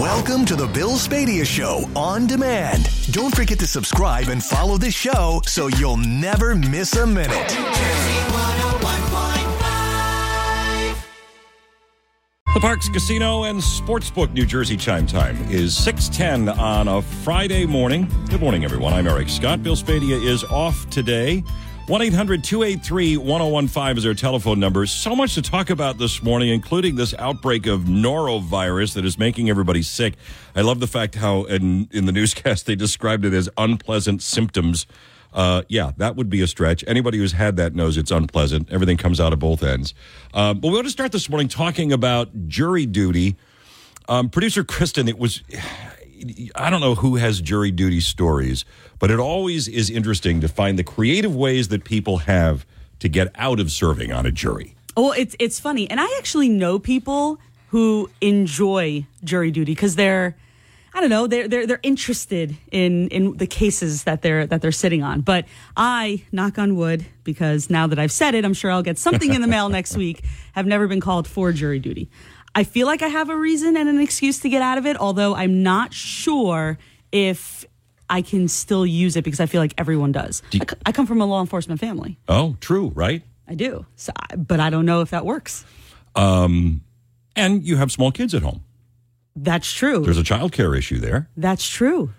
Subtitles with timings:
[0.00, 2.90] Welcome to the Bill Spadea Show on demand.
[3.12, 7.48] Don't forget to subscribe and follow the show so you'll never miss a minute.
[12.54, 18.08] The Parks Casino and Sportsbook New Jersey chime time is 610 on a Friday morning.
[18.28, 18.92] Good morning, everyone.
[18.92, 19.62] I'm Eric Scott.
[19.62, 21.44] Bill Spadea is off today.
[21.86, 24.86] 1 800 283 1015 is our telephone number.
[24.86, 29.50] So much to talk about this morning, including this outbreak of norovirus that is making
[29.50, 30.14] everybody sick.
[30.56, 34.86] I love the fact how in, in the newscast they described it as unpleasant symptoms.
[35.34, 36.82] Uh, yeah, that would be a stretch.
[36.86, 38.72] Anybody who's had that knows it's unpleasant.
[38.72, 39.92] Everything comes out of both ends.
[40.32, 43.36] Um, but we want to start this morning talking about jury duty.
[44.08, 45.42] Um, Producer Kristen, it was.
[46.54, 48.64] I don't know who has jury duty stories,
[48.98, 52.66] but it always is interesting to find the creative ways that people have
[53.00, 54.74] to get out of serving on a jury.
[54.96, 60.36] Well, it's it's funny, and I actually know people who enjoy jury duty because they're,
[60.94, 64.72] I don't know, they're they're they're interested in in the cases that they're that they're
[64.72, 65.20] sitting on.
[65.20, 65.46] But
[65.76, 69.34] I, knock on wood, because now that I've said it, I'm sure I'll get something
[69.34, 70.24] in the mail next week.
[70.52, 72.08] Have never been called for jury duty.
[72.54, 74.96] I feel like I have a reason and an excuse to get out of it,
[74.96, 76.78] although I'm not sure
[77.10, 77.64] if
[78.08, 80.42] I can still use it because I feel like everyone does.
[80.50, 82.18] Do you- I c- I come from a law enforcement family.
[82.28, 83.22] Oh, true, right?
[83.48, 83.86] I do.
[83.96, 85.64] So, but I don't know if that works.
[86.14, 86.82] Um,
[87.36, 88.62] and you have small kids at home.
[89.36, 90.04] That's true.
[90.04, 91.28] There's a child care issue there.
[91.36, 92.12] That's true.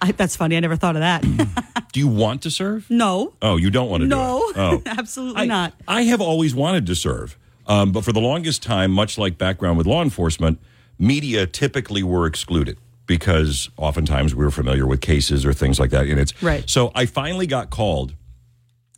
[0.00, 0.56] I, that's funny.
[0.56, 1.22] I never thought of that.
[1.92, 2.88] Do you want to serve?
[2.88, 3.34] no.
[3.42, 4.38] Oh, you don't want to No.
[4.54, 4.62] do it.
[4.62, 4.82] Oh.
[4.86, 5.74] Absolutely I, not.
[5.86, 9.78] I have always wanted to serve, um, but for the longest time, much like background
[9.78, 10.58] with law enforcement,
[10.98, 16.06] media typically were excluded because oftentimes we were familiar with cases or things like that.
[16.06, 16.68] And it's Right.
[16.68, 18.14] So I finally got called.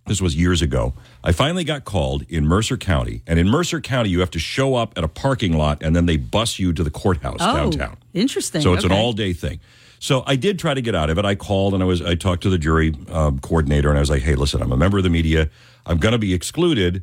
[0.06, 0.92] This was years ago.
[1.22, 4.74] I finally got called in Mercer County, and in Mercer County, you have to show
[4.74, 7.96] up at a parking lot, and then they bus you to the courthouse Oh, downtown.
[8.12, 8.60] interesting.
[8.60, 9.60] So it's an all day thing.
[10.00, 11.24] So I did try to get out of it.
[11.24, 14.10] I called and I was I talked to the jury um, coordinator and I was
[14.10, 15.48] like, "Hey, listen, I'm a member of the media.
[15.86, 17.02] I'm going to be excluded.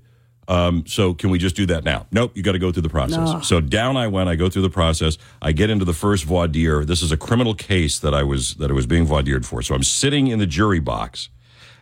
[0.51, 2.07] Um, so can we just do that now?
[2.12, 3.47] Nope, you got to go through the process.
[3.47, 4.28] So down I went.
[4.28, 5.17] I go through the process.
[5.41, 6.84] I get into the first voir dire.
[6.84, 9.61] This is a criminal case that I was that I was being voir dired for.
[9.61, 11.29] So I'm sitting in the jury box,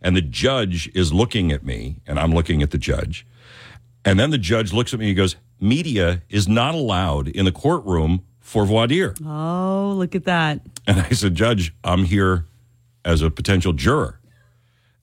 [0.03, 3.25] and the judge is looking at me, and I'm looking at the judge.
[4.05, 7.45] And then the judge looks at me and he goes, Media is not allowed in
[7.45, 9.15] the courtroom for voir dire.
[9.25, 10.61] Oh, look at that.
[10.85, 12.45] And I said, Judge, I'm here
[13.03, 14.19] as a potential juror.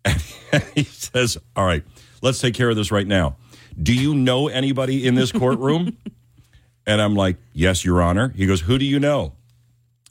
[0.53, 1.83] And he says, All right,
[2.23, 3.37] let's take care of this right now.
[3.81, 5.97] Do you know anybody in this courtroom?
[6.87, 8.33] and I'm like, Yes, Your Honor.
[8.37, 9.33] He goes, Who do you know?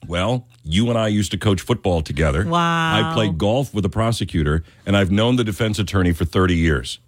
[0.08, 2.46] Well, you and I used to coach football together.
[2.46, 3.12] Wow.
[3.12, 7.00] I played golf with the prosecutor, and I've known the defense attorney for 30 years.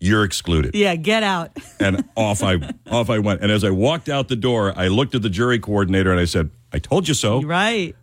[0.00, 1.56] You're excluded Yeah, get out.
[1.80, 2.56] and off I
[2.90, 3.40] off I went.
[3.40, 6.24] And as I walked out the door, I looked at the jury coordinator and I
[6.24, 7.94] said, "I told you so." right.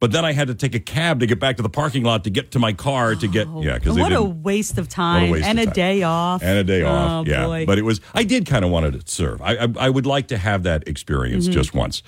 [0.00, 2.22] But then I had to take a cab to get back to the parking lot
[2.24, 5.44] to get to my car to get yeah because What a waste of time waste
[5.46, 5.74] and of a time.
[5.74, 6.42] day off.
[6.42, 7.26] and a day off.
[7.26, 7.66] Oh, yeah, boy.
[7.66, 9.42] but it was I did kind of want to serve.
[9.42, 11.52] I, I I would like to have that experience Mm-hmm.
[11.52, 12.02] just once.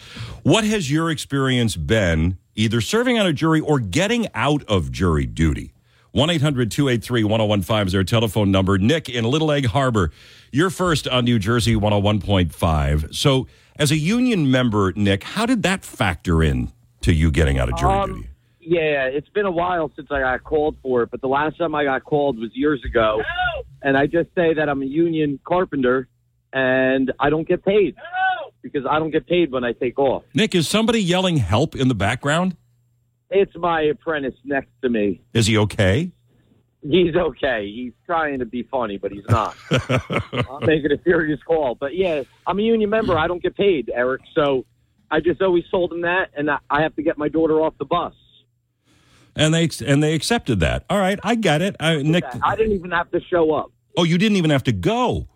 [0.44, 5.26] What has your experience been either serving on a jury or getting out of jury
[5.26, 5.72] duty?
[6.12, 8.78] 1 800 283 1015 is our telephone number.
[8.78, 10.10] Nick in Little Egg Harbor,
[10.52, 13.14] you're first on New Jersey 101.5.
[13.14, 13.46] So,
[13.76, 17.76] as a union member, Nick, how did that factor in to you getting out of
[17.78, 18.26] jury Um, duty?
[18.62, 21.74] Yeah, it's been a while since I got called for it, but the last time
[21.74, 23.22] I got called was years ago.
[23.82, 26.08] And I just say that I'm a union carpenter
[26.52, 27.96] and I don't get paid
[28.62, 30.24] because I don't get paid when I take off.
[30.34, 32.54] Nick, is somebody yelling help in the background?
[33.30, 35.22] It's my apprentice next to me.
[35.32, 36.10] Is he okay?
[36.82, 37.70] He's okay.
[37.72, 39.56] He's trying to be funny, but he's not.
[39.70, 41.74] I'm making a serious call.
[41.76, 43.16] But yeah, I'm a union member.
[43.18, 44.22] I don't get paid, Eric.
[44.34, 44.64] So
[45.10, 47.74] I just always told them that, and I- I have to get my daughter off
[47.78, 48.14] the bus.
[49.36, 50.84] And they and they accepted that.
[50.90, 51.76] All right, I get it.
[51.80, 53.70] I, Nick, I didn't even have to show up.
[53.96, 55.28] oh, you didn't even have to go.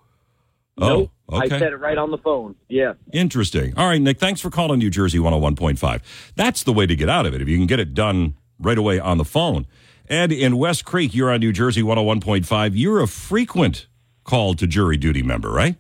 [0.81, 1.11] Oh, nope.
[1.29, 2.57] Oh, I said it right on the phone.
[2.69, 2.95] Yeah.
[3.13, 3.73] Interesting.
[3.77, 6.33] All right, Nick, thanks for calling New Jersey 101.5.
[6.35, 8.77] That's the way to get out of it if you can get it done right
[8.77, 9.67] away on the phone.
[10.09, 12.73] Ed in West Creek, you're on New Jersey 101.5.
[12.75, 13.87] You're a frequent
[14.25, 15.77] call to jury duty member, right?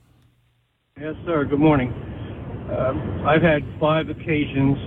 [0.99, 1.45] Yes, sir.
[1.45, 1.93] Good morning.
[2.71, 4.79] Um, I've had five occasions.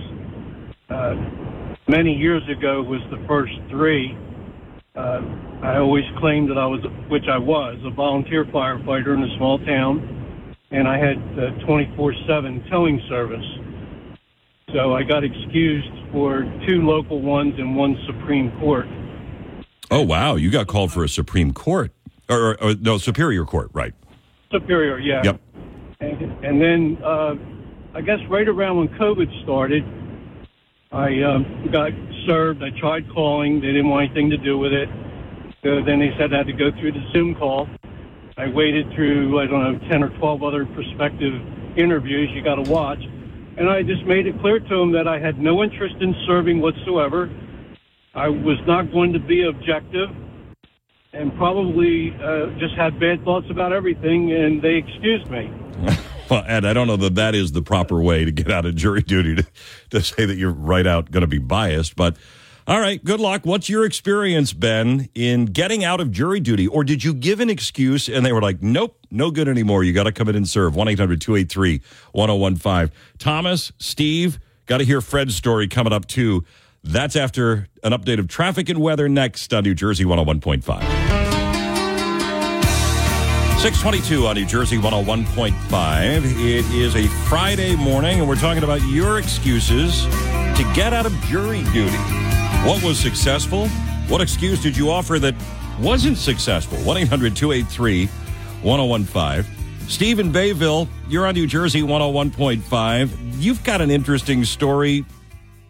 [0.90, 1.14] Uh,
[1.86, 4.16] many years ago was the first three.
[4.96, 5.20] Uh,
[5.62, 9.58] I always claimed that I was, which I was, a volunteer firefighter in a small
[9.58, 13.46] town, and I had uh, 24/7 towing service.
[14.74, 18.86] So I got excused for two local ones and one Supreme Court.
[19.90, 20.34] Oh, wow.
[20.34, 21.92] You got called for a Supreme Court.
[22.28, 23.94] Or, or, or no, Superior Court, right.
[24.52, 25.22] Superior, yeah.
[25.24, 25.40] Yep.
[26.00, 27.34] And, and then uh,
[27.98, 29.82] I guess right around when COVID started,
[30.92, 31.90] I um, got
[32.28, 32.62] served.
[32.62, 33.60] I tried calling.
[33.60, 34.88] They didn't want anything to do with it.
[35.64, 37.68] So then they said I had to go through the Zoom call.
[38.36, 41.42] I waited through, I don't know, 10 or 12 other prospective
[41.76, 43.00] interviews you got to watch.
[43.56, 46.60] And I just made it clear to them that I had no interest in serving
[46.60, 47.28] whatsoever.
[48.14, 50.10] I was not going to be objective
[51.12, 55.50] and probably uh, just had bad thoughts about everything, and they excused me.
[56.30, 58.74] Well, Ed, I don't know that that is the proper way to get out of
[58.74, 59.46] jury duty to,
[59.90, 61.96] to say that you're right out going to be biased.
[61.96, 62.16] But
[62.66, 63.46] all right, good luck.
[63.46, 66.66] What's your experience, Ben, in getting out of jury duty?
[66.66, 69.84] Or did you give an excuse and they were like, nope, no good anymore.
[69.84, 70.76] You got to come in and serve.
[70.76, 71.80] 1 800 283
[72.12, 72.94] 1015.
[73.18, 76.44] Thomas, Steve, got to hear Fred's story coming up too.
[76.84, 81.27] That's after an update of traffic and weather next on New Jersey 101.5.
[83.58, 86.24] 622 on New Jersey 101.5.
[86.40, 91.12] It is a Friday morning, and we're talking about your excuses to get out of
[91.22, 91.96] jury duty.
[92.64, 93.66] What was successful?
[94.06, 95.34] What excuse did you offer that
[95.80, 96.78] wasn't successful?
[96.78, 98.06] 1 800 283
[98.62, 99.88] 1015.
[99.88, 103.10] Steve Bayville, you're on New Jersey 101.5.
[103.42, 105.04] You've got an interesting story,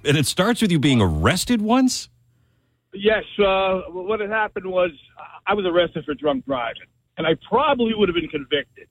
[0.05, 2.11] and it starts with you being arrested once?
[2.93, 4.91] Yes, uh, what had happened was
[5.47, 6.83] I was arrested for drunk driving,
[7.19, 8.89] and I probably would have been convicted.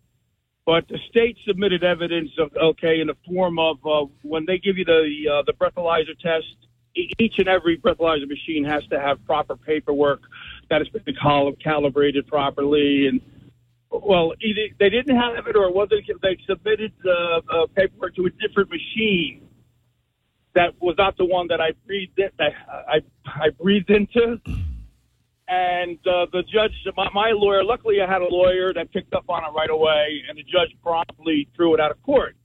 [0.65, 4.77] But the state submitted evidence of okay in the form of uh, when they give
[4.77, 5.01] you the
[5.31, 6.45] uh, the breathalyzer test,
[6.93, 10.21] each and every breathalyzer machine has to have proper paperwork
[10.69, 13.21] that has been cal- calibrated properly, and
[13.89, 16.03] well, either they didn't have it or it wasn't.
[16.21, 19.47] They submitted uh, uh, paperwork to a different machine
[20.53, 24.41] that was not the one that I breathed in, that I I breathed into.
[25.47, 29.25] And uh, the judge, my, my lawyer, luckily I had a lawyer that picked up
[29.29, 32.35] on it right away, and the judge promptly threw it out of court.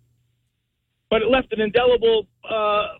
[1.10, 2.99] But it left an indelible uh,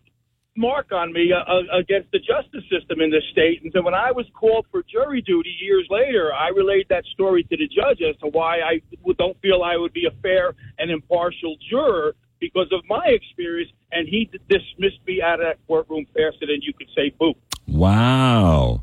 [0.57, 3.63] mark on me uh, uh, against the justice system in this state.
[3.63, 7.45] And so when I was called for jury duty years later, I relayed that story
[7.45, 8.81] to the judge as to why I
[9.19, 14.09] don't feel I would be a fair and impartial juror because of my experience, and
[14.09, 17.35] he dismissed me out of that courtroom faster than you could say boo.
[17.69, 18.83] Wow.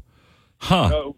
[0.60, 0.90] Huh.
[0.90, 1.16] So,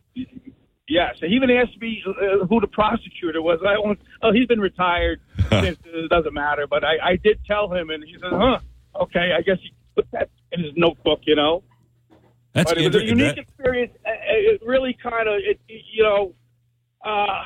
[0.87, 3.59] yeah, so he even asked me uh, who the prosecutor was.
[3.67, 6.67] I won't, oh, he's been retired since it doesn't matter.
[6.67, 8.59] But I, I did tell him, and he said, "Huh,
[9.01, 11.63] okay, I guess he put that in his notebook," you know.
[12.53, 13.93] That's but it was a unique that- experience.
[14.05, 16.33] Uh, It really kind of, it, you know,
[17.05, 17.43] uh,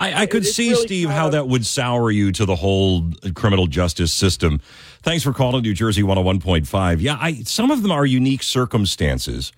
[0.00, 2.56] I, I could It's see, really Steve, kind how that would sour you to the
[2.56, 4.60] whole criminal justice system.
[5.02, 7.00] Thanks for calling New Jersey 101.5.
[7.00, 9.52] Yeah, I, some of them are unique circumstances.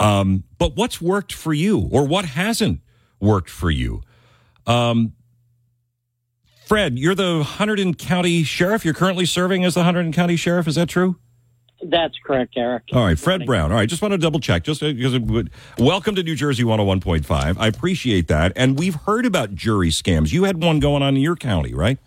[0.00, 2.80] Um, but what's worked for you or what hasn't
[3.20, 4.02] worked for you?
[4.66, 5.12] Um,
[6.66, 8.84] Fred, you're the Hunterdon County Sheriff.
[8.84, 10.66] You're currently serving as the Hunterdon County Sheriff.
[10.66, 11.16] Is that true?
[11.82, 12.84] That's correct, Eric.
[12.92, 13.72] All right, Fred Brown.
[13.72, 15.48] All right, just want to double check, just because.
[15.78, 17.56] Welcome to New Jersey 101.5.
[17.58, 20.30] I appreciate that, and we've heard about jury scams.
[20.32, 21.98] You had one going on in your county, right?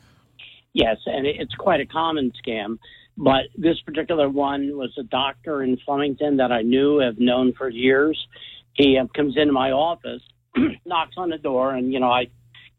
[0.74, 2.78] Yes, and it's quite a common scam.
[3.18, 7.70] But this particular one was a doctor in Flemington that I knew, have known for
[7.70, 8.28] years.
[8.74, 10.22] He uh, comes into my office,
[10.86, 12.28] knocks on the door, and you know I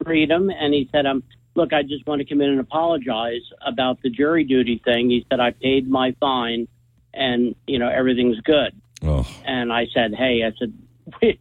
[0.03, 1.23] greet him, and he said, "Um,
[1.55, 5.25] look, I just want to come in and apologize about the jury duty thing." He
[5.31, 6.67] said, "I paid my fine,
[7.13, 10.73] and you know everything's good." Oh, And I said, "Hey, I said
[11.23, 11.39] we,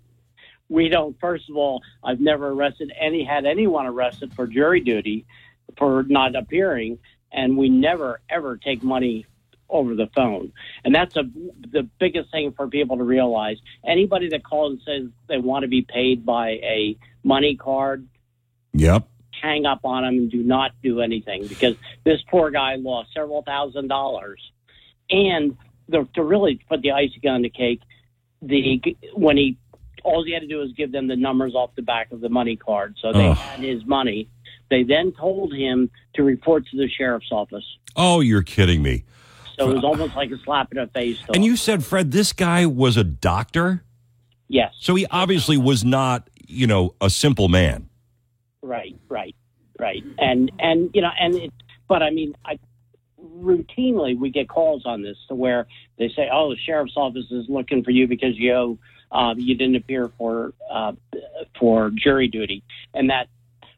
[0.70, 1.20] we don't.
[1.20, 5.26] First of all, I've never arrested any had anyone arrested for jury duty
[5.78, 7.00] for not appearing,
[7.34, 9.26] and we never ever take money
[9.70, 10.54] over the phone.
[10.86, 11.24] And that's a
[11.72, 13.58] the biggest thing for people to realize.
[13.86, 18.08] Anybody that calls and says they want to be paid by a money card,
[18.72, 19.08] yep.
[19.42, 23.42] hang up on them and do not do anything because this poor guy lost several
[23.42, 24.40] thousand dollars.
[25.10, 25.58] And
[25.90, 27.82] the, to really put the icing on the cake,
[28.42, 28.82] the
[29.14, 29.58] when he
[30.04, 32.30] all he had to do was give them the numbers off the back of the
[32.30, 34.28] money card, so they had his money.
[34.74, 37.64] They then told him to report to the sheriff's office.
[37.96, 39.04] Oh, you're kidding me.
[39.56, 41.20] So it was almost like a slap in the face.
[41.32, 43.84] And you said, Fred, this guy was a doctor,
[44.48, 47.88] yes, so he obviously was not, you know, a simple man.
[48.64, 49.36] Right, right,
[49.78, 50.04] right.
[50.18, 51.54] And and you know, and it,
[51.88, 52.58] but I mean, I
[53.24, 55.68] routinely we get calls on this to where
[56.00, 58.80] they say, "Oh, the sheriff's office is looking for you because you owe,
[59.12, 60.94] uh, you didn't appear for uh,
[61.60, 62.64] for jury duty,"
[62.96, 63.28] and that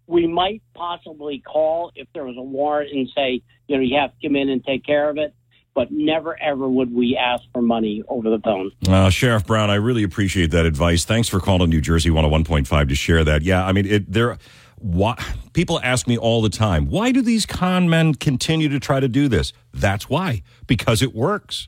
[0.07, 4.11] we might possibly call if there was a warrant and say, you know, you have
[4.11, 5.33] to come in and take care of it.
[5.73, 8.71] But never ever would we ask for money over the phone.
[8.87, 11.03] Uh, Sheriff Brown, I really appreciate that advice.
[11.03, 13.41] Thanks for calling New Jersey 101.5 to share that.
[13.41, 14.37] Yeah, I mean, it, there.
[14.77, 15.21] why
[15.51, 19.09] people ask me all the time, why do these con men continue to try to
[19.09, 19.51] do this?
[19.73, 21.67] That's why, because it works.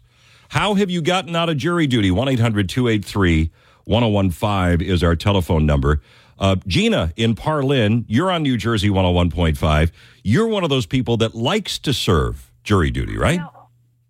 [0.50, 2.10] How have you gotten out of jury duty?
[2.10, 3.52] 1 800 283
[3.84, 6.02] 1015 is our telephone number.
[6.40, 9.92] Uh, Gina in Parlin, you're on New Jersey 101.5.
[10.24, 13.40] You're one of those people that likes to serve jury duty, right?
[13.40, 13.50] No,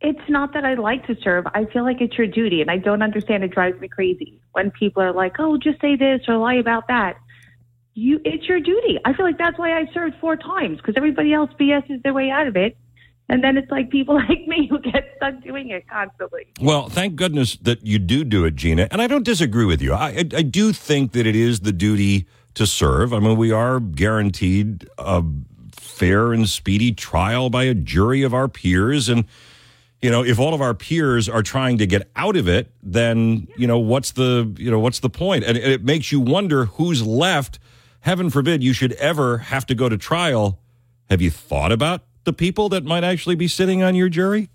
[0.01, 1.45] it's not that I like to serve.
[1.53, 3.43] I feel like it's your duty, and I don't understand.
[3.43, 6.87] It drives me crazy when people are like, "Oh, just say this or lie about
[6.87, 7.17] that."
[7.93, 8.99] You, it's your duty.
[9.05, 12.29] I feel like that's why I served four times because everybody else BS's their way
[12.29, 12.77] out of it,
[13.29, 16.47] and then it's like people like me who get stuck doing it constantly.
[16.61, 18.87] Well, thank goodness that you do do it, Gina.
[18.91, 19.93] And I don't disagree with you.
[19.93, 23.13] I, I, I do think that it is the duty to serve.
[23.13, 25.23] I mean, we are guaranteed a
[25.71, 29.09] fair and speedy trial by a jury of our peers.
[29.09, 29.25] And,
[30.01, 33.47] you know, if all of our peers are trying to get out of it, then,
[33.57, 35.43] you know, what's the, you know, what's the point?
[35.43, 37.59] And it makes you wonder who's left.
[38.01, 40.59] Heaven forbid you should ever have to go to trial.
[41.09, 44.49] Have you thought about the people that might actually be sitting on your jury?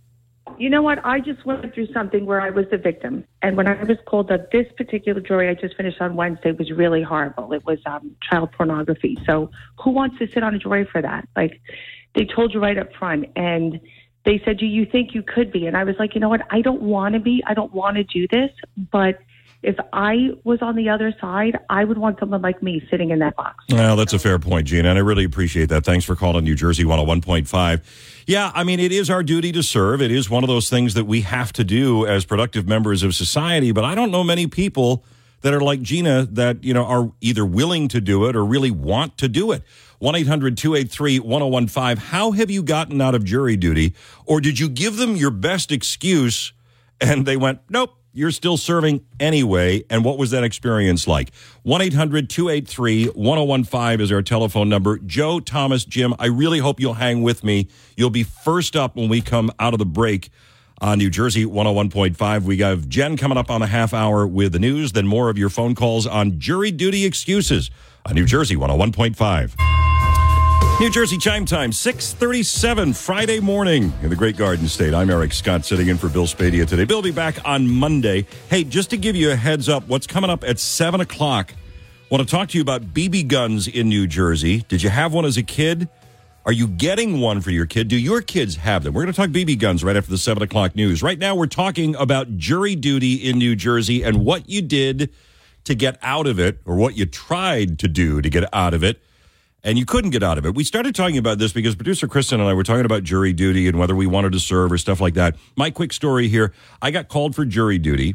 [0.59, 0.99] You know what?
[1.07, 4.29] I just went through something where I was the victim, and when I was told
[4.29, 7.51] that this particular jury I just finished on Wednesday was really horrible.
[7.55, 9.17] It was um, child pornography.
[9.25, 9.51] So
[9.83, 11.27] who wants to sit on a jury for that?
[11.35, 11.63] Like
[12.15, 13.81] they told you right up front, and
[14.27, 16.43] they said, "Do you think you could be?" And I was like, you know what?
[16.51, 17.43] I don't want to be.
[17.47, 18.51] I don't want to do this,
[18.91, 19.19] but
[19.63, 23.21] if I was on the other side, I would want someone like me sitting in
[23.21, 23.65] that box.
[23.71, 25.85] Well, that's a fair point, Gina, and I really appreciate that.
[25.85, 27.83] Thanks for calling New Jersey 101.5.
[28.27, 30.03] Yeah, I mean, it is our duty to serve.
[30.03, 33.15] It is one of those things that we have to do as productive members of
[33.15, 35.05] society, but I don't know many people
[35.43, 38.71] that are like Gina that, you know, are either willing to do it or really
[38.71, 39.63] want to do it.
[39.99, 41.97] 1 800 283 1015.
[41.97, 43.95] How have you gotten out of jury duty?
[44.27, 46.53] Or did you give them your best excuse
[47.01, 49.83] and they went, nope, you're still serving anyway.
[49.91, 51.33] And what was that experience like?
[51.63, 54.99] 1 800 283 1015 is our telephone number.
[54.99, 57.69] Joe, Thomas, Jim, I really hope you'll hang with me.
[57.97, 60.31] You'll be first up when we come out of the break
[60.81, 62.43] on New Jersey 101.5.
[62.43, 65.39] We have Jen coming up on the half hour with the news, then more of
[65.39, 67.71] your phone calls on jury duty excuses
[68.05, 69.82] on New Jersey 101.5.
[70.81, 74.93] New Jersey chime time, 637 Friday morning in the Great Garden State.
[74.93, 76.85] I'm Eric Scott sitting in for Bill Spadea today.
[76.85, 78.27] Bill will be back on Monday.
[78.51, 81.55] Hey, just to give you a heads up, what's coming up at 7 o'clock?
[82.11, 84.65] Want to talk to you about BB guns in New Jersey.
[84.67, 85.89] Did you have one as a kid?
[86.45, 87.87] Are you getting one for your kid?
[87.87, 88.93] Do your kids have them?
[88.93, 91.01] We're going to talk BB guns right after the 7 o'clock news.
[91.01, 95.13] Right now, we're talking about jury duty in New Jersey and what you did
[95.65, 98.83] to get out of it or what you tried to do to get out of
[98.83, 99.01] it
[99.65, 100.55] and you couldn't get out of it.
[100.55, 103.69] We started talking about this because producer Kristen and I were talking about jury duty
[103.69, 105.37] and whether we wanted to serve or stuff like that.
[105.57, 108.15] My quick story here I got called for jury duty.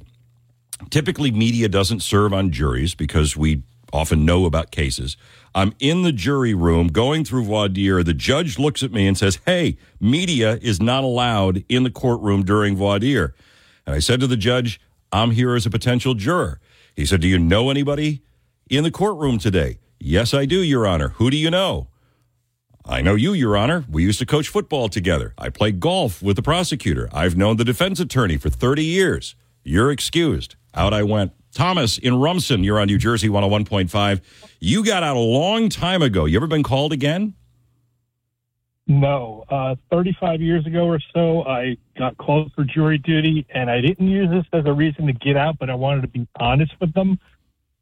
[0.89, 5.18] Typically, media doesn't serve on juries because we often know about cases.
[5.56, 8.04] I'm in the jury room going through voir dire.
[8.04, 12.44] The judge looks at me and says, Hey, media is not allowed in the courtroom
[12.44, 13.34] during voir dire.
[13.86, 14.80] And I said to the judge,
[15.12, 16.60] I'm here as a potential juror.
[16.96, 18.22] He said, Do you know anybody
[18.70, 19.80] in the courtroom today?
[20.00, 21.10] Yes, I do, Your Honor.
[21.16, 21.88] Who do you know?
[22.86, 23.84] I know you, Your Honor.
[23.89, 25.34] We used to coach football together.
[25.38, 27.10] I played golf with the prosecutor.
[27.12, 29.36] I've known the defense attorney for 30 years.
[29.63, 30.56] You're excused.
[30.74, 31.34] Out I went.
[31.54, 34.22] Thomas in Rumson, you're on New Jersey 101.5.
[34.60, 36.25] You got out a long time ago.
[36.25, 37.34] You ever been called again?
[38.86, 39.44] No.
[39.50, 44.08] Uh, 35 years ago or so, I got called for jury duty, and I didn't
[44.08, 46.94] use this as a reason to get out, but I wanted to be honest with
[46.94, 47.20] them.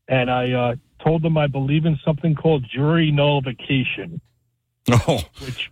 [0.08, 4.22] And I uh, told them I believe in something called jury nullification,
[4.90, 5.72] Oh, which,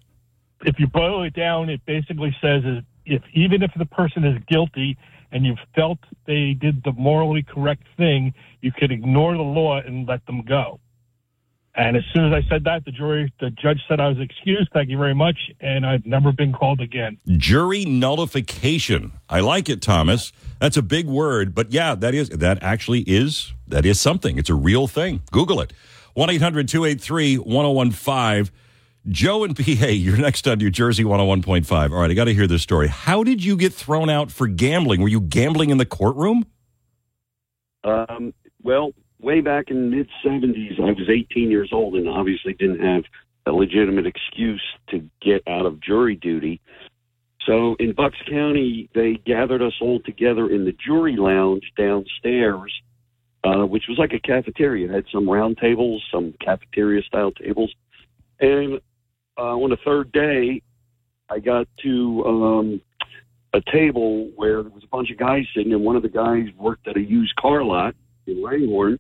[0.66, 4.42] if you boil it down, it basically says is if even if the person is
[4.48, 4.98] guilty
[5.32, 10.08] and you felt they did the morally correct thing, you could ignore the law and
[10.08, 10.80] let them go.
[11.76, 14.70] And as soon as I said that, the jury, the judge said I was excused.
[14.74, 17.18] Thank you very much, and I've never been called again.
[17.38, 19.14] jury nullification.
[19.28, 20.32] I like it, Thomas.
[20.60, 24.38] That's a big word, but yeah, that is that actually is that is something.
[24.38, 25.24] It's a real thing.
[25.32, 25.74] Google it.
[26.16, 28.52] 1-800-283-1015.
[29.10, 31.92] Joe and PA, you're next on New Jersey 101.5.
[31.92, 32.88] All right, I got to hear this story.
[32.88, 35.02] How did you get thrown out for gambling?
[35.02, 36.46] Were you gambling in the courtroom?
[37.84, 38.92] Um, well,
[39.24, 43.04] way back in mid 70s, I was 18 years old and obviously didn't have
[43.46, 46.62] a legitimate excuse to get out of jury duty.
[47.46, 52.74] So in Bucks County, they gathered us all together in the jury lounge downstairs,
[53.44, 54.88] uh, which was like a cafeteria.
[54.88, 57.74] It had some round tables, some cafeteria style tables.
[58.40, 58.80] And
[59.38, 60.62] uh, on the third day,
[61.30, 62.82] I got to um,
[63.54, 66.46] a table where there was a bunch of guys sitting, and one of the guys
[66.58, 67.96] worked at a used car lot
[68.28, 69.00] in Langhorne.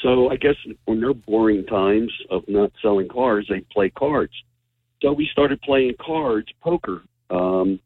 [0.00, 4.32] So I guess when they're boring times of not selling cars, they play cards.
[5.02, 7.80] So we started playing cards, poker, um,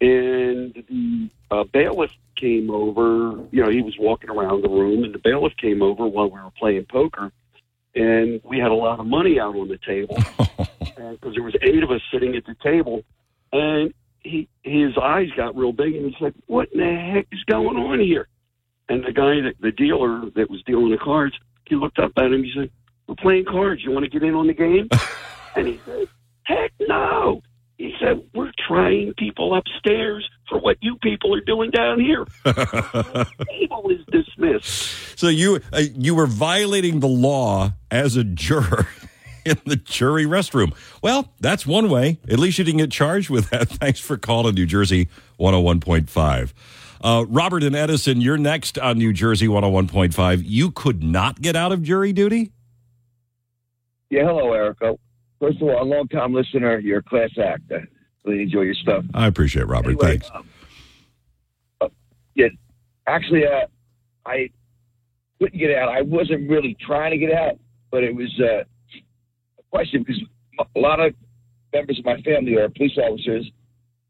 [0.00, 3.38] and the uh, bailiff came over.
[3.50, 6.40] You know, he was walking around the room, and the bailiff came over while we
[6.40, 7.32] were playing poker,
[7.94, 10.16] and we had a lot of money out on the table
[10.80, 13.02] because there was eight of us sitting at the table,
[13.52, 17.44] and he his eyes got real big, and he's like, "What in the heck is
[17.44, 18.28] going on here?"
[18.92, 21.34] And the guy, that, the dealer that was dealing the cards,
[21.66, 22.44] he looked up at him.
[22.44, 22.70] He said,
[23.06, 23.82] "We're playing cards.
[23.82, 24.86] You want to get in on the game?"
[25.56, 26.08] and he said,
[26.42, 27.40] "Heck no!"
[27.78, 33.88] He said, "We're trying people upstairs for what you people are doing down here." Table
[33.88, 35.18] is dismissed.
[35.18, 38.88] So you uh, you were violating the law as a juror
[39.46, 40.74] in the jury restroom.
[41.00, 42.18] Well, that's one way.
[42.28, 43.70] At least you didn't get charged with that.
[43.70, 45.08] Thanks for calling New Jersey
[45.40, 46.52] 101.5.
[47.02, 50.42] Uh, Robert and Edison, you're next on New Jersey 101.5.
[50.44, 52.52] You could not get out of jury duty?
[54.10, 54.96] Yeah, hello, Erica.
[55.40, 56.78] First of all, a long time listener.
[56.78, 57.62] You're a class act.
[57.72, 57.84] I
[58.24, 59.04] really enjoy your stuff.
[59.14, 59.90] I appreciate it, Robert.
[59.90, 60.30] Anyway, Thanks.
[60.32, 60.48] um,
[61.80, 61.88] uh,
[62.34, 62.48] yeah,
[63.08, 63.66] actually, uh,
[64.24, 64.50] I
[65.40, 65.88] couldn't get out.
[65.88, 67.58] I wasn't really trying to get out,
[67.90, 68.60] but it was uh,
[69.58, 70.22] a question because
[70.76, 71.14] a lot of
[71.72, 73.50] members of my family are police officers.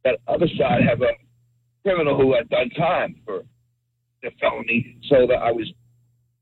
[0.04, 1.12] That other side have a
[1.84, 3.42] criminal who had done time for
[4.22, 5.70] the felony, so that I was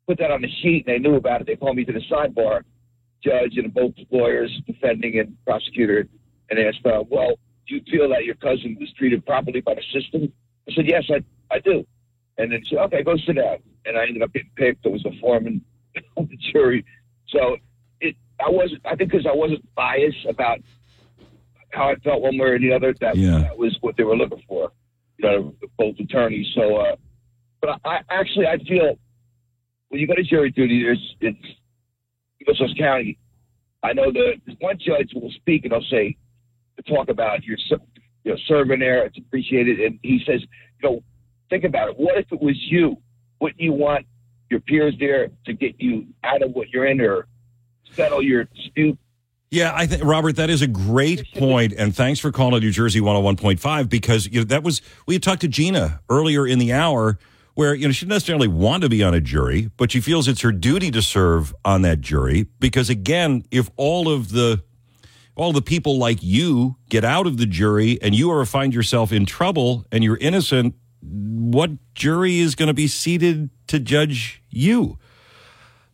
[0.06, 1.46] put that on the sheet, and they knew about it.
[1.46, 2.62] They called me to the sidebar,
[3.24, 6.06] judge and both lawyers, defending and prosecutor,
[6.50, 9.82] and asked, uh, "Well, do you feel that your cousin was treated properly by the
[9.92, 10.32] system?"
[10.68, 11.22] I said, "Yes, I,
[11.54, 11.86] I do."
[12.38, 14.84] And then she said, "Okay, go sit down." And I ended up getting picked.
[14.84, 15.62] I was the foreman
[16.16, 16.84] of the jury,
[17.28, 17.56] so
[18.00, 18.14] it.
[18.44, 18.82] I wasn't.
[18.84, 20.60] I think because I wasn't biased about
[21.70, 22.94] how I felt one way or the other.
[23.00, 23.38] That Yeah.
[23.38, 24.72] that was what they were looking for.
[25.22, 26.46] You know, both attorneys.
[26.54, 26.96] So, uh,
[27.60, 28.98] but I, I actually I feel
[29.88, 31.38] when you go to jury duty, there's it's
[32.40, 33.18] Middlesex County.
[33.82, 36.16] I know that one judge will speak and they'll say
[36.76, 37.84] to talk about your ser-
[38.24, 39.04] your serving there.
[39.04, 40.40] It's appreciated, and he says,
[40.82, 41.00] you know,
[41.50, 41.98] think about it.
[41.98, 42.96] What if it was you?
[43.40, 44.06] Wouldn't you want
[44.50, 47.26] your peers there to get you out of what you're in or
[47.94, 48.98] settle your dispute?
[49.50, 53.00] Yeah, I think Robert, that is a great point, and thanks for calling New Jersey
[53.00, 57.18] 101.5 because you know that was we had talked to Gina earlier in the hour
[57.54, 60.28] where you know she doesn't necessarily want to be on a jury, but she feels
[60.28, 64.62] it's her duty to serve on that jury because again, if all of the
[65.34, 69.10] all the people like you get out of the jury and you ever find yourself
[69.10, 74.96] in trouble and you're innocent, what jury is going to be seated to judge you?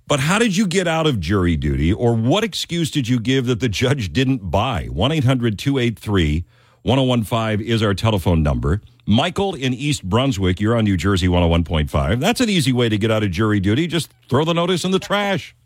[0.08, 3.46] But how did you get out of jury duty, or what excuse did you give
[3.46, 4.86] that the judge didn't buy?
[4.86, 6.44] 1 800 283
[6.82, 8.80] 1015 is our telephone number.
[9.04, 12.20] Michael in East Brunswick, you're on New Jersey 101.5.
[12.20, 13.88] That's an easy way to get out of jury duty.
[13.88, 15.56] Just throw the notice in the trash.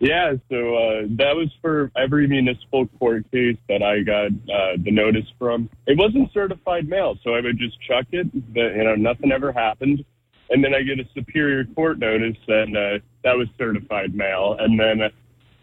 [0.00, 4.90] Yeah, so uh, that was for every municipal court case that I got uh, the
[4.90, 5.70] notice from.
[5.86, 8.26] It wasn't certified mail, so I would just chuck it.
[8.52, 10.04] But, you know, nothing ever happened.
[10.50, 14.56] And then I get a superior court notice, and uh, that was certified mail.
[14.58, 15.08] And then uh,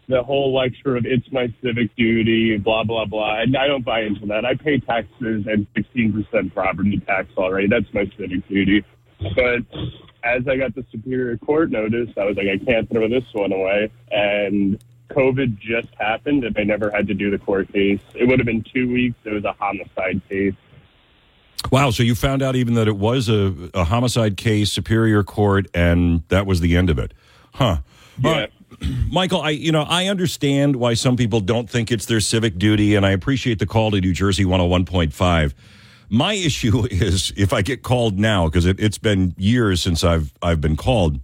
[0.08, 3.40] the whole lecture of it's my civic duty, blah, blah, blah.
[3.40, 4.44] And I don't buy into that.
[4.44, 7.68] I pay taxes and 16% property tax already.
[7.68, 8.84] That's my civic duty.
[9.34, 9.62] But
[10.22, 13.52] as I got the Superior Court notice, I was like, I can't throw this one
[13.52, 13.90] away.
[14.10, 18.00] And COVID just happened, and I never had to do the court case.
[18.14, 19.16] It would have been two weeks.
[19.24, 20.54] It was a homicide case.
[21.72, 25.66] Wow, so you found out even that it was a, a homicide case, Superior Court,
[25.74, 27.12] and that was the end of it.
[27.54, 27.78] Huh.
[28.22, 28.46] Yeah.
[29.10, 32.94] Michael, I you know I understand why some people don't think it's their civic duty,
[32.94, 35.54] and I appreciate the call to New Jersey 101.5.
[36.10, 40.32] My issue is if I get called now because it, it's been years since I've
[40.42, 41.20] I've been called.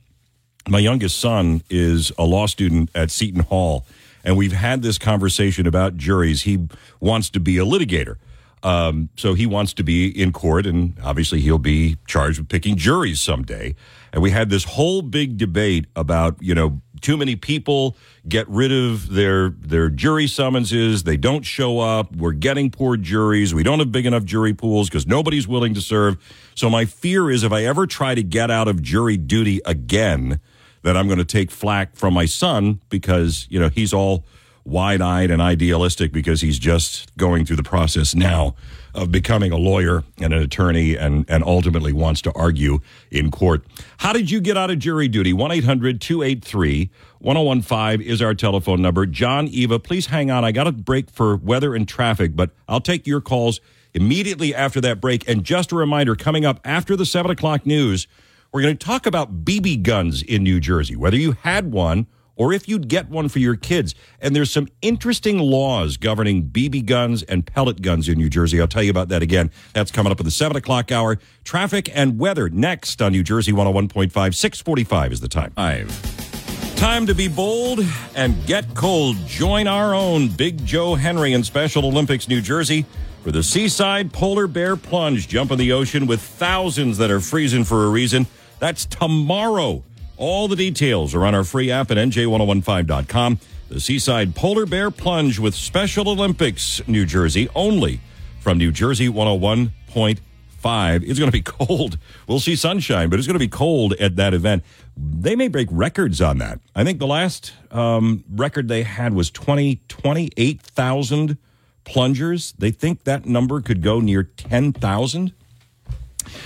[0.69, 3.87] My youngest son is a law student at Seton Hall,
[4.23, 6.43] and we've had this conversation about juries.
[6.43, 6.69] He
[7.01, 8.17] wants to be a litigator.
[8.63, 12.77] Um, so he wants to be in court, and obviously he'll be charged with picking
[12.77, 13.75] juries someday.
[14.13, 17.97] And we had this whole big debate about, you know, too many people
[18.29, 21.05] get rid of their their jury summonses.
[21.05, 22.15] They don't show up.
[22.15, 23.55] We're getting poor juries.
[23.55, 26.19] We don't have big enough jury pools because nobody's willing to serve.
[26.55, 30.41] So my fear is if I ever try to get out of jury duty again,
[30.83, 34.25] that I'm going to take flack from my son because you know he's all
[34.71, 38.55] wide-eyed and idealistic because he's just going through the process now
[38.95, 42.79] of becoming a lawyer and an attorney and and ultimately wants to argue
[43.11, 43.65] in court.
[43.99, 45.33] How did you get out of jury duty?
[45.33, 49.07] 1-800-283-1015 is our telephone number.
[49.07, 50.45] John, Eva, please hang on.
[50.45, 53.61] I got a break for weather and traffic, but I'll take your calls
[53.93, 55.29] immediately after that break.
[55.29, 58.07] And just a reminder, coming up after the 7 o'clock news,
[58.53, 62.09] We're going to talk about BB guns in New Jersey, whether you had one
[62.41, 63.95] or if you'd get one for your kids.
[64.19, 68.59] And there's some interesting laws governing BB guns and pellet guns in New Jersey.
[68.59, 69.51] I'll tell you about that again.
[69.75, 71.19] That's coming up at the 7 o'clock hour.
[71.45, 74.11] Traffic and weather next on New Jersey 101.5.
[74.35, 75.51] 645 is the time.
[75.51, 76.77] Five.
[76.77, 77.81] Time to be bold
[78.17, 79.19] and get cold.
[79.27, 82.87] Join our own Big Joe Henry in Special Olympics, New Jersey
[83.23, 85.29] for the Seaside Polar Bear Plunge.
[85.29, 88.27] Jump in the ocean with thousands that are freezing for a reason.
[88.61, 89.85] That's tomorrow.
[90.21, 93.39] All the details are on our free app at nj1015.com.
[93.71, 98.01] The Seaside Polar Bear Plunge with Special Olympics, New Jersey, only
[98.39, 101.03] from New Jersey 101.5.
[101.09, 101.97] It's going to be cold.
[102.27, 104.63] We'll see sunshine, but it's going to be cold at that event.
[104.95, 106.61] They may break records on that.
[106.77, 111.39] I think the last um, record they had was 20, 28,000
[111.85, 112.53] plungers.
[112.59, 115.33] They think that number could go near 10,000.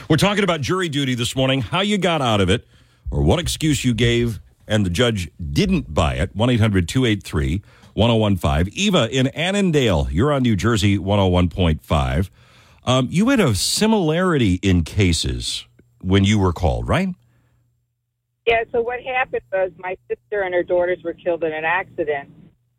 [0.08, 2.68] We're talking about jury duty this morning, how you got out of it
[3.14, 6.34] or what excuse you gave and the judge didn't buy it.
[6.34, 7.62] 1 800 283
[7.94, 8.72] 1015.
[8.74, 12.30] Eva in Annandale, you're on New Jersey 101.5.
[12.84, 15.64] Um, you had a similarity in cases
[16.00, 17.08] when you were called, right?
[18.46, 22.30] Yeah, so what happened was my sister and her daughters were killed in an accident,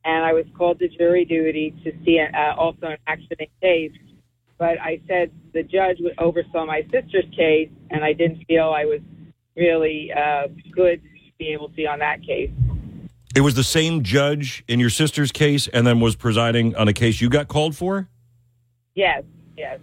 [0.04, 3.93] and I was called to jury duty to see uh, also an accident case.
[4.58, 9.02] But I said the judge oversaw my sister's case, and I didn't feel I was
[9.56, 12.52] really uh, good to be able to see on that case.
[13.36, 16.94] It was the same judge in your sister's case and then was presiding on a
[16.94, 18.08] case you got called for?
[18.94, 19.24] Yes,
[19.58, 19.80] yes.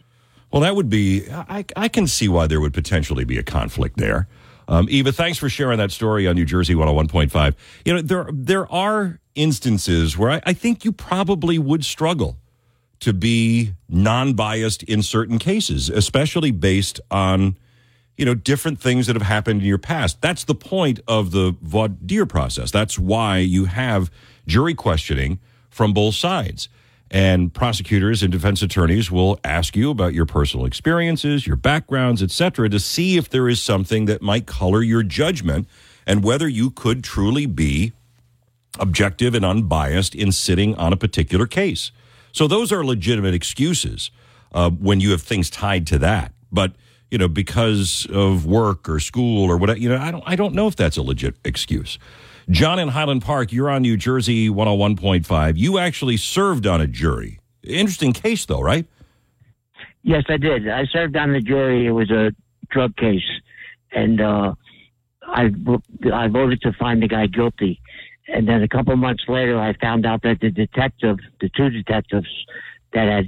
[0.50, 3.98] Well, that would be, I, I can see why there would potentially be a conflict
[3.98, 4.26] there.
[4.68, 7.54] Um, Eva, thanks for sharing that story on New Jersey 101.5.
[7.84, 12.38] You know, there, there are instances where I, I think you probably would struggle
[13.00, 17.58] to be non biased in certain cases, especially based on
[18.16, 20.20] you know, different things that have happened in your past.
[20.20, 21.88] That's the point of the voir
[22.26, 22.70] process.
[22.70, 24.10] That's why you have
[24.46, 26.68] jury questioning from both sides.
[27.10, 32.70] And prosecutors and defense attorneys will ask you about your personal experiences, your backgrounds, etc.,
[32.70, 35.68] to see if there is something that might color your judgment
[36.06, 37.92] and whether you could truly be
[38.78, 41.90] objective and unbiased in sitting on a particular case.
[42.32, 44.10] So those are legitimate excuses
[44.52, 46.32] uh, when you have things tied to that.
[46.50, 46.72] But
[47.12, 49.78] you know, because of work or school or whatever.
[49.78, 51.98] You know, I don't, I don't know if that's a legit excuse.
[52.48, 55.52] John in Highland Park, you're on New Jersey 101.5.
[55.56, 57.38] You actually served on a jury.
[57.62, 58.86] Interesting case, though, right?
[60.02, 60.68] Yes, I did.
[60.70, 61.86] I served on the jury.
[61.86, 62.32] It was a
[62.70, 63.20] drug case,
[63.92, 64.54] and uh,
[65.22, 65.50] I
[66.12, 67.80] I voted to find the guy guilty.
[68.26, 72.26] And then a couple months later, I found out that the detective, the two detectives
[72.94, 73.26] that had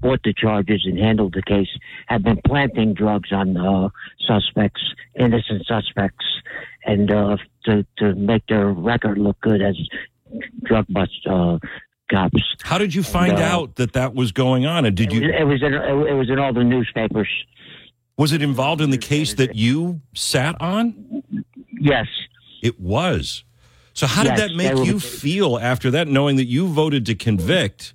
[0.00, 1.68] brought the charges and handled the case
[2.06, 3.88] have been planting drugs on uh,
[4.26, 4.82] suspects,
[5.18, 6.24] innocent suspects,
[6.84, 9.76] and uh, to to make their record look good as
[10.62, 11.58] drug bust uh,
[12.10, 12.42] cops.
[12.62, 14.84] How did you find and, uh, out that that was going on?
[14.84, 15.20] And did it you?
[15.22, 17.28] Was, it was in it was in all the newspapers.
[18.16, 21.22] Was it involved in the case that you sat on?
[21.80, 22.06] Yes,
[22.62, 23.44] it was.
[23.94, 27.94] So how did that make you feel after that, knowing that you voted to convict?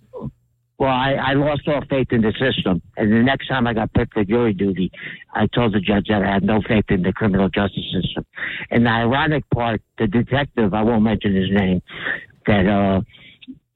[0.77, 2.81] Well, I, I lost all faith in the system.
[2.97, 4.91] And the next time I got picked for jury duty,
[5.33, 8.25] I told the judge that I had no faith in the criminal justice system.
[8.69, 11.81] And the ironic part, the detective, I won't mention his name,
[12.45, 13.01] that, uh,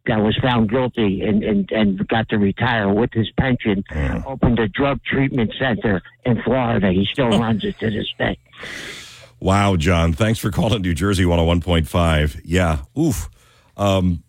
[0.08, 3.84] that was found guilty and, and, and got to retire with his pension,
[4.26, 6.92] opened a drug treatment center in Florida.
[6.92, 8.38] He still runs it to this day.
[9.40, 10.12] Wow, John.
[10.12, 12.42] Thanks for calling New Jersey 101.5.
[12.44, 12.80] Yeah.
[12.98, 13.30] Oof.
[13.78, 14.24] Um,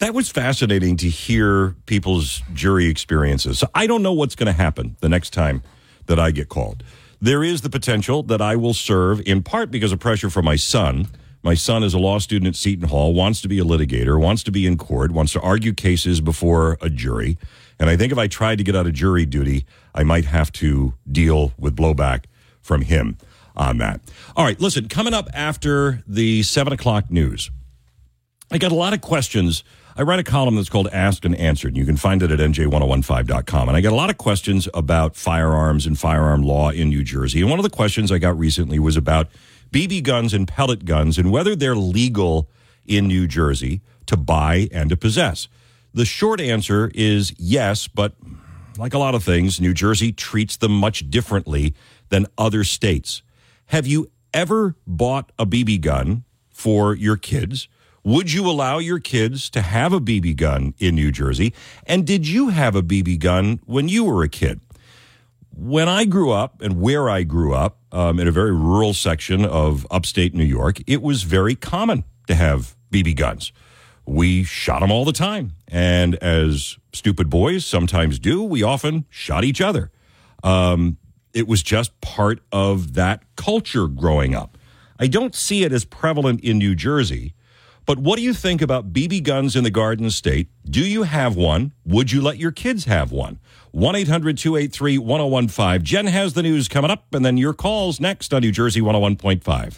[0.00, 3.58] that was fascinating to hear people's jury experiences.
[3.58, 5.62] So I don't know what's going to happen the next time
[6.06, 6.82] that I get called.
[7.20, 10.56] There is the potential that I will serve in part because of pressure from my
[10.56, 11.06] son.
[11.42, 14.42] My son is a law student at Seton Hall, wants to be a litigator, wants
[14.44, 17.36] to be in court, wants to argue cases before a jury.
[17.78, 20.50] And I think if I tried to get out of jury duty, I might have
[20.52, 22.24] to deal with blowback
[22.62, 23.18] from him
[23.54, 24.00] on that.
[24.34, 27.50] All right, listen, coming up after the seven o'clock news,
[28.50, 29.62] I got a lot of questions
[30.00, 31.72] I write a column that's called Asked and Answered.
[31.72, 33.68] And you can find it at nj1015.com.
[33.68, 37.42] And I get a lot of questions about firearms and firearm law in New Jersey.
[37.42, 39.28] And one of the questions I got recently was about
[39.70, 42.48] BB guns and pellet guns and whether they're legal
[42.86, 45.48] in New Jersey to buy and to possess.
[45.92, 48.14] The short answer is yes, but
[48.78, 51.74] like a lot of things, New Jersey treats them much differently
[52.08, 53.20] than other states.
[53.66, 57.68] Have you ever bought a BB gun for your kids?
[58.02, 61.52] Would you allow your kids to have a BB gun in New Jersey?
[61.86, 64.60] And did you have a BB gun when you were a kid?
[65.60, 69.44] when I grew up and where I grew up um, in a very rural section
[69.44, 73.52] of upstate New York, it was very common to have BB guns.
[74.06, 75.52] We shot them all the time.
[75.68, 79.90] And as stupid boys sometimes do, we often shot each other.
[80.42, 80.96] Um,
[81.34, 84.56] it was just part of that culture growing up.
[84.98, 87.34] I don't see it as prevalent in New Jersey.
[87.86, 90.48] But what do you think about BB guns in the Garden State?
[90.68, 91.72] Do you have one?
[91.84, 93.38] Would you let your kids have one?
[93.72, 95.82] 1 800 283 1015.
[95.84, 99.74] Jen has the news coming up, and then your calls next on New Jersey 101.5.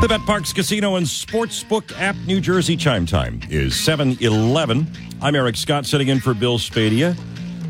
[0.00, 4.86] The BetParx Casino and Sportsbook app New Jersey chime time is 711.
[5.22, 7.16] I'm Eric Scott sitting in for Bill Spadea.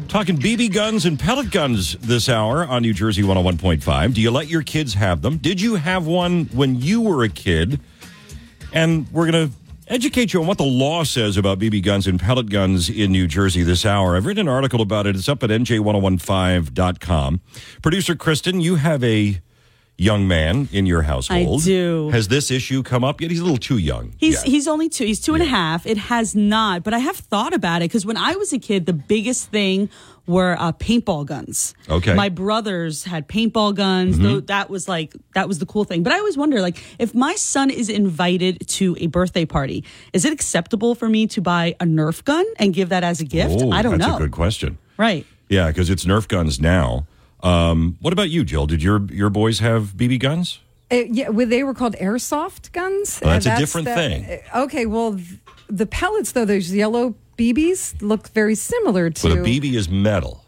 [0.09, 4.15] Talking BB guns and pellet guns this hour on New Jersey 101.5.
[4.15, 5.39] Do you let your kids have them?
[5.39, 7.81] Did you have one when you were a kid?
[8.75, 9.55] And we're going to
[9.87, 13.29] educate you on what the law says about BB guns and pellet guns in New
[13.29, 14.17] Jersey this hour.
[14.17, 15.15] I've written an article about it.
[15.15, 17.41] It's up at nj1015.com.
[17.83, 19.41] Producer Kristen, you have a
[19.97, 21.63] young man in your household.
[21.63, 22.11] I do.
[22.11, 23.31] Has this issue come up yet?
[23.31, 24.13] He's a little too young.
[24.19, 24.47] He's yet.
[24.47, 25.05] he's only two.
[25.05, 25.87] He's two and a half.
[25.87, 28.87] It has not, but I have thought about it because when I was a kid,
[28.87, 29.89] the biggest thing
[30.27, 31.75] were uh, paintball guns.
[31.89, 32.15] Okay.
[32.15, 34.19] My brothers had paintball guns.
[34.19, 34.23] Mhm.
[34.23, 36.03] Tho- That was like that was the cool thing.
[36.03, 40.25] But I always wonder, like, if my son is invited to a birthday party, is
[40.25, 43.57] it acceptable for me to buy a Nerf gun and give that as a gift?
[43.63, 44.13] Oh, I don't that's know.
[44.15, 44.79] That's a good question.
[44.97, 45.27] Right.
[45.49, 47.07] Yeah, because it's Nerf guns now.
[47.43, 48.67] Um, what about you, Jill?
[48.67, 50.61] Did your your boys have BB guns?
[50.91, 53.21] Uh, yeah, well, they were called airsoft guns.
[53.23, 54.25] Well, that's Uh, a different the- thing.
[54.55, 55.27] uh, Okay, well, th-
[55.69, 59.23] the pellets though, those yellow BBs look very similar to.
[59.29, 60.45] But a BB is metal.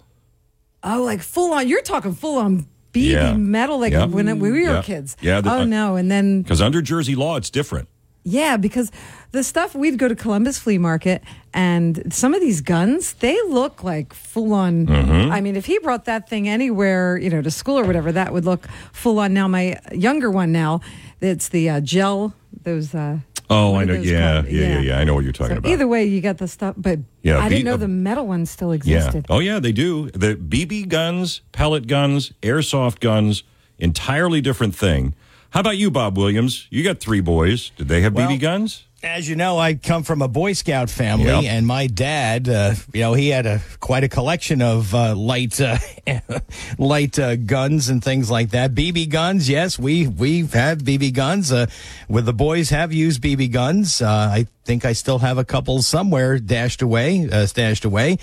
[0.82, 1.68] Oh, like full on.
[1.68, 3.34] You're talking full on BB Yeah.
[3.36, 4.10] metal, like Yep.
[4.10, 4.82] when, when we were Yeah.
[4.82, 5.16] kids.
[5.20, 7.88] Yeah, the- oh uh, no, and then Because under Jersey law, it's different.
[8.24, 8.90] yeah, because
[9.32, 11.22] the stuff we'd go to Columbus Flea Market,
[11.52, 14.86] and some of these guns they look like full on.
[14.86, 15.30] Mhm.
[15.30, 18.32] I mean, if he brought that thing anywhere, you know, to school or whatever, that
[18.32, 19.34] would look full on.
[19.34, 20.80] Now my younger one now,
[21.20, 22.32] it's the uh, gel.
[22.62, 22.94] Those.
[22.94, 23.18] Uh,
[23.48, 23.94] Oh, I know.
[23.94, 24.98] Yeah, yeah, yeah, yeah.
[24.98, 25.70] I know what you're talking So about.
[25.70, 28.50] either way, you got the stuff, but Yeah, I didn't know uh, the metal ones
[28.50, 28.76] still Yeah.
[28.76, 29.26] existed.
[29.28, 30.10] Oh, yeah, they do.
[30.10, 33.44] The BB guns, pellet guns, airsoft guns,
[33.78, 35.14] entirely different thing.
[35.50, 36.66] How about you, Bob Williams?
[36.70, 37.70] You got three boys.
[37.76, 38.84] Did they have Well, BB guns?
[39.02, 41.44] As you know, I come from a Boy Scout family, Yep.
[41.44, 45.60] and my dad, uh, you know, he had a quite a collection of uh, light,
[45.60, 45.76] uh,
[46.78, 48.74] light uh, guns and things like that.
[48.74, 51.52] BB guns, yes, we we have BB guns.
[51.52, 51.66] Uh,
[52.08, 54.00] with the boys have used BB guns.
[54.00, 58.16] Uh, I think I still have a couple somewhere dashed away, uh, stashed away.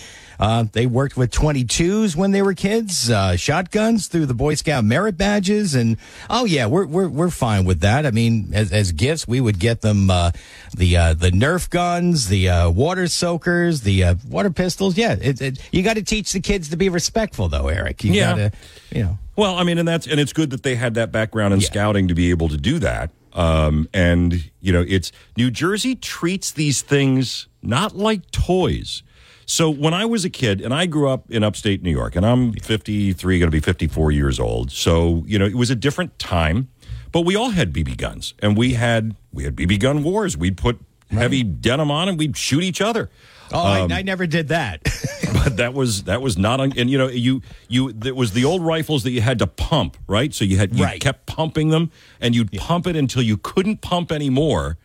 [0.44, 4.84] Uh, they worked with 22s when they were kids, uh, shotguns through the Boy Scout
[4.84, 5.96] merit badges, and
[6.30, 8.06] oh yeah, we're we're we're fine with that.
[8.06, 10.32] I mean, as, as gifts, we would get them uh,
[10.76, 14.98] the uh, the Nerf guns, the uh, water soakers, the uh, water pistols.
[14.98, 18.04] Yeah, it, it, you got to teach the kids to be respectful, though, Eric.
[18.04, 18.30] You Yeah.
[18.32, 18.52] got to,
[18.98, 19.20] you know.
[19.38, 22.10] Well, I mean, and that's and it's good that they had that background in scouting
[22.10, 23.12] to be able to do that.
[23.32, 29.04] Um, and you know, it's New Jersey treats these things not like toys.
[29.46, 32.26] So when I was a kid, and I grew up in upstate New York, and
[32.26, 34.72] I'm 53, going to be 54 years old.
[34.72, 36.70] So you know, it was a different time,
[37.12, 40.38] but we all had BB guns, and we had we had BB gun wars.
[40.38, 40.80] We'd put
[41.12, 43.10] heavy denim on, and we'd shoot each other.
[43.52, 44.82] Oh, Um, I, I never did that.
[45.34, 48.46] but that was that was not un- and you know you you it was the
[48.46, 51.00] old rifles that you had to pump right so you had you Right.
[51.02, 54.78] kept pumping them and you'd pump it until you couldn't pump anymore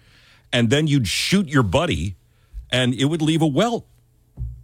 [0.53, 2.16] and then you'd shoot your buddy
[2.71, 3.87] and it would leave a welt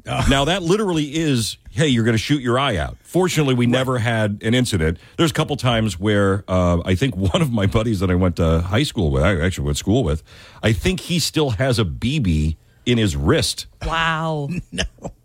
[0.29, 3.99] now that literally is hey you're going to shoot your eye out fortunately we never
[3.99, 8.01] had an incident there's a couple times where uh, i think one of my buddies
[8.01, 10.23] that i went to high school with i actually went to school with
[10.63, 14.49] i think he still has a bb in his wrist Wow.
[14.73, 14.85] No.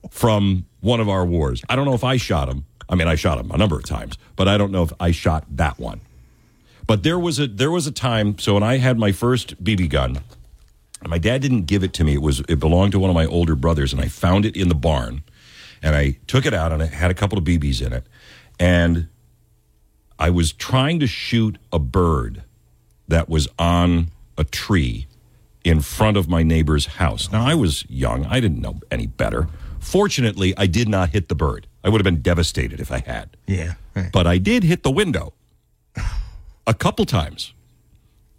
[0.09, 1.61] From one of our wars.
[1.69, 2.65] I don't know if I shot him.
[2.89, 5.11] I mean, I shot him a number of times, but I don't know if I
[5.11, 6.01] shot that one.
[6.87, 8.37] But there was a there was a time.
[8.39, 10.23] So when I had my first BB gun, and
[11.07, 12.13] my dad didn't give it to me.
[12.13, 14.69] It was it belonged to one of my older brothers, and I found it in
[14.69, 15.23] the barn,
[15.81, 18.05] and I took it out, and it had a couple of BBs in it,
[18.59, 19.07] and
[20.17, 22.43] I was trying to shoot a bird
[23.07, 25.07] that was on a tree
[25.63, 27.31] in front of my neighbor's house.
[27.31, 28.25] Now, I was young.
[28.25, 29.47] I didn't know any better.
[29.79, 31.67] Fortunately, I did not hit the bird.
[31.83, 33.37] I would have been devastated if I had.
[33.47, 33.73] Yeah.
[34.13, 35.33] But I did hit the window
[36.67, 37.53] a couple times.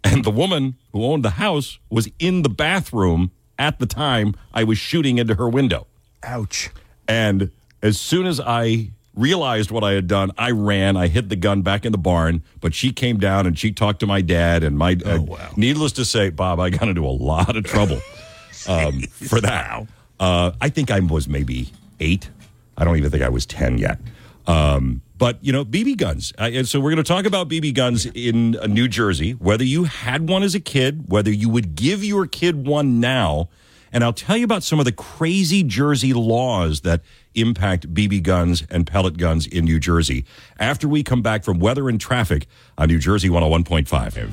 [0.03, 4.63] And the woman who owned the house was in the bathroom at the time I
[4.63, 5.87] was shooting into her window.
[6.23, 6.69] Ouch.
[7.07, 10.97] And as soon as I realized what I had done, I ran.
[10.97, 13.99] I hid the gun back in the barn, but she came down and she talked
[13.99, 14.63] to my dad.
[14.63, 18.01] And my, oh, uh, needless to say, Bob, I got into a lot of trouble
[18.67, 19.87] um, for that.
[20.19, 22.29] Uh, I think I was maybe eight.
[22.77, 23.99] I don't even think I was 10 yet.
[24.47, 26.33] Um, But you know, BB guns.
[26.39, 29.33] Uh, and so we're going to talk about BB guns in uh, New Jersey.
[29.33, 33.47] Whether you had one as a kid, whether you would give your kid one now,
[33.93, 37.03] and I'll tell you about some of the crazy Jersey laws that
[37.35, 40.25] impact BB guns and pellet guns in New Jersey.
[40.57, 42.47] After we come back from weather and traffic
[42.79, 44.31] on New Jersey 101.5.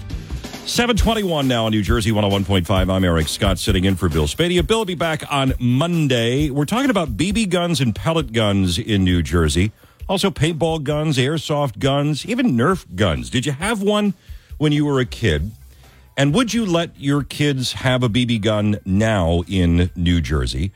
[0.66, 2.90] 721 now on New Jersey 101.5.
[2.90, 4.66] I'm Eric Scott sitting in for Bill Spadea.
[4.66, 6.48] Bill will be back on Monday.
[6.48, 9.70] We're talking about BB guns and pellet guns in New Jersey.
[10.08, 13.28] Also, paintball guns, airsoft guns, even Nerf guns.
[13.28, 14.14] Did you have one
[14.56, 15.50] when you were a kid?
[16.16, 20.72] And would you let your kids have a BB gun now in New Jersey?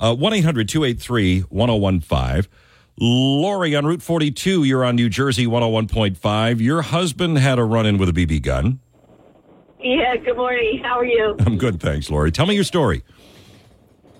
[0.00, 2.50] Uh, 1 800 283 1015.
[3.00, 6.60] Lori on Route 42, you're on New Jersey 101.5.
[6.60, 8.80] Your husband had a run in with a BB gun.
[9.80, 10.80] Yeah, good morning.
[10.84, 11.36] How are you?
[11.40, 12.30] I'm good, thanks, Lori.
[12.30, 13.02] Tell me your story.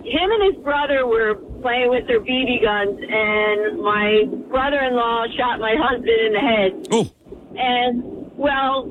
[0.05, 5.27] Him and his brother were playing with their BB guns, and my brother in law
[5.37, 6.89] shot my husband in the head.
[6.91, 7.11] Oh.
[7.57, 8.85] And, well,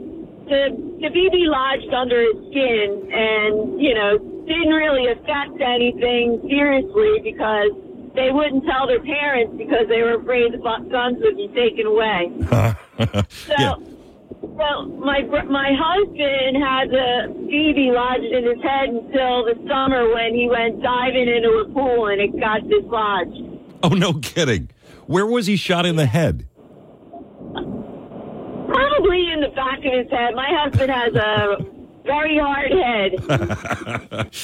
[0.47, 0.71] the,
[1.01, 7.71] the BB lodged under his skin and, you know, didn't really affect anything seriously because
[8.15, 12.31] they wouldn't tell their parents because they were afraid the guns would be taken away.
[13.01, 13.73] So, yeah.
[14.61, 20.35] Well, my my husband had a BB lodged in his head until the summer when
[20.35, 23.41] he went diving into a pool and it got dislodged.
[23.83, 24.69] Oh, no kidding.
[25.07, 26.47] Where was he shot in the head?
[27.53, 30.35] Probably in the back of his head.
[30.35, 31.57] My husband has a
[32.05, 33.15] very hard head.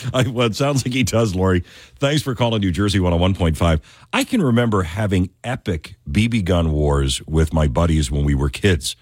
[0.13, 1.63] I, well, it sounds like he does, Lori.
[1.99, 3.81] Thanks for calling New Jersey 101.5.
[4.11, 8.95] I can remember having epic BB gun wars with my buddies when we were kids.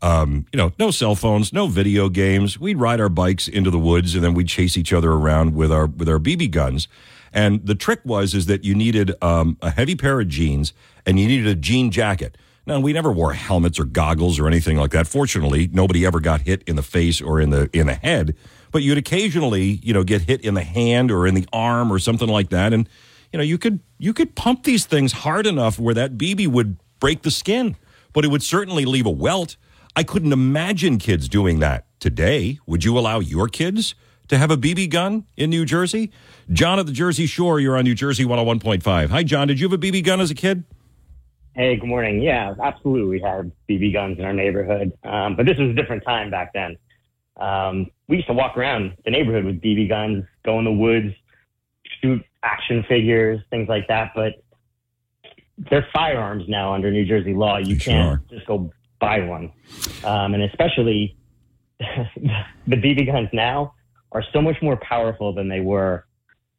[0.00, 2.58] Um, you know, no cell phones, no video games.
[2.58, 5.72] We'd ride our bikes into the woods and then we'd chase each other around with
[5.72, 6.88] our with our BB guns.
[7.32, 10.72] And the trick was is that you needed um, a heavy pair of jeans
[11.04, 12.38] and you needed a jean jacket.
[12.66, 15.06] Now we never wore helmets or goggles or anything like that.
[15.06, 18.36] Fortunately, nobody ever got hit in the face or in the in the head.
[18.70, 21.98] But you'd occasionally, you know, get hit in the hand or in the arm or
[21.98, 22.72] something like that.
[22.72, 22.88] And
[23.32, 26.76] you know, you could you could pump these things hard enough where that BB would
[27.00, 27.76] break the skin,
[28.12, 29.56] but it would certainly leave a welt.
[29.98, 32.60] I couldn't imagine kids doing that today.
[32.68, 33.96] Would you allow your kids
[34.28, 36.12] to have a BB gun in New Jersey?
[36.52, 39.08] John of the Jersey Shore, you're on New Jersey 101.5.
[39.08, 39.48] Hi, John.
[39.48, 40.62] Did you have a BB gun as a kid?
[41.56, 42.22] Hey, good morning.
[42.22, 43.08] Yeah, absolutely.
[43.08, 46.52] We had BB guns in our neighborhood, um, but this was a different time back
[46.52, 46.78] then.
[47.36, 51.12] Um, we used to walk around the neighborhood with BB guns, go in the woods,
[52.00, 54.12] shoot action figures, things like that.
[54.14, 54.34] But
[55.68, 57.56] they're firearms now under New Jersey law.
[57.56, 59.52] You can't just go buy one,
[60.04, 61.16] um, and especially
[61.78, 63.74] the BB guns now
[64.12, 66.06] are so much more powerful than they were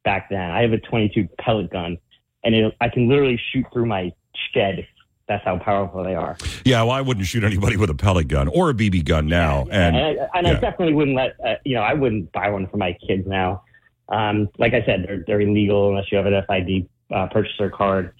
[0.03, 0.51] back then.
[0.51, 1.97] I have a 22 pellet gun,
[2.43, 4.13] and it, I can literally shoot through my
[4.53, 4.87] shed.
[5.27, 6.37] That's how powerful they are.
[6.65, 9.67] Yeah, well, I wouldn't shoot anybody with a pellet gun or a BB gun now.
[9.69, 12.67] And, and, I, and I definitely wouldn't let uh, you know I wouldn't buy one
[12.67, 13.63] for my kids now.
[14.07, 18.13] Um, like I said, they're they're illegal unless you have an FID uh, purchaser card.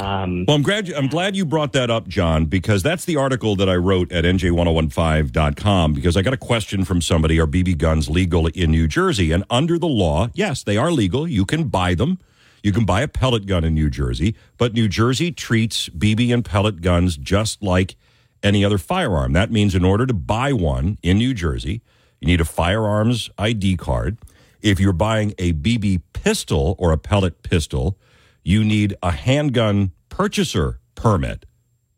[0.00, 3.16] Um, Well, I'm glad you, I'm glad you brought that up, John, because that's the
[3.16, 7.78] article that I wrote at nj1015.com because I got a question from somebody are BB
[7.78, 9.32] guns legal in New Jersey?
[9.32, 11.28] And under the law, yes, they are legal.
[11.28, 12.18] You can buy them.
[12.62, 16.44] You can buy a pellet gun in New Jersey, but New Jersey treats BB and
[16.44, 17.96] pellet guns just like
[18.42, 19.32] any other firearm.
[19.32, 21.80] That means in order to buy one in New Jersey,
[22.20, 24.18] you need a firearms ID card.
[24.60, 27.96] If you're buying a BB pistol or a pellet pistol,
[28.42, 31.46] you need a handgun purchaser permit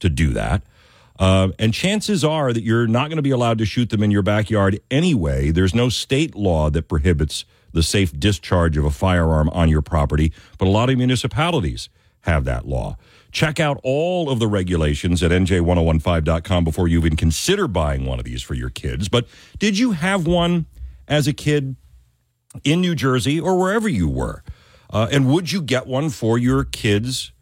[0.00, 0.62] to do that.
[1.18, 4.10] Uh, and chances are that you're not going to be allowed to shoot them in
[4.10, 5.50] your backyard anyway.
[5.50, 10.32] There's no state law that prohibits the safe discharge of a firearm on your property,
[10.58, 11.88] but a lot of municipalities
[12.22, 12.96] have that law.
[13.30, 18.24] Check out all of the regulations at nj1015.com before you even consider buying one of
[18.24, 19.08] these for your kids.
[19.08, 19.26] But
[19.58, 20.66] did you have one
[21.08, 21.76] as a kid
[22.62, 24.42] in New Jersey or wherever you were?
[24.92, 27.32] Uh, and would you get one for your kids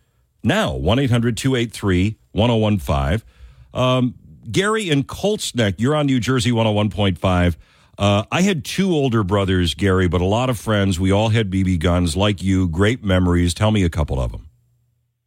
[0.44, 0.74] now?
[0.74, 3.22] 1 800 283 1015.
[3.74, 4.14] Um,
[4.50, 7.56] Gary and Colts Neck, you're on New Jersey 101.5.
[7.98, 10.98] Uh, I had two older brothers, Gary, but a lot of friends.
[10.98, 12.66] We all had BB guns like you.
[12.68, 13.52] Great memories.
[13.52, 14.48] Tell me a couple of them.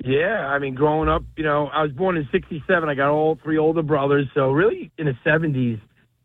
[0.04, 2.90] Yeah, I mean, growing up, you know, I was born in '67.
[2.90, 5.80] I got all three older brothers, so really in the '70s,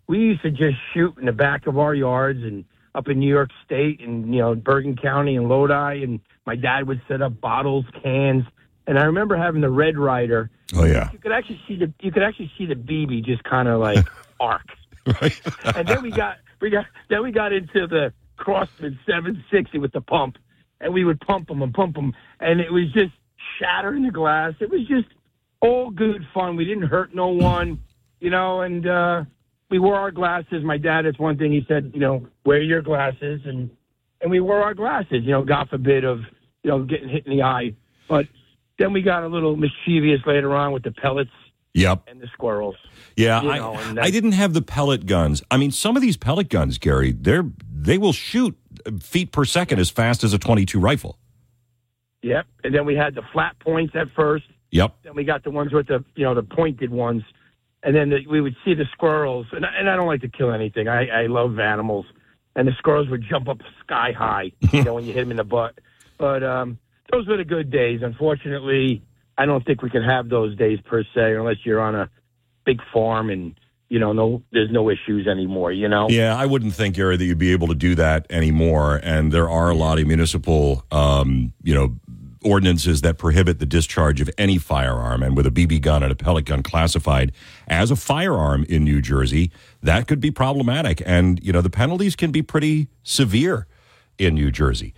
[0.09, 2.64] we used to just shoot in the back of our yards and
[2.99, 6.88] up in New York State and you know Bergen County and Lodi, and my dad
[6.88, 8.44] would set up bottles, cans,
[8.86, 10.51] and I remember having the Red Ryder.
[10.74, 13.68] Oh yeah, You could actually see the you could actually see the BB just kind
[13.68, 14.05] of like
[14.40, 14.66] arc.
[15.07, 15.40] Right.
[15.76, 20.01] and then we got we got then we got into the Crosman 760 with the
[20.01, 20.36] pump,
[20.80, 23.12] and we would pump them and pump them, and it was just
[23.59, 24.55] shattering the glass.
[24.61, 25.09] It was just
[25.61, 26.57] all good fun.
[26.57, 27.80] We didn't hurt no one,
[28.20, 29.24] you know, and uh,
[29.70, 30.62] we wore our glasses.
[30.64, 33.70] My dad, it's one thing he said, you know, wear your glasses, and
[34.20, 35.22] and we wore our glasses.
[35.24, 36.20] You know, God forbid of
[36.62, 37.74] you know getting hit in the eye.
[38.08, 38.26] But
[38.78, 41.30] then we got a little mischievous later on with the pellets
[41.74, 42.04] Yep.
[42.08, 42.76] and the squirrels.
[43.16, 45.42] Yeah, You I, know, and I didn't have the pellet guns.
[45.50, 48.56] I mean, some of these pellet guns, Gary, they're they will shoot
[48.86, 51.18] uh, feet per second as fast as a 22 rifle.
[52.22, 52.46] Yep.
[52.64, 54.44] And then we had the flat points at first.
[54.70, 54.94] Yep.
[55.04, 57.22] Then we got the ones with the you know the pointed ones,
[57.82, 59.46] and then the, we would see the squirrels.
[59.52, 60.88] And, I- and I don't like to kill anything.
[60.88, 62.06] I, I love animals,
[62.56, 65.36] and the squirrels would jump up sky high, you know, when you hit them in
[65.36, 65.78] the butt.
[66.18, 66.78] But um,
[67.12, 68.00] those were the good days.
[68.02, 69.02] Unfortunately,
[69.36, 72.10] I don't think we can have those days per se, unless you're on a
[72.64, 73.54] big farm and
[73.88, 75.72] you know no there's no issues anymore.
[75.72, 76.08] You know.
[76.10, 79.00] Yeah, I wouldn't think, Gary, that you'd be able to do that anymore.
[79.02, 81.94] And there are a lot of municipal, um, you know,
[82.44, 85.22] ordinances that prohibit the discharge of any firearm.
[85.22, 87.32] And with a BB gun and a pellet gun classified
[87.68, 89.50] as a firearm in New Jersey,
[89.82, 91.02] that could be problematic.
[91.04, 93.66] And, you know, the penalties can be pretty severe
[94.18, 94.94] in New Jersey.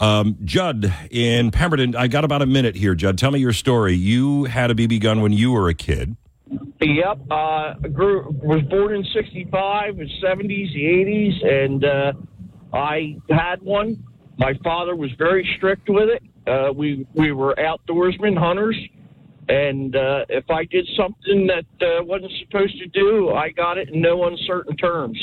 [0.00, 2.94] Um, Judd in Pemberton, I got about a minute here.
[2.94, 3.94] Judd, tell me your story.
[3.94, 6.16] You had a BB gun when you were a kid.
[6.80, 7.20] Yep.
[7.30, 12.12] Uh, grew, was born in 65, the 70s, the 80s, and uh,
[12.72, 14.04] I had one.
[14.36, 16.22] My father was very strict with it.
[16.46, 18.76] Uh, we, we were outdoorsmen, hunters,
[19.48, 23.90] and uh, if I did something that uh, wasn't supposed to do, I got it
[23.90, 25.18] in no uncertain terms.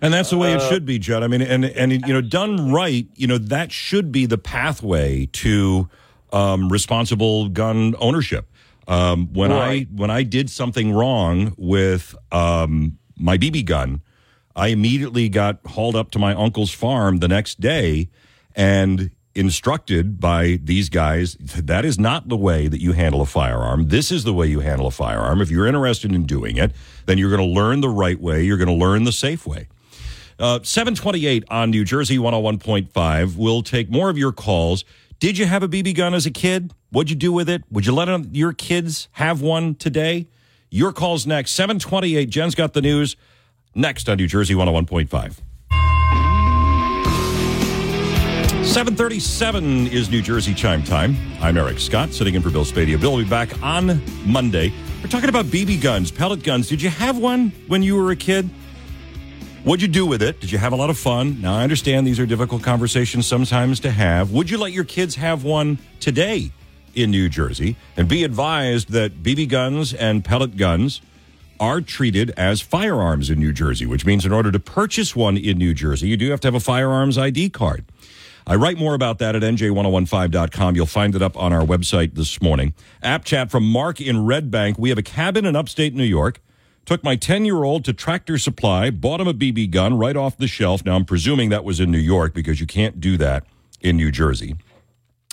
[0.00, 1.22] And that's the way it Uh, should be, Judd.
[1.22, 5.26] I mean, and and you know, done right, you know, that should be the pathway
[5.26, 5.88] to
[6.32, 8.48] um, responsible gun ownership.
[8.88, 14.02] Um, when I when I did something wrong with um, my BB gun,
[14.56, 18.08] I immediately got hauled up to my uncle's farm the next day
[18.54, 23.88] and instructed by these guys that is not the way that you handle a firearm.
[23.88, 25.40] This is the way you handle a firearm.
[25.40, 26.72] If you're interested in doing it,
[27.06, 28.42] then you're going to learn the right way.
[28.42, 29.68] You're going to learn the safe way.
[30.38, 33.36] Uh, 728 on New Jersey 101.5.
[33.36, 34.84] We'll take more of your calls.
[35.20, 36.72] Did you have a BB gun as a kid?
[36.90, 37.62] What'd you do with it?
[37.70, 40.26] Would you let your kids have one today?
[40.70, 41.52] Your call's next.
[41.52, 42.28] 728.
[42.28, 43.16] Jen's got the news
[43.74, 45.38] next on New Jersey 101.5.
[48.72, 51.14] 737 is New Jersey chime time.
[51.42, 52.98] I'm Eric Scott, sitting in for Bill Spadea.
[52.98, 54.72] Bill will be back on Monday.
[55.02, 56.70] We're talking about BB guns, pellet guns.
[56.70, 58.48] Did you have one when you were a kid?
[59.64, 60.40] What'd you do with it?
[60.40, 61.42] Did you have a lot of fun?
[61.42, 64.32] Now, I understand these are difficult conversations sometimes to have.
[64.32, 66.50] Would you let your kids have one today
[66.94, 67.76] in New Jersey?
[67.98, 71.02] And be advised that BB guns and pellet guns
[71.60, 75.58] are treated as firearms in New Jersey, which means in order to purchase one in
[75.58, 77.84] New Jersey, you do have to have a firearms ID card.
[78.46, 80.76] I write more about that at nj1015.com.
[80.76, 82.74] You'll find it up on our website this morning.
[83.02, 84.78] App chat from Mark in Red Bank.
[84.78, 86.40] We have a cabin in upstate New York.
[86.84, 90.36] Took my 10 year old to Tractor Supply, bought him a BB gun right off
[90.36, 90.84] the shelf.
[90.84, 93.44] Now, I'm presuming that was in New York because you can't do that
[93.80, 94.56] in New Jersey.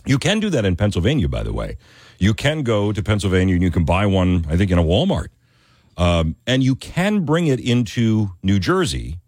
[0.06, 1.78] You can do that in Pennsylvania, by the way.
[2.20, 5.28] You can go to Pennsylvania and you can buy one, I think, in a Walmart.
[5.98, 9.20] Um, and you can bring it into New Jersey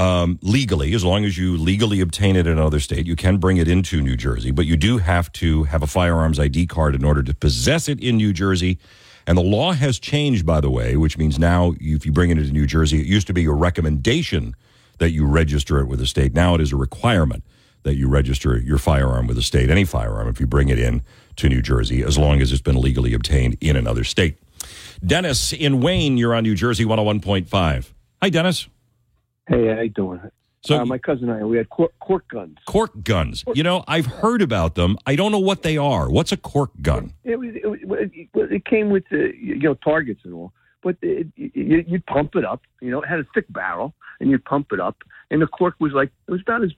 [0.00, 3.06] um, legally, as long as you legally obtain it in another state.
[3.06, 6.40] You can bring it into New Jersey, but you do have to have a firearms
[6.40, 8.78] ID card in order to possess it in New Jersey.
[9.26, 12.38] And the law has changed, by the way, which means now if you bring it
[12.38, 14.56] into New Jersey, it used to be a recommendation
[14.96, 16.32] that you register it with the state.
[16.32, 17.44] Now it is a requirement
[17.82, 21.02] that you register your firearm with the state, any firearm, if you bring it in
[21.36, 24.38] to New Jersey, as long as it's been legally obtained in another state.
[25.04, 27.92] Dennis in Wayne, you're on New Jersey 101.5.
[28.22, 28.66] Hi, Dennis.
[29.50, 30.20] Hey, how you doing?
[30.60, 32.56] So uh, my cousin and I, we had cork, cork guns.
[32.66, 33.42] Cork guns.
[33.52, 34.96] You know, I've heard about them.
[35.06, 36.08] I don't know what they are.
[36.08, 37.12] What's a cork gun?
[37.24, 40.52] It was, it, it, it came with the you know targets and all,
[40.84, 42.62] but it, you, you'd pump it up.
[42.80, 44.98] You know, it had a thick barrel, and you'd pump it up,
[45.32, 46.70] and the cork was like it was about as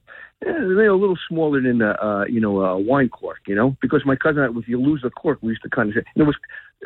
[0.46, 3.40] eh, you know, a little smaller than a uh, you know a wine cork.
[3.46, 5.68] You know, because my cousin, and I, if you lose the cork, we used to
[5.68, 6.36] kind of it was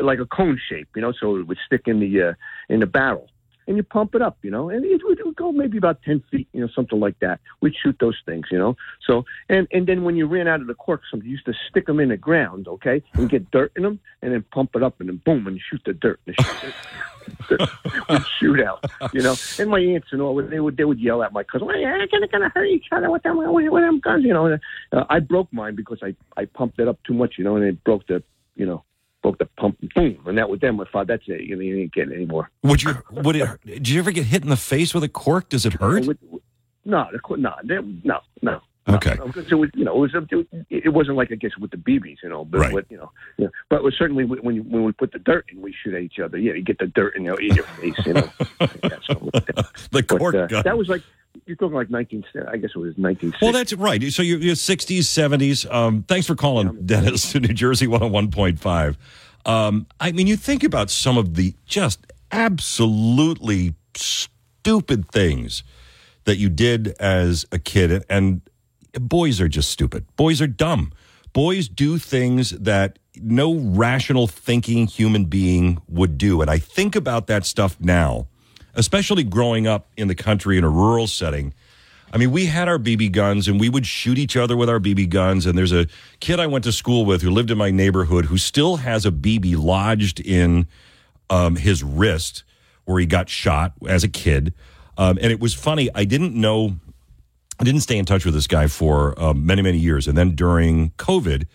[0.02, 0.88] like a cone shape.
[0.96, 2.32] You know, so it would stick in the uh,
[2.68, 3.28] in the barrel.
[3.66, 6.02] And you pump it up, you know, and it would, it would go maybe about
[6.02, 7.40] ten feet, you know, something like that.
[7.60, 8.76] We'd shoot those things, you know.
[9.06, 11.86] So, and and then when you ran out of the corks, you used to stick
[11.86, 15.00] them in the ground, okay, and get dirt in them, and then pump it up,
[15.00, 16.20] and then boom, and shoot the dirt.
[16.26, 16.74] And shoot,
[18.08, 19.34] would shoot out, you know.
[19.58, 22.06] And my aunts and all, they would they would yell at my cousin, "Well, you're
[22.06, 24.46] gonna gonna hurt each other with them with them guns," you know.
[24.46, 24.60] And,
[24.92, 27.64] uh, I broke mine because I I pumped it up too much, you know, and
[27.64, 28.22] it broke the,
[28.54, 28.84] you know,
[29.26, 31.16] broke the pump, and boom, and that was then my father.
[31.16, 31.42] That's it.
[31.42, 32.48] You know, you ain't getting anymore.
[32.62, 32.94] Would you?
[33.10, 33.60] Would it?
[33.64, 35.48] Did you ever get hit in the face with a cork?
[35.48, 36.06] Does it hurt?
[36.84, 38.60] No, cor- no, no, no.
[38.88, 39.16] Okay.
[39.26, 42.18] Because it was, you know, it was it wasn't like I guess with the BBs,
[42.22, 42.72] you know, but Right.
[42.72, 43.48] with, you know, yeah.
[43.68, 46.20] But was certainly when you, when we put the dirt in, we shoot at each
[46.20, 46.38] other.
[46.38, 48.28] Yeah, you get the dirt in your, face, you know.
[48.84, 49.30] Yeah, so,
[49.90, 50.62] the cork uh, gun.
[50.62, 51.02] That was like
[51.46, 52.24] you're talking like 19.
[52.48, 53.34] I guess it was 19.
[53.40, 54.02] Well, that's right.
[54.12, 55.72] So you're, you're 60s, 70s.
[55.72, 58.96] Um, thanks for calling, Dennis, to New Jersey 101.5.
[59.46, 65.62] Um, I mean, you think about some of the just absolutely stupid things
[66.24, 68.40] that you did as a kid, and
[68.94, 70.04] boys are just stupid.
[70.16, 70.92] Boys are dumb.
[71.32, 76.40] Boys do things that no rational thinking human being would do.
[76.40, 78.26] And I think about that stuff now,
[78.76, 81.52] especially growing up in the country in a rural setting.
[82.12, 84.78] I mean, we had our BB guns and we would shoot each other with our
[84.78, 85.44] BB guns.
[85.44, 85.86] And there's a
[86.20, 89.10] kid I went to school with who lived in my neighborhood who still has a
[89.10, 90.68] BB lodged in
[91.28, 92.44] um, his wrist
[92.84, 94.54] where he got shot as a kid.
[94.96, 95.90] Um, and it was funny.
[95.94, 96.76] I didn't know,
[97.58, 100.06] I didn't stay in touch with this guy for um, many, many years.
[100.06, 101.46] And then during COVID,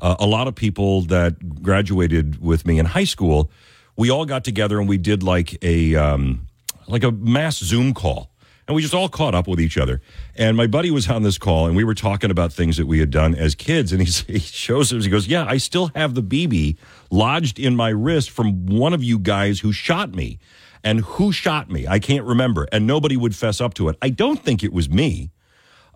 [0.00, 3.50] uh, a lot of people that graduated with me in high school,
[3.96, 6.47] we all got together and we did like a um,
[6.88, 8.30] like a mass Zoom call,
[8.66, 10.00] and we just all caught up with each other.
[10.36, 12.98] And my buddy was on this call, and we were talking about things that we
[12.98, 13.92] had done as kids.
[13.92, 16.76] And he's, he shows us, he goes, "Yeah, I still have the BB
[17.10, 20.38] lodged in my wrist from one of you guys who shot me."
[20.84, 21.88] And who shot me?
[21.88, 22.68] I can't remember.
[22.70, 23.98] And nobody would fess up to it.
[24.00, 25.32] I don't think it was me.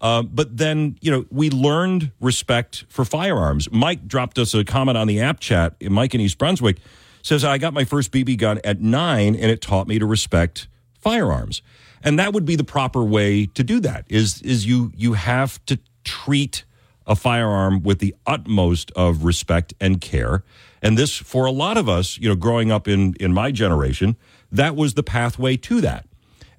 [0.02, 3.70] Uh, but then, you know, we learned respect for firearms.
[3.70, 5.80] Mike dropped us a comment on the app chat.
[5.80, 6.78] Mike in East Brunswick
[7.22, 10.66] says, I got my first BB gun at nine and it taught me to respect
[11.02, 11.60] firearms.
[12.02, 15.64] And that would be the proper way to do that is, is you, you have
[15.66, 16.64] to treat
[17.06, 20.44] a firearm with the utmost of respect and care.
[20.80, 24.16] And this, for a lot of us, you know, growing up in, in my generation,
[24.50, 26.06] that was the pathway to that.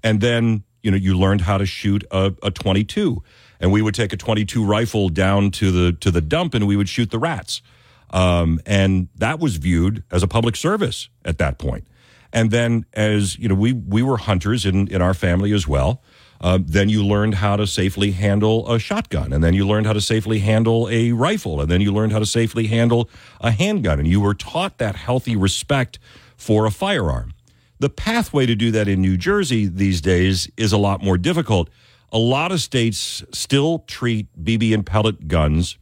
[0.01, 3.23] And then, you know, you learned how to shoot a, a 22.
[3.59, 6.75] And we would take a 22 rifle down to the to the dump and we
[6.75, 7.61] would shoot the rats.
[8.09, 11.87] Um, and that was viewed as a public service at that point.
[12.33, 16.01] And then as, you know, we we were hunters in, in our family as well.
[16.41, 19.93] Um, then you learned how to safely handle a shotgun, and then you learned how
[19.93, 23.09] to safely handle a rifle, and then you learned how to safely handle
[23.39, 25.99] a handgun, and you were taught that healthy respect
[26.35, 27.33] for a firearm.
[27.79, 31.69] The pathway to do that in New Jersey these days is a lot more difficult.
[32.11, 35.77] A lot of states still treat BB and pellet guns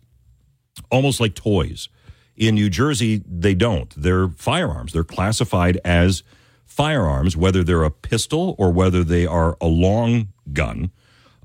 [0.91, 1.89] almost like toys.
[2.35, 3.93] In New Jersey, they don't.
[3.95, 4.93] They're firearms.
[4.93, 6.23] They're classified as
[6.71, 10.91] firearms, whether they're a pistol or whether they are a long gun.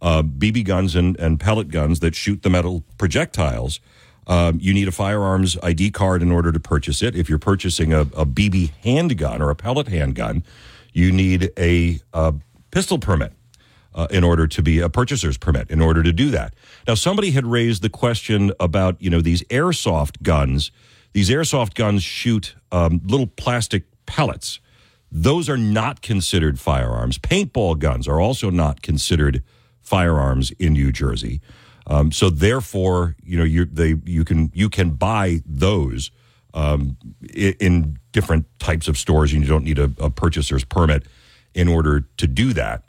[0.00, 3.80] Uh, BB guns and, and pellet guns that shoot the metal projectiles.
[4.26, 7.16] Um, you need a firearms ID card in order to purchase it.
[7.16, 10.44] If you're purchasing a, a BB handgun or a pellet handgun,
[10.92, 12.32] you need a, uh
[12.70, 13.32] pistol permit
[13.94, 16.52] uh, in order to be a purchaser's permit in order to do that.
[16.86, 20.70] Now, somebody had raised the question about you know these airsoft guns.
[21.14, 24.60] These airsoft guns shoot um, little plastic pellets.
[25.10, 27.18] Those are not considered firearms.
[27.18, 29.42] Paintball guns are also not considered
[29.80, 31.40] firearms in New Jersey.
[31.86, 36.10] Um, so therefore, you know, you they you can you can buy those
[36.54, 41.04] um, i- in different types of stores, and you don't need a, a purchaser's permit
[41.54, 42.82] in order to do that.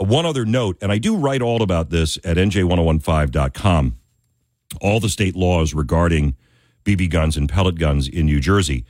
[0.00, 3.96] Uh, One other note, and I do write all about this at nj1015.com,
[4.80, 6.36] all the state laws regarding
[6.84, 8.84] BB guns and pellet guns in New Jersey.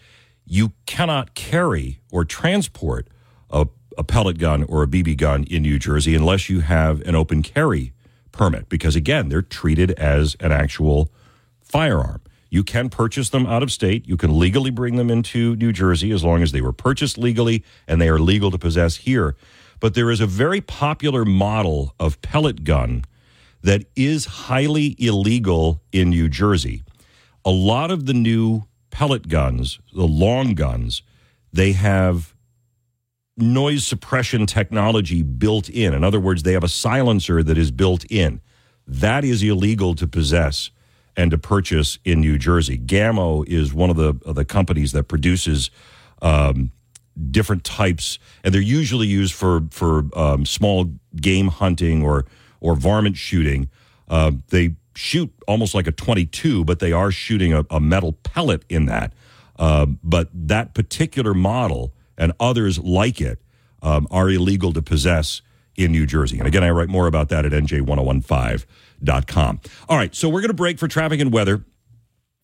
[0.47, 3.09] You cannot carry or transport
[3.51, 3.66] a,
[3.97, 7.42] a pellet gun or a BB gun in New Jersey unless you have an open
[7.42, 7.92] carry
[8.32, 11.11] permit, because again, they're treated as an actual
[11.61, 12.20] firearm.
[12.51, 14.07] You can purchase them out of state.
[14.07, 17.64] You can legally bring them into New Jersey as long as they were purchased legally
[17.88, 19.36] and they are legal to possess here.
[19.80, 23.05] But there is a very popular model of pellet gun
[23.62, 26.84] that is highly illegal in New Jersey.
[27.45, 28.64] A lot of the new
[28.95, 31.03] pellet guns, the long guns,
[31.53, 32.32] they have
[33.36, 35.92] noise suppression technology built in.
[35.92, 38.40] In other words, they have a silencer that is built in.
[38.86, 40.70] That is illegal to possess
[41.16, 42.78] and to purchase in New Jersey.
[42.78, 45.72] Gammo is one of the of the companies that produces
[46.22, 46.70] um,
[47.32, 52.26] different types, and they're usually used for for um, small game hunting or
[52.61, 53.68] or varmint shooting.
[54.07, 58.64] Uh, they shoot almost like a 22, but they are shooting a, a metal pellet
[58.68, 59.12] in that.
[59.57, 63.42] Um, but that particular model and others like it
[63.82, 65.42] um, are illegal to possess
[65.76, 66.38] in New Jersey.
[66.38, 69.61] And again, I write more about that at nj1015.com.
[69.88, 71.64] All right, so we're going to break for traffic and weather.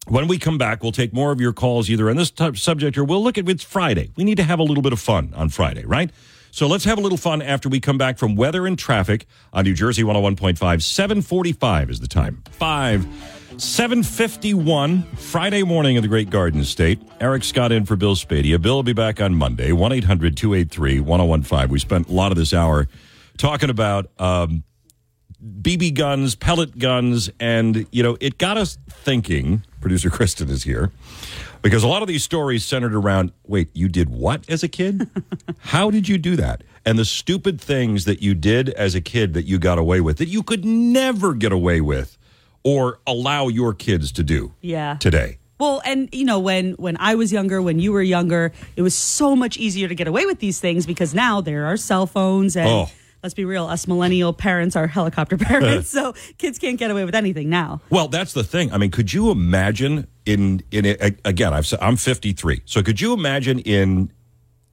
[0.09, 3.05] When we come back, we'll take more of your calls either on this subject or
[3.05, 4.11] we'll look at it's Friday.
[4.17, 6.11] We need to have a little bit of fun on Friday, right?
[6.51, 9.65] So let's have a little fun after we come back from weather and traffic on
[9.65, 10.83] New Jersey 101.5.
[10.83, 12.43] 745 is the time.
[12.51, 13.07] 5.
[13.59, 17.03] 751, Friday morning in the Great Garden State.
[17.21, 18.61] Eric Scott in for Bill Spadea.
[18.63, 21.69] Bill will be back on Monday, 1 800 283 1015.
[21.69, 22.89] We spent a lot of this hour
[23.37, 24.63] talking about um,
[25.45, 29.63] BB guns, pellet guns, and, you know, it got us thinking.
[29.81, 30.91] Producer Kristen is here
[31.63, 35.09] because a lot of these stories centered around wait, you did what as a kid?
[35.61, 36.63] How did you do that?
[36.85, 40.19] And the stupid things that you did as a kid that you got away with
[40.19, 42.19] that you could never get away with
[42.63, 44.97] or allow your kids to do Yeah.
[45.01, 45.39] today.
[45.59, 48.95] Well, and you know, when when I was younger, when you were younger, it was
[48.95, 52.55] so much easier to get away with these things because now there are cell phones
[52.57, 52.91] and Oh.
[53.23, 56.13] Let's be real, us millennial parents are helicopter parents, uh.
[56.13, 57.81] so kids can't get away with anything now.
[57.91, 58.73] Well, that's the thing.
[58.73, 60.87] I mean, could you imagine in in
[61.25, 61.53] again?
[61.53, 64.13] I've said- I'm 53, so could you imagine in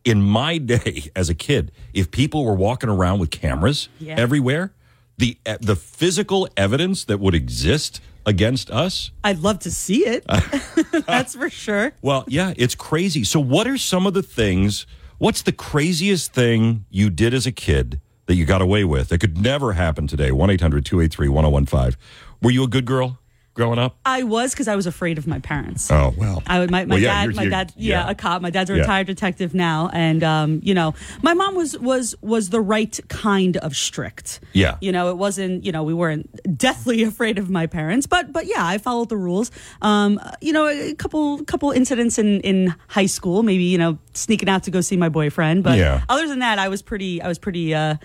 [0.05, 4.15] in my day as a kid if people were walking around with cameras Yeah.
[4.17, 4.73] everywhere?
[5.17, 9.09] The the physical evidence that would exist against us.
[9.23, 10.25] I'd love to see it.
[11.07, 11.93] That's for sure.
[12.01, 13.23] Well, yeah, it's crazy.
[13.23, 14.85] So, what are some of the things?
[15.17, 19.19] What's the craziest thing you did as a kid that you got away with that
[19.19, 20.31] could never happen today?
[20.31, 21.99] 1 800 283 1015.
[22.41, 23.17] Were you a good girl
[23.57, 23.97] growing up?
[24.05, 25.91] I was because I was afraid of my parents.
[25.91, 26.41] Oh, well.
[26.47, 28.09] I would my, my Well, yeah, dad you're- my you're- dad yeah, yeah.
[28.09, 28.81] a cop my dad's a Yeah.
[28.81, 30.93] retired detective now and um you know
[31.23, 34.77] my mom was was was the right kind of strict Yeah.
[34.79, 38.45] you know it wasn't you know we weren't deathly afraid of my parents but but
[38.45, 39.51] yeah I followed the rules
[39.81, 44.49] um you know a couple couple incidents in in high school maybe you know sneaking
[44.49, 46.01] out to go see my boyfriend but Yeah.
[46.09, 47.95] other than that I was pretty I was pretty uh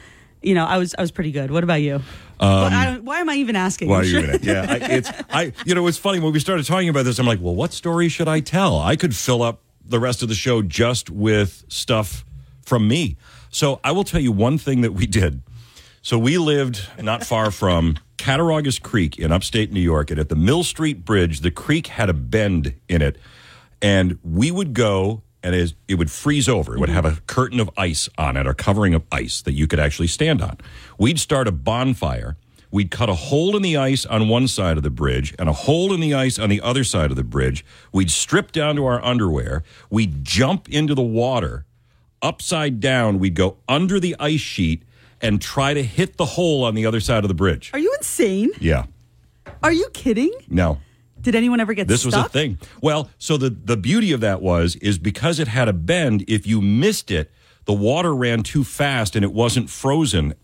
[0.43, 1.97] you know I was I was pretty good what about you
[2.41, 4.43] Um, I why am I even asking Why are you in it?
[4.45, 5.53] Yeah, I, it's I.
[5.65, 7.21] You know, it's funny when we started talking about this.
[7.21, 8.81] I'm like, well, what story should I tell?
[8.81, 12.25] I could fill up the rest of the show just with stuff
[12.65, 13.17] from me.
[13.51, 15.43] So I will tell you one thing that we did.
[16.03, 20.35] So we lived not far from Cattaraugus Creek in upstate New York, and at the
[20.37, 23.19] Mill Street Bridge, the creek had a bend in it,
[23.81, 25.23] and we would go.
[25.43, 26.95] And as it would freeze over, it would mm-hmm.
[26.95, 30.07] have a curtain of ice on it, or covering of ice that you could actually
[30.09, 30.59] stand on.
[30.99, 32.37] We'd start a bonfire.
[32.71, 35.53] We'd cut a hole in the ice on one side of the bridge and a
[35.53, 37.67] hole in the ice on the other side of the bridge.
[37.93, 39.63] We'd strip down to our underwear.
[39.91, 41.67] We'd jump into the water
[42.23, 43.19] upside down.
[43.19, 44.85] We'd go under the ice sheet
[45.21, 47.71] and try to hit the hole on the other side of the bridge.
[47.75, 48.87] are you insane Yeah.
[49.63, 50.79] are you kidding No.
[51.23, 52.59] Did anyone ever get This was a thing.
[52.81, 56.47] Well, so the the beauty of that was is because it had a bend, if
[56.47, 57.31] you missed it,
[57.65, 60.35] the water ran too fast and it wasn't frozen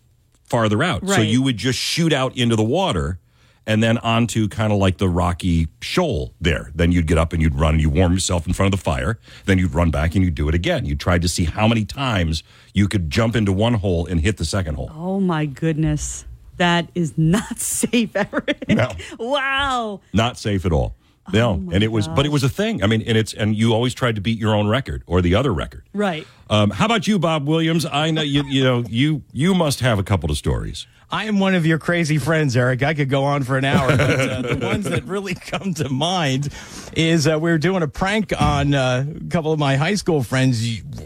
[0.45, 1.07] farther out.
[1.07, 3.19] So you would just shoot out into the water
[3.67, 6.73] and then onto kind of like the rocky shoal there.
[6.75, 8.83] Then you'd get up and you'd run and you warm yourself in front of the
[8.83, 9.19] fire.
[9.45, 10.87] Then you'd run back and you'd do it again.
[10.87, 14.39] You tried to see how many times you could jump into one hole and hit
[14.39, 14.91] the second hole.
[14.95, 16.25] Oh my goodness.
[16.59, 18.69] That is not safe, Eric.
[18.69, 18.91] No.
[19.19, 20.01] Wow.
[20.13, 20.95] Not safe at all.
[21.33, 22.83] No, and it was, but it was a thing.
[22.83, 25.35] I mean, and it's, and you always tried to beat your own record or the
[25.35, 25.85] other record.
[25.93, 26.27] Right.
[26.49, 27.85] Um, how about you, Bob Williams?
[27.85, 28.45] I know you.
[28.45, 29.23] You know you.
[29.33, 30.87] You must have a couple of stories.
[31.11, 32.83] I am one of your crazy friends, Eric.
[32.83, 35.89] I could go on for an hour, but uh, the ones that really come to
[35.89, 36.51] mind
[36.95, 40.23] is uh, we were doing a prank on uh, a couple of my high school
[40.23, 40.63] friends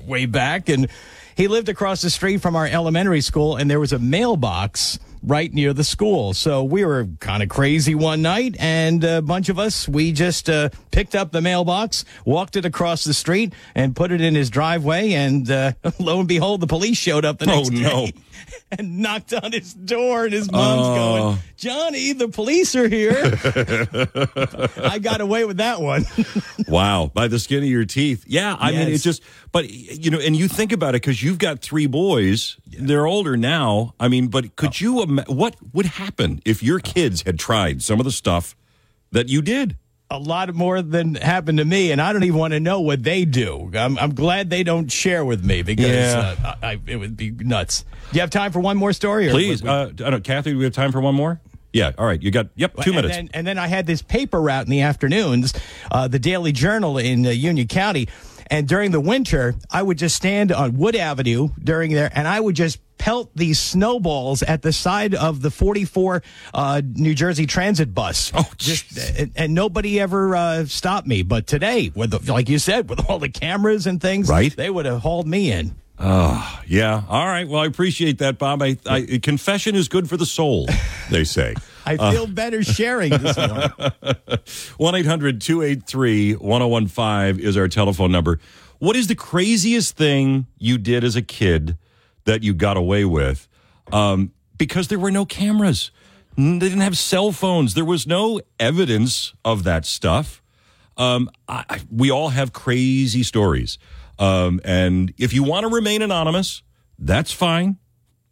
[0.07, 0.89] way back, and
[1.37, 5.53] he lived across the street from our elementary school, and there was a mailbox right
[5.53, 6.35] near the school.
[6.35, 10.51] So we were kind of crazy one night, and a bunch of us, we just
[10.51, 14.51] uh, picked up the mailbox, walked it across the street, and put it in his
[14.51, 18.07] driveway, and uh, lo and behold, the police showed up the Oh, next no.
[18.07, 18.13] day
[18.79, 20.95] and knocked on his door, and his mom's Oh.
[20.95, 23.13] going, Johnny, the police are here.
[24.85, 26.05] I got away with that one.
[26.67, 28.25] wow, by the skin of your teeth.
[28.27, 31.39] Yeah, I mean, it's just, but you know, and you think about it because you've
[31.39, 32.57] got three boys.
[32.67, 33.95] They're older now.
[34.01, 35.03] I mean, but could you?
[35.03, 38.57] Ima- what would happen if your kids had tried some of the stuff
[39.11, 39.77] that you did?
[40.11, 43.03] a lot more than happened to me, and I don't even want to know what
[43.03, 43.71] they do.
[43.75, 46.35] I'm, I'm glad they don't share with me because Yeah.
[46.45, 47.87] uh, I, it would be nuts.
[48.11, 49.29] Do you have time for one more story?
[49.29, 51.41] Or Please, we- uh, I don't, Kathy, do we have time for one more?
[51.73, 51.93] Yeah.
[51.97, 52.21] All right.
[52.23, 52.49] You got.
[52.57, 52.75] Yep.
[52.83, 53.17] Two and minutes.
[53.17, 55.55] Then, and then I had this paper route in the afternoons,
[55.91, 58.09] uh, the Daily Journal in uh, Union County.
[58.53, 62.39] And during the winter, I would just stand on Wood Avenue during there, and I
[62.39, 66.23] would just pelt these snowballs at the side of the 44
[66.53, 68.31] uh, New Jersey Transit bus.
[68.35, 71.23] Oh, just and, and nobody ever uh, stopped me.
[71.23, 74.55] But today, with the, like you said, with all the cameras and things, Right.
[74.55, 75.75] They would have hauled me in.
[75.99, 77.05] Oh, yeah.
[77.09, 77.49] All right.
[77.49, 78.63] Well, I appreciate that, Bob.
[78.63, 80.69] I, I, confession is good for the soul,
[81.11, 81.55] they say.
[81.85, 83.73] I feel better sharing this one.
[84.77, 88.39] 1 800 283 1015 is our telephone number.
[88.79, 91.77] What is the craziest thing you did as a kid
[92.25, 93.49] that you got away with
[93.93, 95.91] um, because there were no cameras.
[96.37, 97.75] They didn't have cell phones.
[97.75, 100.43] There was no evidence of that stuff.
[100.97, 103.79] Um, I, I- we all have crazy stories.
[104.19, 106.63] Um, and if you want to remain anonymous,
[106.99, 107.79] that's fine.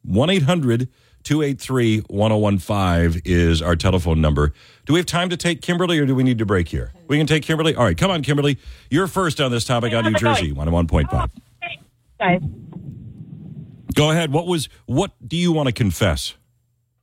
[0.04, 0.88] 1 800
[1.24, 4.52] 283 1015 is our telephone number.
[4.86, 6.92] Do we have time to take Kimberly or do we need to break here?
[7.08, 7.74] We can take Kimberly?
[7.74, 8.58] All right, come on, Kimberly.
[8.90, 11.30] You're first on this topic on New Jersey, 101.5.
[12.18, 12.40] guys.
[13.94, 14.32] Go ahead.
[14.32, 16.34] What was what do you want to confess?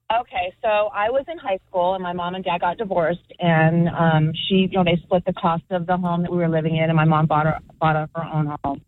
[0.10, 3.90] Okay, so I was in high school and my mom and dad got divorced, and
[3.90, 6.78] um, she, you know, they split the cost of the home that we were living
[6.78, 8.82] in, and my mom bought her bought her, her own home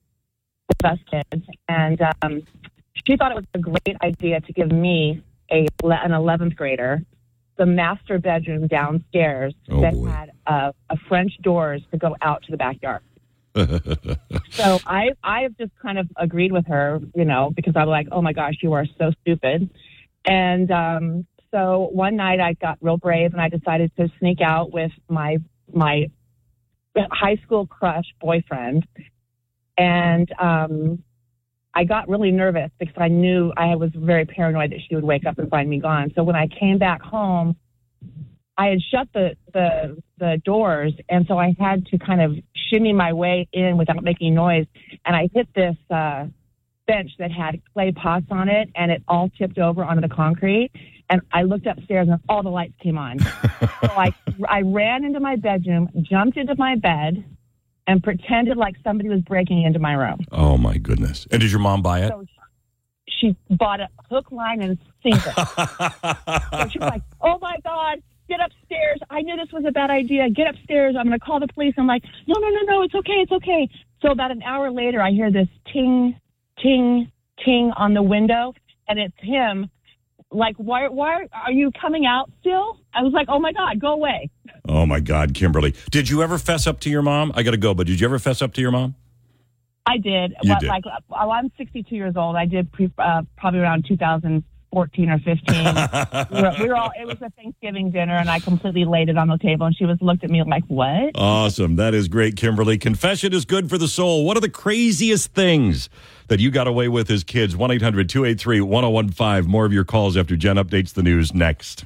[0.69, 2.41] with us kids, and um,
[3.05, 5.21] she thought it was a great idea to give me
[5.51, 7.01] a an eleventh grader
[7.59, 12.51] the master bedroom downstairs Oh, that had uh, a French doors to go out to
[12.51, 13.01] the backyard.
[14.51, 18.07] So I I have just kind of agreed with her, you know, because I'm like,
[18.11, 19.69] oh my gosh, you are so stupid.
[20.25, 24.71] And um, so one night I got real brave and I decided to sneak out
[24.71, 25.37] with my
[25.73, 26.09] my
[27.11, 28.87] high school crush boyfriend,
[29.77, 31.03] and um,
[31.73, 35.25] I got really nervous because I knew I was very paranoid that she would wake
[35.25, 36.11] up and find me gone.
[36.15, 37.55] So when I came back home,
[38.57, 42.35] I had shut the the the doors, and so I had to kind of
[42.69, 44.65] shimmy my way in without making noise.
[45.05, 46.25] And I hit this uh,
[46.85, 50.71] bench that had clay pots on it, and it all tipped over onto the concrete.
[51.09, 53.19] And I looked upstairs, and all the lights came on.
[53.19, 54.13] so I
[54.49, 57.23] I ran into my bedroom, jumped into my bed,
[57.89, 60.19] and pretended like somebody was breaking into my room.
[60.31, 61.25] Oh my goodness.
[61.31, 62.09] And did your mom buy it?
[62.09, 62.23] So
[63.07, 65.33] she bought a hook, line, and sinker.
[66.51, 68.99] so she's like, "Oh my God, get upstairs!
[69.09, 70.29] I knew this was a bad idea.
[70.29, 70.95] Get upstairs.
[70.97, 72.81] I'm going to call the police." I'm like, "No, no, no, no.
[72.83, 73.23] It's okay.
[73.23, 73.67] It's okay."
[74.03, 76.15] So about an hour later, I hear this ting,
[76.61, 77.11] ting,
[77.43, 78.53] ting on the window,
[78.87, 79.67] and it's him.
[80.31, 80.89] Like, why?
[80.89, 82.78] Why are you coming out still?
[82.93, 84.29] I was like, "Oh my God, go away."
[84.67, 85.73] Oh my God, Kimberly.
[85.91, 87.31] Did you ever fess up to your mom?
[87.35, 88.95] I got to go, but did you ever fess up to your mom?
[89.85, 90.35] I did.
[90.43, 90.67] You But, did.
[90.69, 92.35] Like, uh, I'm 62 years old.
[92.35, 95.35] I did pre, uh, probably around 2014 or 15.
[96.31, 96.91] we, were, we were all.
[96.99, 99.85] It was a Thanksgiving dinner, and I completely laid it on the table, and she
[99.85, 101.75] was looked at me like, "What?" Awesome.
[101.77, 102.77] That is great, Kimberly.
[102.77, 104.25] Confession is good for the soul.
[104.25, 105.89] What are the craziest things
[106.27, 107.55] that you got away with as kids?
[107.57, 109.49] 1 800 283 1015.
[109.49, 111.85] More of your calls after Jen updates the news next.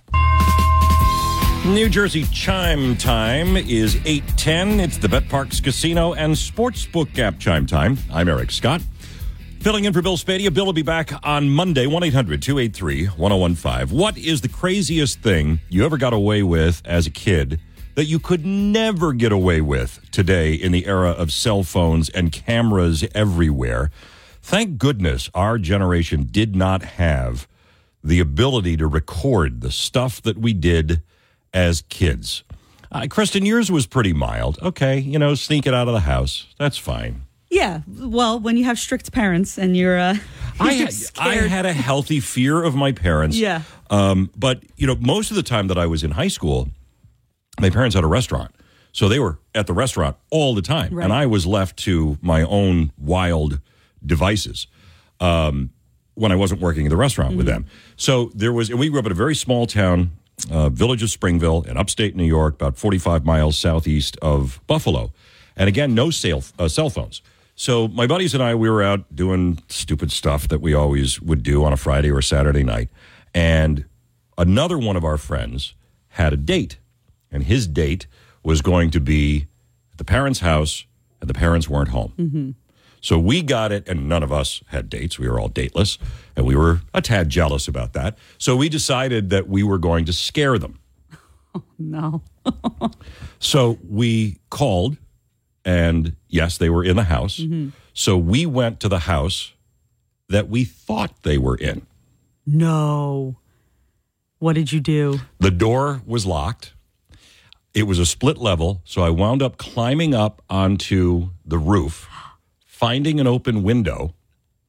[1.65, 4.81] New Jersey chime time is 810.
[4.81, 7.97] It's the BetParx Casino and Sportsbook app chime time.
[8.11, 8.81] I'm Eric Scott.
[9.61, 10.53] Filling in for Bill Spadea.
[10.53, 13.97] Bill will be back on Monday, 1 800 283 1015.
[13.97, 17.61] What is the craziest thing you ever got away with as a kid
[17.95, 22.33] that you could never get away with today in the era of cell phones and
[22.33, 23.89] cameras everywhere?
[24.41, 27.47] Thank goodness our generation did not have
[28.03, 31.01] the ability to record the stuff that we did
[31.53, 32.43] as kids.
[32.91, 34.59] Uh, Kristen, yours was pretty mild.
[34.61, 36.47] Okay, you know, sneak it out of the house.
[36.59, 37.23] That's fine.
[37.49, 37.81] Yeah.
[37.87, 40.15] Well, when you have strict parents and you're, uh,
[40.59, 43.37] I you're had, I had a healthy fear of my parents.
[43.37, 43.61] Yeah.
[43.89, 46.69] Um, but you know, most of the time that I was in high school,
[47.59, 48.51] my parents had a restaurant,
[48.91, 51.03] so they were at the restaurant all the time, Right.
[51.03, 53.59] and I was left to my own wild
[54.03, 54.65] devices
[55.19, 55.69] um,
[56.15, 57.65] when I wasn't working in the restaurant with them.
[57.95, 60.11] So there was, and we grew up in a very small town,
[60.51, 65.11] uh, village of Springville, in upstate New York, about forty-five miles southeast of Buffalo,
[65.55, 67.21] and again, no cell uh, cell phones.
[67.55, 71.43] So my buddies and I, we were out doing stupid stuff that we always would
[71.43, 72.89] do on a Friday or Saturday night.
[73.33, 73.85] And
[74.37, 75.75] another one of our friends
[76.07, 76.79] had a date,
[77.31, 78.07] and his date
[78.43, 79.47] was going to be
[79.91, 80.85] at the parents' house,
[81.21, 82.13] and the parents weren't home.
[82.17, 82.51] Mm-hmm.
[83.03, 85.19] So we got it, and none of us had dates.
[85.19, 85.97] We were all dateless,
[86.37, 88.17] and we were a tad jealous about that.
[88.37, 90.79] So we decided that we were going to scare them.
[91.77, 92.21] No.
[93.39, 94.95] So we called,
[95.65, 97.39] and yes, they were in the house.
[97.39, 97.73] Mhm.
[97.93, 99.51] So we went to the house
[100.29, 101.85] that we thought they were in.
[102.45, 103.35] No.
[104.39, 105.19] What did you do?
[105.39, 106.73] The door was locked.
[107.73, 112.07] It was a split level, so I wound up climbing up onto the roof,
[112.83, 114.13] finding an open window,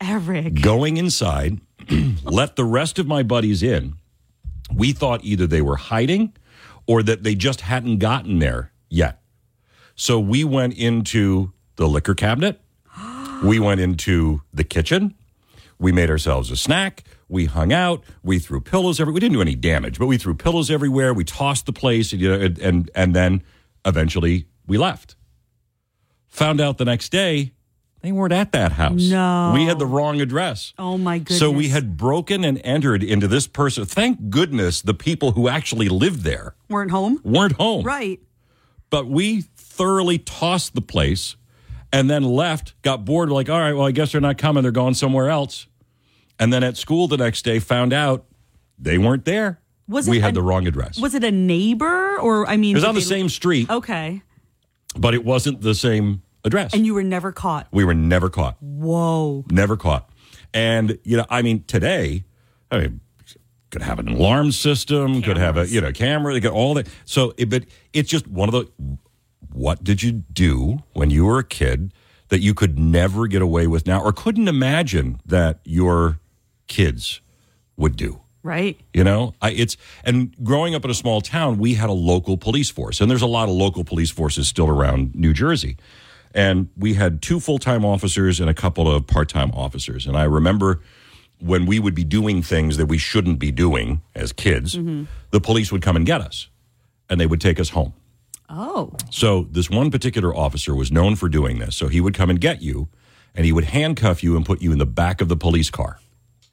[0.00, 0.60] Eric.
[0.62, 1.60] going inside,
[2.22, 3.94] let the rest of my buddies in.
[4.72, 6.32] We thought either they were hiding
[6.86, 9.20] or that they just hadn't gotten there yet.
[9.96, 12.60] So we went into the liquor cabinet.
[13.42, 15.14] We went into the kitchen.
[15.78, 17.02] We made ourselves a snack.
[17.28, 18.04] We hung out.
[18.22, 19.14] We threw pillows everywhere.
[19.14, 21.12] We didn't do any damage, but we threw pillows everywhere.
[21.12, 23.42] We tossed the place, and, you know, and, and and then
[23.84, 25.16] eventually we left.
[26.28, 27.53] Found out the next day
[28.04, 29.00] They weren't at that house.
[29.08, 29.52] No.
[29.54, 30.74] We had the wrong address.
[30.78, 31.38] Oh my goodness.
[31.38, 33.86] So we had broken and entered into this person.
[33.86, 37.18] Thank goodness the people who actually lived there weren't home.
[37.24, 37.82] weren't home.
[37.82, 38.20] Right.
[38.90, 41.36] But we thoroughly tossed the place
[41.94, 44.64] and then left, got bored, like, all right, well, I guess they're not coming.
[44.64, 45.66] They're going somewhere else.
[46.38, 48.26] And then at school the next day, found out
[48.78, 49.60] they weren't there.
[49.88, 50.98] Was we had a- the wrong address.
[50.98, 52.72] Was it a neighbor or I mean?
[52.72, 54.20] It was on the same street, Okay.
[54.94, 56.74] but it wasn't the same address.
[56.74, 57.68] And you were never caught.
[57.72, 58.56] we were never caught.
[58.60, 59.44] Whoa.
[59.50, 60.10] Never caught.
[60.52, 62.24] And, you know, I mean, today,
[62.70, 63.00] I mean,
[63.70, 66.86] could have an alarm system, could have a, you know, camera, they got all that.
[67.04, 68.98] So, it, but it's just one of the,
[69.52, 71.92] what did you do when you were a kid
[72.28, 76.20] that you could never get away with now or couldn't imagine that your
[76.68, 77.20] kids
[77.76, 78.20] would do?
[78.44, 78.78] Right.
[78.92, 82.36] You know, I, it's and growing up in a small town, we had a local
[82.36, 85.78] police force, and there's a lot of local police forces still around New Jersey.
[86.34, 90.06] And we had two full time officers and a couple of part time officers.
[90.06, 90.80] And I remember
[91.40, 95.04] when we would be doing things that we shouldn't be doing as kids, mm-hmm.
[95.30, 96.48] the police would come and get us,
[97.08, 97.92] and they would take us home.
[98.48, 98.92] Oh.
[99.10, 101.76] So this one particular officer was known for doing this.
[101.76, 102.88] So he would come and get you,
[103.34, 105.98] and he would handcuff you and put you in the back of the police car.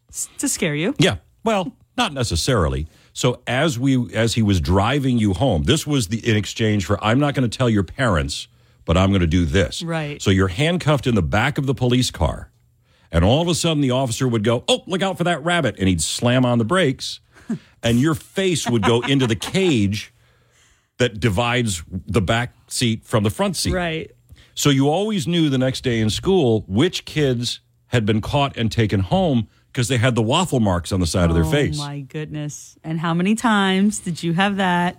[0.10, 0.94] S- To scare you.
[1.00, 1.18] Yeah.
[1.44, 2.88] Well, not necessarily.
[3.14, 7.04] So as we as he was driving you home, this was the in exchange for
[7.04, 8.48] I'm not going to tell your parents,
[8.86, 9.84] but I'm going to do this.
[9.84, 10.22] Right.
[10.22, 12.52] So you're handcuffed in the back of the police car.
[13.12, 15.76] And all of a sudden the officer would go, "Oh, look out for that rabbit."
[15.78, 17.20] And he'd slam on the brakes
[17.84, 20.14] and your face would go into the cage
[20.98, 23.74] that divides the back seat from the front seat.
[23.74, 24.12] Right.
[24.54, 28.72] So you always knew the next day in school which kids had been caught and
[28.72, 31.80] taken home because they had the waffle marks on the side of their oh face.
[31.80, 32.78] Oh my goodness.
[32.84, 34.98] And how many times did you have that?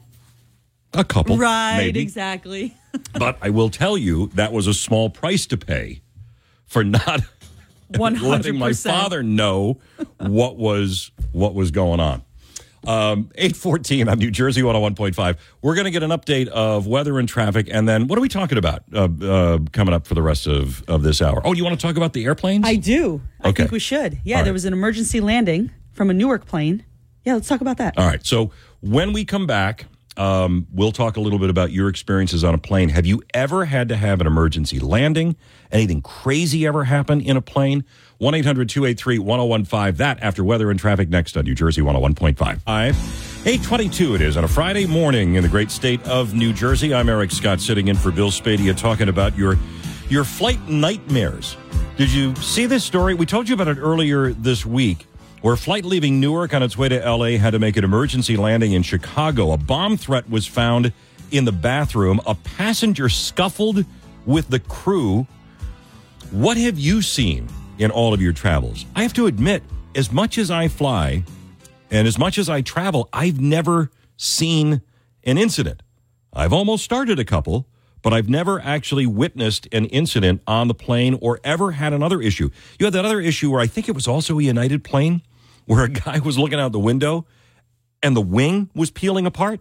[0.94, 1.38] A couple.
[1.38, 2.00] right, maybe.
[2.00, 2.76] exactly.
[3.18, 6.02] But I will tell you that was a small price to pay
[6.66, 7.20] for not
[7.98, 9.78] letting my father know
[10.18, 12.22] what was what was going on.
[12.84, 15.36] Um, 814 on New Jersey 101.5.
[15.62, 17.68] We're going to get an update of weather and traffic.
[17.70, 20.82] And then what are we talking about uh, uh, coming up for the rest of,
[20.88, 21.40] of this hour?
[21.44, 22.66] Oh, you want to talk about the airplanes?
[22.66, 23.20] I do.
[23.40, 23.62] I Okay.
[23.62, 24.18] think we should.
[24.24, 26.84] Yeah, All there was an emergency landing from a Newark plane.
[27.24, 27.96] Yeah, let's talk about that.
[27.96, 28.26] All right.
[28.26, 29.84] So when we come back,
[30.16, 32.90] um, we'll talk a little bit about your experiences on a plane.
[32.90, 35.36] Have you ever had to have an emergency landing?
[35.70, 37.84] Anything crazy ever happen in a plane?
[38.18, 39.96] 1 800 283 1015.
[39.96, 42.60] That after weather and traffic next on New Jersey 101.5.
[43.44, 46.94] 822 it is on a Friday morning in the great state of New Jersey.
[46.94, 49.58] I'm Eric Scott sitting in for Bill Spadea talking about your
[50.08, 51.56] your flight nightmares.
[51.96, 53.14] Did you see this story?
[53.14, 55.06] We told you about it earlier this week
[55.42, 58.36] where a flight leaving Newark on its way to LA had to make an emergency
[58.36, 59.52] landing in Chicago.
[59.52, 60.92] A bomb threat was found
[61.32, 62.20] in the bathroom.
[62.26, 63.84] A passenger scuffled
[64.24, 65.26] with the crew.
[66.30, 68.86] What have you seen in all of your travels?
[68.94, 69.64] I have to admit,
[69.94, 71.24] as much as I fly
[71.90, 74.80] and as much as I travel, I've never seen
[75.24, 75.82] an incident.
[76.32, 77.66] I've almost started a couple,
[78.00, 82.48] but I've never actually witnessed an incident on the plane or ever had another issue.
[82.78, 85.22] You had that other issue where I think it was also a United plane
[85.66, 87.26] where a guy was looking out the window
[88.02, 89.60] and the wing was peeling apart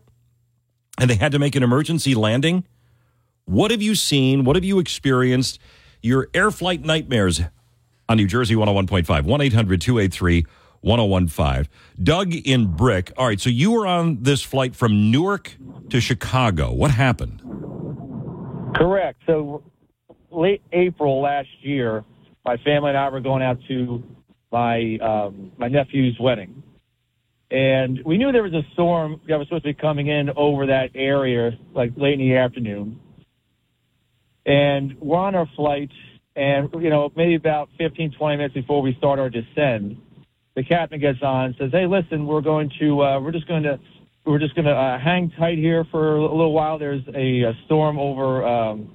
[0.99, 2.65] and they had to make an emergency landing.
[3.45, 4.43] What have you seen?
[4.43, 5.59] What have you experienced?
[6.01, 7.41] Your air flight nightmares
[8.07, 10.45] on New Jersey 101.5, 1 800 283
[10.81, 11.67] 1015.
[12.03, 13.11] Doug in Brick.
[13.15, 15.55] All right, so you were on this flight from Newark
[15.89, 16.71] to Chicago.
[16.71, 17.41] What happened?
[18.75, 19.21] Correct.
[19.27, 19.63] So
[20.31, 22.03] late April last year,
[22.43, 24.03] my family and I were going out to
[24.51, 26.63] my um, my nephew's wedding,
[27.49, 30.67] and we knew there was a storm that was supposed to be coming in over
[30.67, 32.99] that area, like late in the afternoon.
[34.45, 35.91] And we're on our flight,
[36.35, 39.97] and you know maybe about 15, 20 minutes before we start our descend,
[40.55, 43.63] the captain gets on and says, "Hey, listen, we're going to uh, we're just going
[43.63, 43.79] to."
[44.23, 46.77] We're just going to uh, hang tight here for a little while.
[46.77, 48.93] There's a, a storm over um,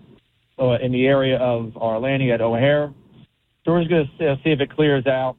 [0.57, 2.94] uh, in the area of our landing at O'Hare.
[3.64, 5.36] So we're just going to uh, see if it clears out.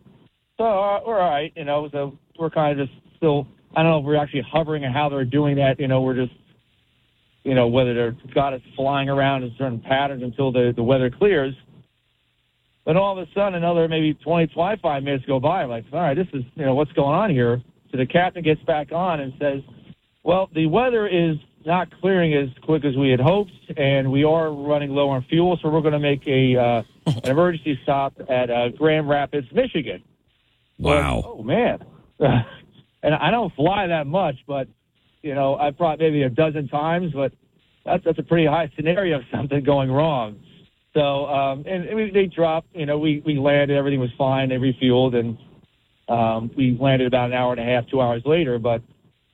[0.57, 1.87] So uh, we're all right, you know.
[1.91, 3.47] So we're kind of just still.
[3.75, 5.79] I don't know if we're actually hovering and how they're doing that.
[5.79, 6.33] You know, we're just,
[7.43, 11.11] you know, whether they've got us flying around in certain patterns until the the weather
[11.11, 11.53] clears.
[12.87, 15.63] Then all of a sudden, another maybe 20, 25 minutes go by.
[15.63, 17.61] I'm like, all right, this is, you know, what's going on here?
[17.91, 19.61] So the captain gets back on and says,
[20.23, 21.35] well, the weather is
[21.65, 25.59] not clearing as quick as we had hoped, and we are running low on fuel,
[25.61, 30.01] so we're going to make a uh, an emergency stop at uh, Grand Rapids, Michigan.
[30.77, 31.23] Wow.
[31.25, 31.79] Oh man,
[32.19, 34.67] and I don't fly that much, but
[35.21, 37.33] you know I probably maybe a dozen times, but
[37.85, 40.39] that's that's a pretty high scenario of something going wrong.
[40.93, 42.75] So, um, and, and we, they dropped.
[42.75, 43.77] You know, we we landed.
[43.77, 44.49] Everything was fine.
[44.49, 45.37] They refueled, and
[46.09, 48.59] um, we landed about an hour and a half, two hours later.
[48.59, 48.81] But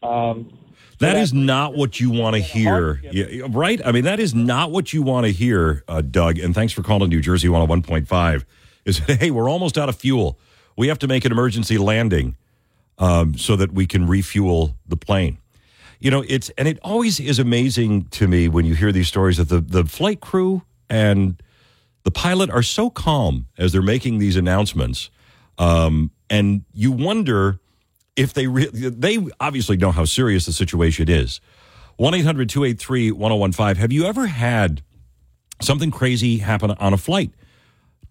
[0.01, 0.57] um,
[0.99, 3.79] That is not what you want to hear, yeah, right?
[3.85, 6.37] I mean, that is not what you want to hear, uh, Doug.
[6.39, 8.45] And thanks for calling New Jersey 101.5.
[8.85, 10.39] Is hey, we're almost out of fuel.
[10.75, 12.35] We have to make an emergency landing
[12.97, 15.37] um, so that we can refuel the plane.
[15.99, 19.37] You know, it's and it always is amazing to me when you hear these stories
[19.37, 21.41] that the the flight crew and
[22.03, 25.09] the pilot are so calm as they're making these announcements,
[25.57, 27.59] um, and you wonder
[28.15, 31.39] if they they obviously know how serious the situation is.
[31.97, 33.75] 1 800 283 1015.
[33.75, 34.81] Have you ever had
[35.61, 37.31] something crazy happen on a flight?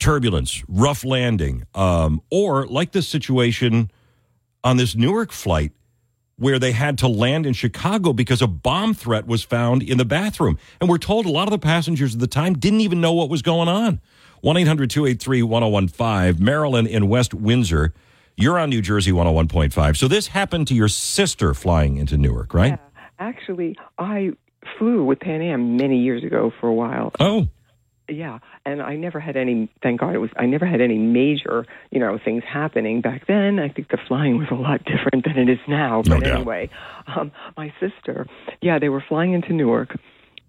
[0.02, 3.90] Turbulence, rough landing, um, or like this situation
[4.64, 5.72] on this Newark flight
[6.36, 10.04] where they had to land in Chicago because a bomb threat was found in the
[10.04, 10.58] bathroom.
[10.80, 13.28] And we're told a lot of the passengers at the time didn't even know what
[13.28, 14.00] was going on.
[14.40, 16.44] 1 800 283 1015.
[16.44, 17.94] Marilyn in West Windsor.
[18.36, 19.96] You're on New Jersey 101.5.
[19.96, 22.80] So this happened to your sister flying into Newark, right?
[23.20, 24.32] Actually, I
[24.78, 27.12] flew with Pan Am many years ago for a while.
[27.20, 27.46] Oh.
[28.08, 29.70] Yeah, and I never had any.
[29.82, 30.30] Thank God, it was.
[30.36, 33.58] I never had any major, you know, things happening back then.
[33.58, 36.02] I think the flying was a lot different than it is now.
[36.04, 36.34] No But doubt.
[36.36, 36.70] anyway,
[37.06, 38.26] um, my sister,
[38.60, 39.96] yeah, they were flying into Newark,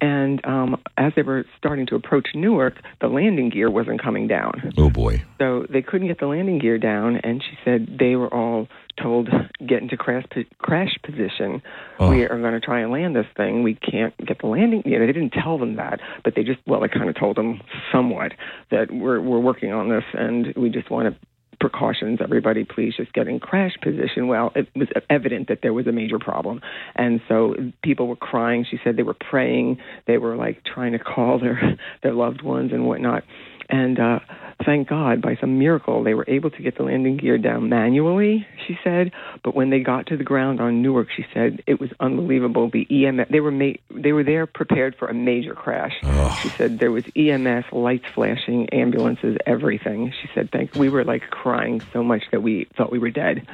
[0.01, 4.73] and um, as they were starting to approach Newark, the landing gear wasn't coming down.
[4.77, 5.23] Oh boy.
[5.39, 8.67] So they couldn't get the landing gear down, and she said they were all
[9.01, 9.29] told
[9.65, 10.25] get into crash
[10.59, 11.61] crash position.
[11.99, 12.09] Oh.
[12.09, 13.63] We are going to try and land this thing.
[13.63, 14.83] We can't get the landing.
[14.85, 17.37] You know, they didn't tell them that, but they just well, they kind of told
[17.37, 18.33] them somewhat
[18.71, 21.19] that we're we're working on this, and we just want to
[21.63, 22.19] precautions.
[22.21, 24.27] Everybody, please just get in crash position.
[24.27, 26.59] Well, it was evident that there was a major problem,
[26.95, 28.65] and so people were crying.
[28.69, 29.77] She said they were praying.
[30.05, 33.23] They were like trying to call their their loved ones and whatnot.
[33.69, 34.19] And uh,
[34.65, 38.47] thank God, by some miracle, they were able to get the landing gear down manually.
[38.67, 39.11] She said,
[39.43, 42.69] but when they got to the ground on Newark, she said it was unbelievable.
[42.69, 45.93] The EMS they were ma- they were there prepared for a major crash.
[46.41, 50.13] She said there was EMS, lights flashing, ambulances, everything.
[50.21, 50.75] She said, thank.
[50.75, 53.47] We were like crying so much that we thought we were dead.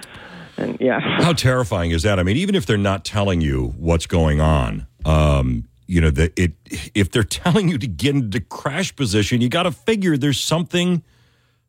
[0.57, 0.99] And yeah.
[0.99, 2.19] How terrifying is that?
[2.19, 6.37] I mean, even if they're not telling you what's going on, um, you know, that
[6.37, 6.53] it
[6.93, 11.03] if they're telling you to get into crash position, you got to figure there's something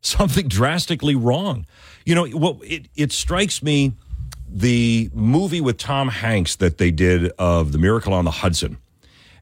[0.02, 1.66] something drastically wrong.
[2.04, 3.94] You know, what it it strikes me
[4.46, 8.76] the movie with Tom Hanks that they did of the Miracle on the Hudson.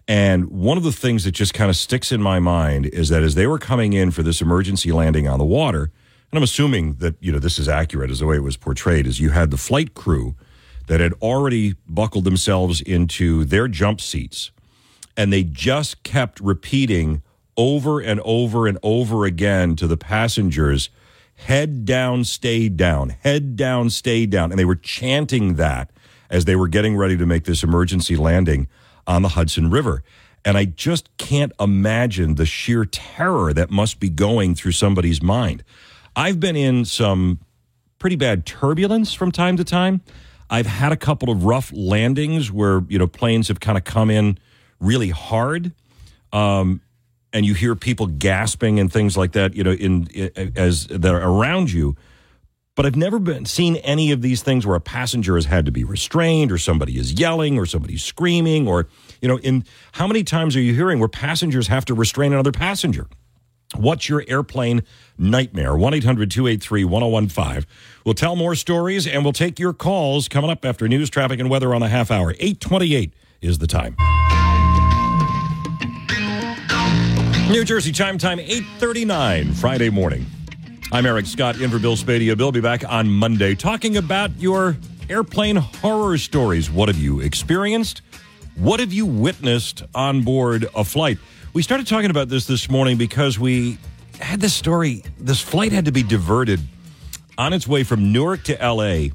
[0.06, 3.22] And one of the things that just kind of sticks in my mind is that
[3.22, 5.90] as they were coming in for this emergency landing on the water,
[6.30, 9.06] and I'm assuming that, you know, this is accurate as the way it was portrayed,
[9.06, 10.34] is you had the flight crew
[10.86, 14.50] that had already buckled themselves into their jump seats
[15.18, 17.22] and they just kept repeating
[17.56, 20.90] over and over and over again to the passengers
[21.34, 24.50] head down stay down head down stay down.
[24.50, 25.90] And they were chanting that
[26.30, 28.68] as they were getting ready to make this emergency landing
[29.06, 30.04] on the Hudson River.
[30.44, 35.64] And I just can't imagine the sheer terror that must be going through somebody's mind.
[36.14, 37.40] I've been in some
[37.98, 40.00] pretty bad turbulence from time to time.
[40.48, 44.10] I've had a couple of rough landings where you know planes have kind of come
[44.10, 44.38] in
[44.80, 45.72] really hard,
[46.32, 46.80] um,
[47.32, 49.54] and you hear people gasping and things like that.
[49.54, 51.96] You know, in, in as that are around you.
[52.74, 55.72] But I've never been seen any of these things where a passenger has had to
[55.72, 58.86] be restrained, or somebody is yelling, or somebody's screaming, or
[59.20, 62.52] you know, in how many times are you hearing where passengers have to restrain another
[62.52, 63.08] passenger?
[63.76, 64.82] What's your airplane
[65.18, 65.76] nightmare?
[65.76, 67.66] 1 800 283 1015.
[68.04, 71.50] We'll tell more stories and we'll take your calls coming up after news, traffic, and
[71.50, 72.30] weather on the half hour.
[72.38, 73.12] 828
[73.42, 73.96] is the time.
[77.48, 80.26] New Jersey chime time 839 Friday morning.
[80.92, 82.36] I'm Eric Scott in for Bill Spadea.
[82.36, 84.76] Bill be back on Monday talking about your
[85.08, 86.70] airplane horror stories.
[86.70, 88.02] What have you experienced?
[88.56, 91.16] What have you witnessed on board a flight?
[91.54, 93.78] We started talking about this this morning because we
[94.20, 95.02] had this story.
[95.18, 96.60] This flight had to be diverted
[97.38, 99.14] on its way from Newark to LA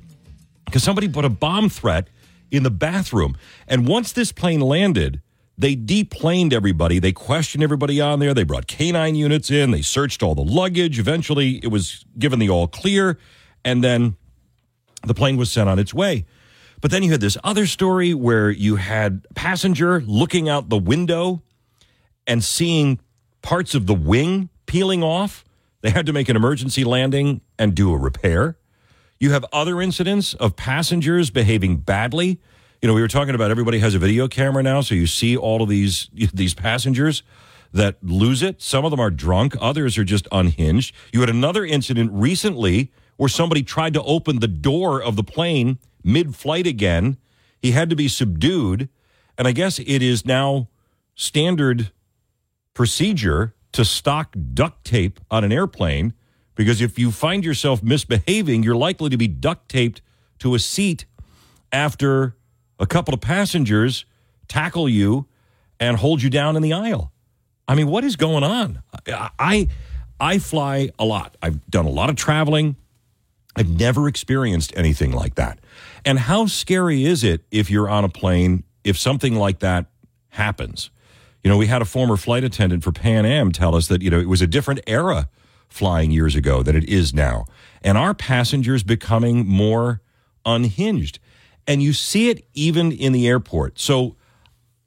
[0.66, 2.08] because somebody put a bomb threat
[2.50, 3.38] in the bathroom.
[3.68, 5.22] And once this plane landed,
[5.58, 7.00] they deplaned everybody.
[7.00, 8.34] They questioned everybody on there.
[8.34, 9.72] They brought canine units in.
[9.72, 10.98] They searched all the luggage.
[10.98, 13.20] Eventually, it was given the all clear.
[13.64, 14.16] And then
[15.06, 16.26] the plane was sent on its way.
[16.82, 20.78] But then you had this other story where you had a passenger looking out the
[20.78, 21.42] window
[22.28, 23.00] and seeing
[23.42, 25.46] parts of the wing peeling off.
[25.82, 28.58] They had to make an emergency landing and do a repair.
[29.20, 32.42] You have other incidents of passengers behaving badly.
[32.84, 35.38] You know, we were talking about everybody has a video camera now, so you see
[35.38, 37.24] all of these these passengers
[37.72, 38.62] that lose it.
[38.62, 40.94] Some of them are drunk, others are just unhinged.
[41.14, 45.80] You had another incident recently where somebody tried to open the door of the plane
[46.04, 47.16] mid flight again.
[47.58, 48.90] He had to be subdued.
[49.38, 50.68] And I guess it is now
[51.16, 51.94] standard
[52.74, 56.16] procedure to stock duct tape on an airplane
[56.54, 60.02] because if you find yourself misbehaving, you're likely to be duct taped
[60.40, 61.06] to a seat
[61.72, 62.36] after
[62.80, 64.06] a couple of passengers
[64.48, 65.28] tackle you
[65.80, 67.12] and hold you down in the aisle.
[67.68, 68.82] I mean, what is going on?
[69.40, 69.68] I
[70.20, 71.36] I, fly a lot.
[71.42, 72.76] I've done a lot of traveling.
[73.56, 75.60] I've never experienced anything like that.
[76.06, 79.88] And how scary is it if you're on a plane if something like that
[80.30, 80.90] happens?
[81.44, 84.10] You know, we had a former flight attendant for Pan Am tell us that, you
[84.10, 85.30] know, it was a different era
[85.68, 87.46] flying years ago than it is now.
[87.82, 90.02] And our passengers becoming more
[90.46, 91.20] unhinged.
[91.68, 93.80] And you see it even in the airport.
[93.80, 94.16] So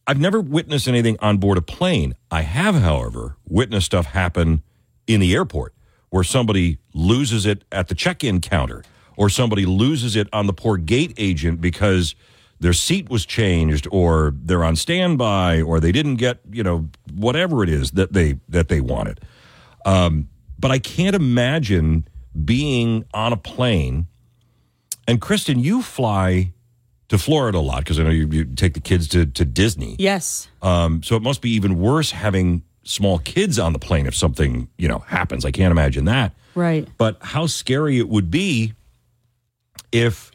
[0.07, 2.15] I've never witnessed anything on board a plane.
[2.31, 4.63] I have, however, witnessed stuff happen
[5.07, 5.75] in the airport
[6.11, 8.85] where somebody loses it at the check in counter
[9.17, 12.15] or somebody loses it on the poor gate agent because
[12.61, 17.63] their seat was changed or they're on standby or they didn't get, you know, whatever
[17.63, 19.21] it is that they that they wanted.
[19.85, 22.09] Um, but I can't imagine
[22.45, 24.07] being on a plane.
[25.09, 26.53] And Kristen, you fly
[27.09, 29.97] to Florida a lot because I know you, you take the kids to, to Disney.
[29.99, 30.49] Yes.
[30.63, 34.69] Um, so it must be even worse having small kids on the plane if something,
[34.77, 35.45] you know, happens.
[35.45, 36.33] I can't imagine that.
[36.55, 36.89] Right.
[36.99, 38.75] But how scary it would be
[39.93, 40.31] if,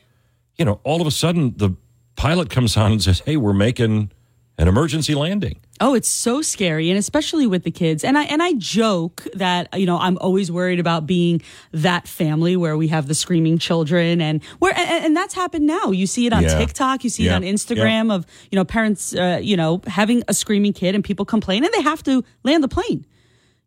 [0.58, 1.76] you know, all of a sudden the
[2.16, 4.12] pilot comes on and says, "Hey, we're making
[4.58, 8.04] an emergency landing." Oh, it's so scary, and especially with the kids.
[8.04, 12.56] And I and I joke that you know I'm always worried about being that family
[12.56, 15.92] where we have the screaming children, and where and, and that's happened now.
[15.92, 16.58] You see it on Yeah.
[16.58, 17.34] TikTok, you see Yeah.
[17.34, 21.04] it on Instagram of you know parents, uh, you know having a screaming kid, and
[21.04, 23.06] people complain, and they have to land the plane.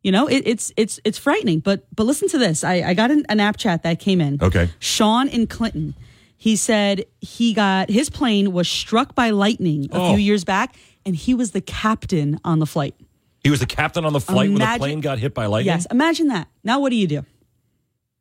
[0.03, 1.61] You know, it, it's it's it's frightening.
[1.61, 2.63] But but listen to this.
[2.63, 4.39] I, I got an, an app chat that came in.
[4.41, 4.69] Okay.
[4.79, 5.95] Sean in Clinton.
[6.37, 10.09] He said he got his plane was struck by lightning a Oh.
[10.11, 10.77] few years back,
[11.07, 12.95] and he was the captain on the flight.
[13.43, 15.75] He was the captain on the flight when the plane got hit by lightning.
[15.75, 16.49] Yes, imagine that.
[16.63, 17.25] Now, what do you do?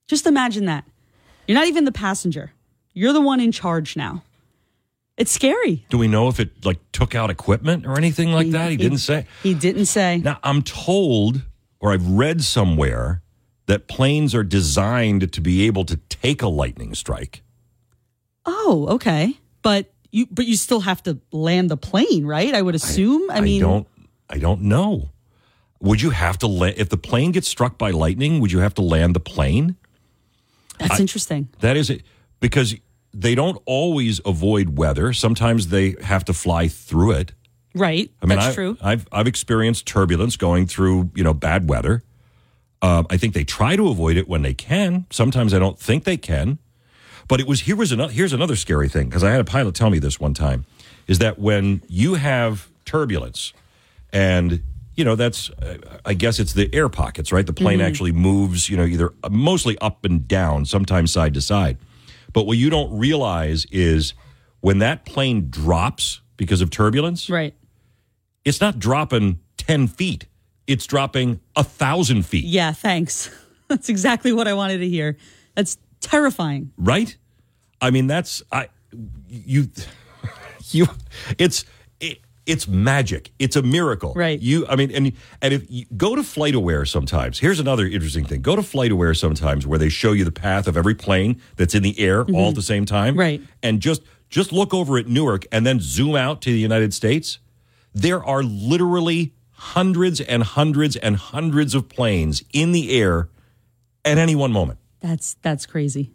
[0.07, 0.85] Just imagine that.
[1.47, 2.51] You're not even the passenger.
[2.93, 4.23] You're the one in charge now.
[5.15, 5.85] It's scary.
[5.89, 8.71] Do we know if it like took out equipment or anything like that?
[8.71, 9.25] He, didn't say.
[9.43, 10.17] He didn't say.
[10.17, 11.43] Now I'm told,
[11.79, 13.21] or I've read somewhere,
[13.67, 17.43] that planes are designed to be able to take a lightning strike.
[18.45, 19.37] Oh, okay.
[19.61, 22.53] But you but you still have to land the plane, right?
[22.53, 23.29] I would assume.
[23.31, 23.87] I, mean, I don't.
[24.29, 25.09] I don't know.
[25.81, 28.39] Would you have to land if the plane gets struck by lightning?
[28.39, 29.75] Would you have to land the plane?
[30.79, 31.49] that's I- interesting.
[31.59, 32.03] That is it
[32.39, 32.75] because
[33.13, 35.13] they don't always avoid weather.
[35.13, 37.31] Sometimes they have to fly through it.
[37.75, 38.11] Right.
[38.21, 38.77] I mean, that's I, true.
[38.81, 42.03] I've I've experienced turbulence going through you know bad weather.
[42.83, 45.07] Um, I think they try to avoid it when they can.
[45.09, 46.59] Sometimes I don't think they can.
[47.27, 49.75] But it was here was another here's another scary thing because I had a pilot
[49.75, 50.65] tell me this one time
[51.07, 53.53] is that when you have turbulence
[54.11, 54.61] and
[54.95, 57.85] you know that's uh, I guess it's the air pockets right the plane Mhm.
[57.87, 61.77] actually moves you know either mostly up and down sometimes side to side
[62.33, 64.13] but what you don't realize is
[64.61, 67.55] when that plane drops because of turbulence right
[68.45, 70.25] it's not dropping 10 feet
[70.67, 73.29] it's dropping a thousand feet Yeah, thanks.
[73.69, 75.17] That's exactly what I wanted to hear.
[75.55, 76.71] That's terrifying.
[76.77, 77.15] right?
[77.81, 78.69] I mean that's i
[79.27, 79.69] you
[80.71, 80.87] you
[81.37, 81.65] it's
[81.99, 83.31] it, it's magic.
[83.39, 84.13] It's a miracle.
[84.15, 84.39] Right.
[84.39, 87.39] You i mean and and if you go to FlightAware sometimes.
[87.39, 88.41] Here's another interesting thing.
[88.41, 91.83] Go to FlightAware sometimes where they show you the path of every plane that's in
[91.83, 92.35] the air mm-hmm.
[92.35, 93.17] all at the same time.
[93.17, 93.41] Right.
[93.61, 97.39] And just just look over at newark and then zoom out to the united states.
[97.93, 103.29] There are literally hundreds and hundreds and hundreds of planes in the air
[104.03, 106.11] at any one moment That's that's crazy.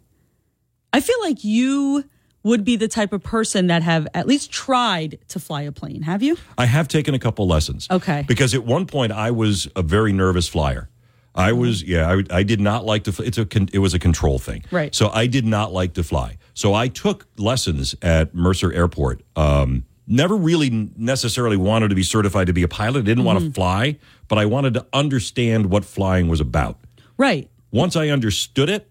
[0.91, 2.03] I feel like you
[2.43, 6.01] would be the type of person that have at least tried to fly a plane.
[6.01, 6.37] Have you?
[6.57, 7.87] I have taken a couple lessons.
[7.91, 8.25] Okay.
[8.27, 10.89] Because at one point I was a very nervous flyer.
[11.35, 13.23] I was, yeah, I, I did not like to.
[13.23, 14.93] It's a, con- it was a control thing, Right.
[14.93, 16.37] So I did not like to fly.
[16.55, 19.21] So I took lessons at Mercer Airport.
[19.35, 23.01] Um, never really necessarily wanted to be certified to be a pilot.
[23.01, 26.79] I didn't want to fly, but I wanted to understand what flying was about.
[27.15, 27.49] Right.
[27.71, 28.89] Once I understood it,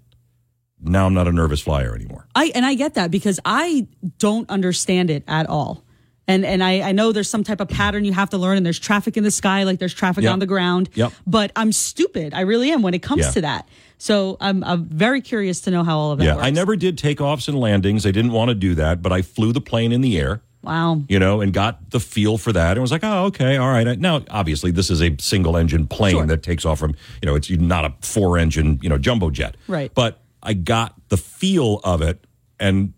[0.80, 2.28] now I'm not a nervous flyer anymore.
[2.34, 3.86] I and I get that because I
[4.18, 5.84] don't understand it at all.
[6.28, 8.64] And and I, I know there's some type of pattern you have to learn and
[8.64, 10.32] there's traffic in the sky like there's traffic Yep.
[10.34, 10.90] on the ground.
[10.94, 11.12] Yep.
[11.26, 12.34] But I'm stupid.
[12.34, 13.30] I really am when it comes Yeah.
[13.32, 13.68] to that.
[13.96, 16.46] So I'm I'm very curious to know how all of that Yeah, works.
[16.46, 18.06] I never did takeoffs and landings.
[18.06, 20.42] I didn't want to do that, but I flew the plane in the air.
[20.68, 21.02] Wow.
[21.08, 23.98] you know, and got the feel for that and was like, oh, okay, all right.
[23.98, 26.26] Now, obviously, this is a single engine plane Sure.
[26.26, 29.56] that takes off from, you know, it's not a four engine, you know, jumbo jet.
[29.66, 29.90] Right.
[29.94, 32.22] But I got the feel of it,
[32.60, 32.92] and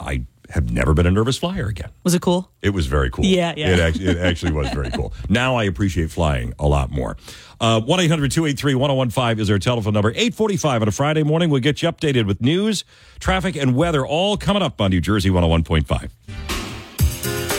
[0.00, 1.90] I have never been a nervous flyer again.
[2.02, 2.50] Was it cool?
[2.62, 3.24] It was very cool.
[3.24, 3.68] Yeah, yeah.
[3.74, 5.12] It actually, it actually was very cool.
[5.28, 7.16] Now I appreciate flying a lot more.
[7.60, 10.10] Uh, 1 800 283 1015 is our telephone number.
[10.10, 11.50] 845 on a Friday morning.
[11.50, 12.84] We'll get you updated with news,
[13.20, 16.10] traffic, and weather all coming up on New Jersey 101.5.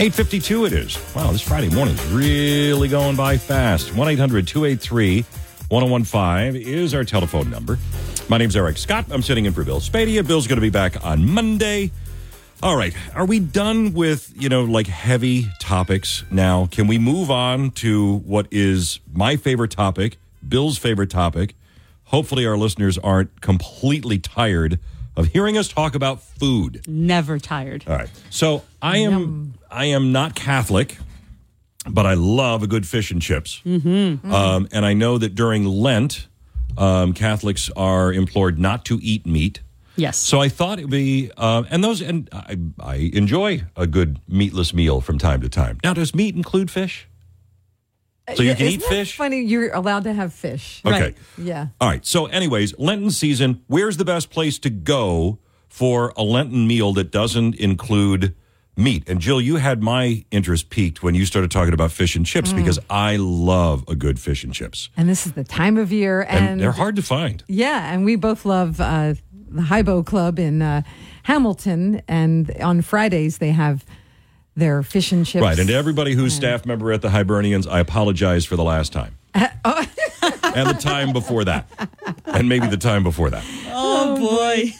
[0.01, 1.15] 852 it is.
[1.15, 3.93] Wow, this Friday morning's really going by fast.
[3.93, 5.21] 1 800 283
[5.69, 7.77] 1015 is our telephone number.
[8.27, 9.05] My name's Eric Scott.
[9.11, 10.25] I'm sitting in for Bill Spadea.
[10.25, 11.91] Bill's going to be back on Monday.
[12.63, 12.95] All right.
[13.13, 16.65] Are we done with, you know, like heavy topics now?
[16.65, 20.17] Can we move on to what is my favorite topic,
[20.49, 21.53] Bill's favorite topic?
[22.05, 24.79] Hopefully, our listeners aren't completely tired
[25.15, 26.81] of hearing us talk about food.
[26.87, 27.83] Never tired.
[27.87, 28.09] All right.
[28.31, 30.98] So I am I am not Catholic,
[31.89, 33.61] but I love a good fish and chips.
[33.65, 34.31] Mm-hmm.
[34.31, 36.27] Um, and I know that during Lent,
[36.77, 39.61] um, Catholics are implored not to eat meat.
[39.95, 40.18] Yes.
[40.18, 44.73] So I thought it'd be, uh, and those, and I, I enjoy a good meatless
[44.73, 45.80] meal from time to time.
[45.84, 47.07] Now, does meat include fish?
[48.35, 49.18] So you can Isn't eat fish?
[49.18, 50.81] Funny, you're allowed to have fish.
[50.85, 51.02] Okay.
[51.02, 51.18] Right.
[51.38, 51.68] Yeah.
[51.81, 52.06] All right.
[52.06, 53.64] So, anyways, Lenten season.
[53.68, 58.34] Where's the best place to go for a Lenten meal that doesn't include
[58.76, 59.03] meat?
[59.07, 62.53] And Jill, you had my interest peaked when you started talking about fish and chips
[62.53, 62.57] Mm.
[62.57, 66.22] because I love a good fish and chips, And this is the time of year,
[66.22, 67.43] and, and, they're hard to find.
[67.48, 69.15] Yeah, and we both love uh,
[69.49, 70.81] the Hybo Club in uh,
[71.23, 73.85] Hamilton, and on Fridays they have
[74.56, 75.41] their fish and chips.
[75.41, 75.57] Right.
[75.60, 79.18] And to everybody who's staff member at the Hibernians, I apologize for the last time
[79.65, 79.85] oh.
[80.55, 81.67] And the time before that,
[82.25, 83.43] and maybe the time before that.
[83.67, 84.73] Oh, boy.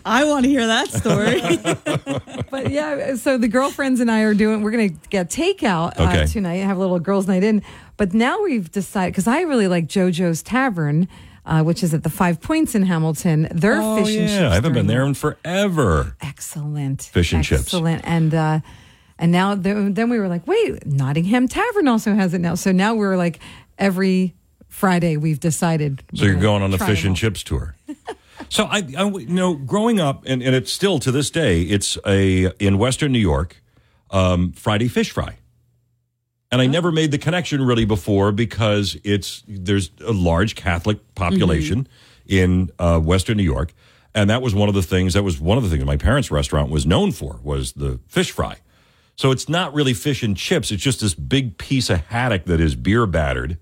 [0.04, 1.40] I want to hear that story.
[2.50, 4.62] but yeah, so the girlfriends and I are doing.
[4.62, 6.26] We're going to get takeout uh, Okay.
[6.26, 7.62] tonight and have a little girls' night in.
[7.96, 11.08] But now we've decided because I really like JoJo's Tavern,
[11.44, 13.48] uh, which is at the Five Points in Hamilton.
[13.50, 14.40] Their Oh, fish and chips.
[14.40, 14.50] yeah.
[14.50, 16.16] I haven't been there in forever.
[16.20, 17.02] Excellent.
[17.02, 17.62] Fish and chips.
[17.62, 18.02] Excellent.
[18.04, 18.60] And uh,
[19.18, 22.54] and now th- then we were like, wait, Nottingham Tavern also has it now.
[22.54, 23.40] So now we're like
[23.78, 24.34] every
[24.76, 26.02] Friday we've decided.
[26.14, 27.74] So you're going on a fish and chips tour.
[28.50, 31.96] so I, I, you know, growing up, and, and it's still to this day, it's
[32.06, 33.62] a in Western New York,
[34.10, 35.38] um, Friday fish fry.
[36.52, 41.88] And I never made the connection really before because it's there's a large Catholic population
[42.26, 43.72] in uh, Western New York,
[44.14, 46.30] and that was one of the things that was one of the things my parents'
[46.30, 48.58] restaurant was known for was the fish fry.
[49.16, 52.60] So it's not really fish and chips; it's just this big piece of haddock that
[52.60, 53.56] is beer battered,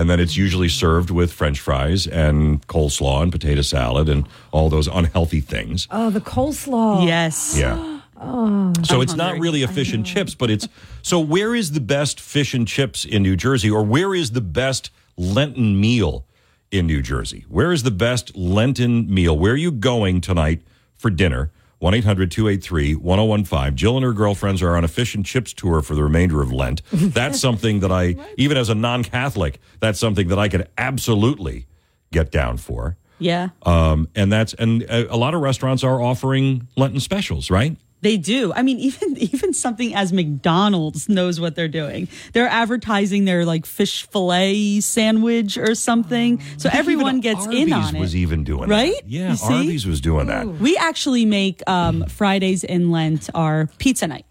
[0.00, 4.70] and then it's usually served with French fries and coleslaw and potato salad and all
[4.70, 5.86] those unhealthy things.
[5.90, 7.06] Oh, the coleslaw.
[7.06, 7.54] Yes.
[7.58, 7.98] Yeah.
[8.22, 8.74] Oh.
[8.82, 10.68] So it's not really a fish and chips, but it's
[11.00, 14.42] so where is the best fish and chips in New Jersey, or where is the
[14.42, 16.26] best Lenten meal
[16.70, 17.46] in New Jersey?
[17.48, 19.38] Where is the best Lenten meal?
[19.38, 20.60] Where are you going tonight
[20.98, 21.50] for dinner?
[21.80, 23.76] 1 800 283 1015.
[23.76, 26.52] Jill and her girlfriends are on a fish and chips tour for the remainder of
[26.52, 26.82] Lent.
[26.92, 31.66] That's something that I, even as a non Catholic, that's something that I could absolutely
[32.12, 32.96] get down for.
[33.18, 33.48] Yeah.
[33.62, 37.76] Um, and that's, and a, a lot of restaurants are offering Lenten specials, right?
[38.02, 38.52] They do.
[38.54, 42.08] I mean, even even something as McDonald's knows what they're doing.
[42.32, 48.00] They're advertising their like fish fillet sandwich or something, so everyone gets in on it.
[48.00, 48.94] was even doing right?
[48.94, 49.08] that.
[49.08, 49.36] Yeah?
[49.42, 50.46] Arby's was doing that.
[50.46, 54.26] We actually make um, Fridays in Lent our pizza night.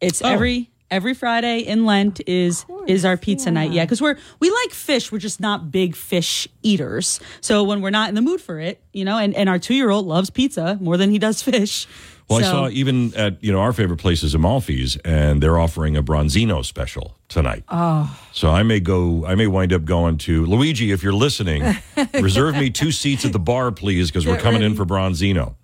[0.00, 0.28] It's Oh.
[0.28, 3.72] every every Friday in Lent is is our pizza night.
[3.72, 5.10] Yeah, because we're we like fish.
[5.12, 7.20] We're just not big fish eaters.
[7.40, 9.74] So when we're not in the mood for it, you know, and, and our two
[9.74, 11.86] year old loves pizza more than he does fish.
[12.32, 16.02] Well, I saw even at you know our favorite places, Amalfi's, and they're offering a
[16.02, 17.64] Branzino special tonight.
[17.68, 18.18] Oh.
[18.32, 19.24] So I may go.
[19.26, 20.92] I may wind up going to Luigi.
[20.92, 21.62] If you're listening,
[22.14, 25.54] reserve me two seats at the bar, please, because we're coming in for Branzino.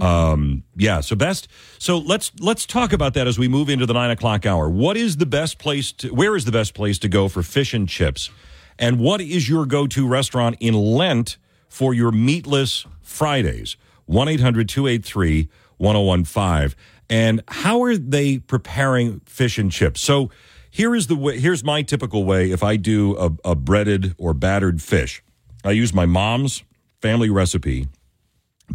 [0.00, 1.00] Um, yeah.
[1.00, 1.48] So best.
[1.78, 4.68] So let's let's talk about that as we move into the nine o'clock hour.
[4.68, 5.92] What is the best place?
[5.92, 8.30] to Where is the best place to go for fish and chips?
[8.78, 11.36] And what is your go-to restaurant in Lent
[11.68, 13.76] for your meatless Fridays?
[14.06, 15.48] 1 800 283
[15.80, 16.76] 1015.
[17.08, 20.00] And how are they preparing fish and chips?
[20.00, 20.30] So
[20.70, 24.32] here is the way, here's my typical way if I do a, a breaded or
[24.34, 25.22] battered fish.
[25.64, 26.62] I use my mom's
[27.00, 27.88] family recipe,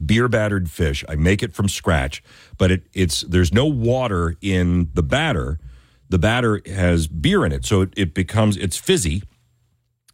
[0.03, 1.05] beer battered fish.
[1.07, 2.21] I make it from scratch,
[2.57, 5.59] but it, it's there's no water in the batter.
[6.09, 9.23] The batter has beer in it, so it, it becomes it's fizzy,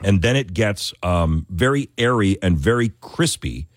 [0.03, 3.68] and then it gets um, very airy and very crispy.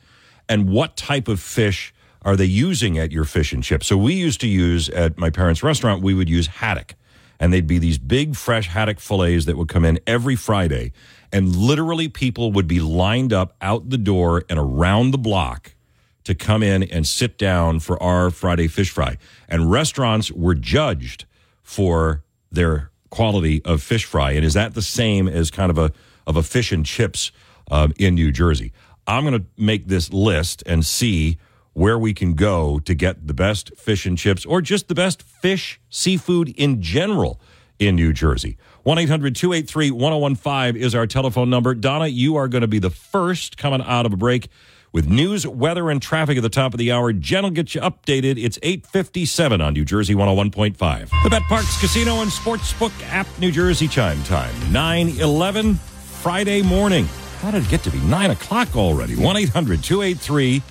[0.47, 1.94] And what type of fish
[2.24, 3.86] are they using at your fish and chips?
[3.86, 6.94] So we used to use at my parents' restaurant, we would use haddock.
[7.38, 10.92] And they'd be these big, fresh haddock fillets that would come in every Friday.
[11.32, 15.74] And literally, people would be lined up out the door and around the block
[16.22, 19.18] to come in and sit down for our Friday fish fry.
[19.48, 21.26] And restaurants were judged
[21.62, 24.32] for their quality of fish fry.
[24.32, 25.92] And is that the same as kind of a
[26.26, 27.32] of a fish and chips
[27.70, 28.72] um, in New Jersey?
[29.06, 31.36] I'm going to make this list and see
[31.74, 35.22] where we can go to get the best fish and chips or just the best
[35.22, 37.40] fish, seafood in general
[37.78, 38.56] in New Jersey.
[38.84, 41.74] 1 800 283 1015 is our telephone number.
[41.74, 44.48] Donna, you are going to be the first coming out of a break
[44.92, 47.12] with news, weather, and traffic at the top of the hour.
[47.12, 48.42] Jen will get you updated.
[48.42, 50.78] It's 857 on New Jersey 101.5.
[50.78, 54.55] The BetParx Casino and Sportsbook app, New Jersey chime time.
[54.72, 57.06] 9 11 Friday morning.
[57.40, 59.16] How did it get to be 9 o'clock already?
[59.16, 60.62] 1 800 283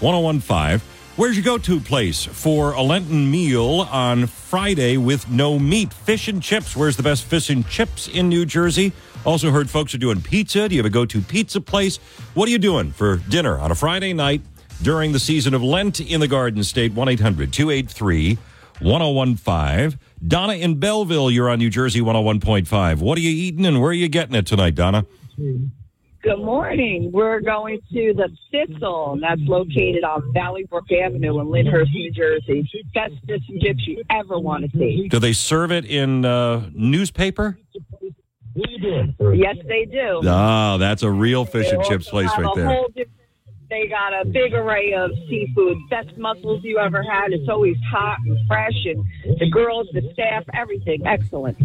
[0.00, 0.80] 1015.
[1.16, 5.92] Where's your go to place for a Lenten meal on Friday with no meat?
[5.92, 6.76] Fish and chips.
[6.76, 8.92] Where's the best fish and chips in New Jersey?
[9.24, 10.68] Also, heard folks are doing pizza.
[10.68, 11.96] Do you have a go to pizza place?
[12.34, 14.42] What are you doing for dinner on a Friday night
[14.80, 16.92] during the season of Lent in the Garden State?
[16.92, 18.38] 1 800 283
[18.80, 19.98] 1015.
[20.26, 22.98] Donna in Belleville, you're on New Jersey 101.5.
[22.98, 25.04] What are you eating and where are you getting it tonight, Donna?
[25.36, 25.66] Hmm.
[26.20, 27.10] Good morning.
[27.12, 32.10] We're going to the Thistle, and that's located on Valley Brook Avenue in Lyndhurst, New
[32.10, 32.68] Jersey.
[32.92, 35.08] Best fish and chips you ever want to see.
[35.08, 37.56] Do they serve it in uh, newspaper?
[38.56, 40.20] Yes, they do.
[40.24, 42.80] Oh, that's a real fish and chips place right there.
[43.70, 47.32] They got a big array of seafood, best mussels you ever had.
[47.32, 49.04] It's always hot and fresh, and
[49.38, 51.58] the girls, the staff, everything excellent.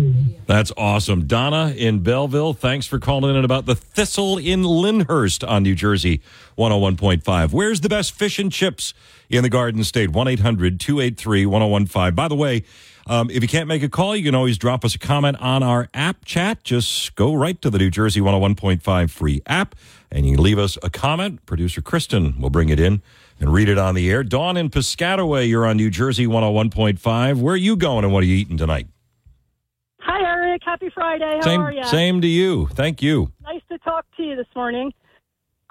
[0.45, 1.27] That's awesome.
[1.27, 6.21] Donna in Belleville, thanks for calling in about the Thistle in Lyndhurst on New Jersey
[6.57, 7.53] 101.5.
[7.53, 8.93] Where's the best fish and chips
[9.29, 10.09] in the Garden State?
[10.09, 12.15] 1 800 283 1015.
[12.15, 12.65] By the way,
[13.07, 15.63] um, if you can't make a call, you can always drop us a comment on
[15.63, 16.63] our app chat.
[16.63, 19.75] Just go right to the New Jersey 101.5 free app
[20.13, 21.45] and you leave us a comment.
[21.45, 23.01] Producer Kristen will bring it in
[23.39, 24.23] and read it on the air.
[24.23, 27.41] Dawn in Piscataway, you're on New Jersey 101.5.
[27.41, 28.87] Where are you going and what are you eating tonight?
[29.99, 30.61] Hi, Eric.
[30.63, 31.37] Happy Friday.
[31.37, 31.83] How same, are you?
[31.85, 32.67] same to you.
[32.67, 33.31] Thank you.
[33.41, 34.93] Nice to talk to you this morning.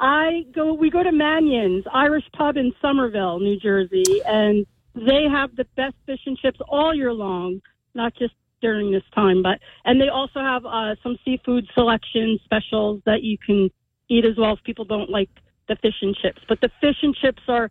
[0.01, 0.75] I go.
[0.75, 5.95] We go to Mannion's Irish Pub in Somerville, New Jersey, and they have the best
[6.07, 7.61] fish and chips all year long,
[7.95, 9.43] not just during this time.
[9.43, 13.71] But and they also have uh, some seafood selection specials that you can
[14.13, 15.31] eat as well if people don't like
[15.69, 16.43] the fish and chips.
[16.49, 17.71] But the fish and chips are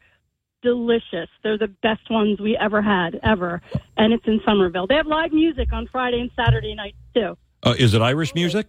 [0.61, 1.29] delicious.
[1.43, 3.61] They're the best ones we ever had ever,
[3.97, 4.87] and it's in Somerville.
[4.87, 7.37] They have live music on Friday and Saturday nights too.
[7.63, 8.67] Uh, is it Irish music?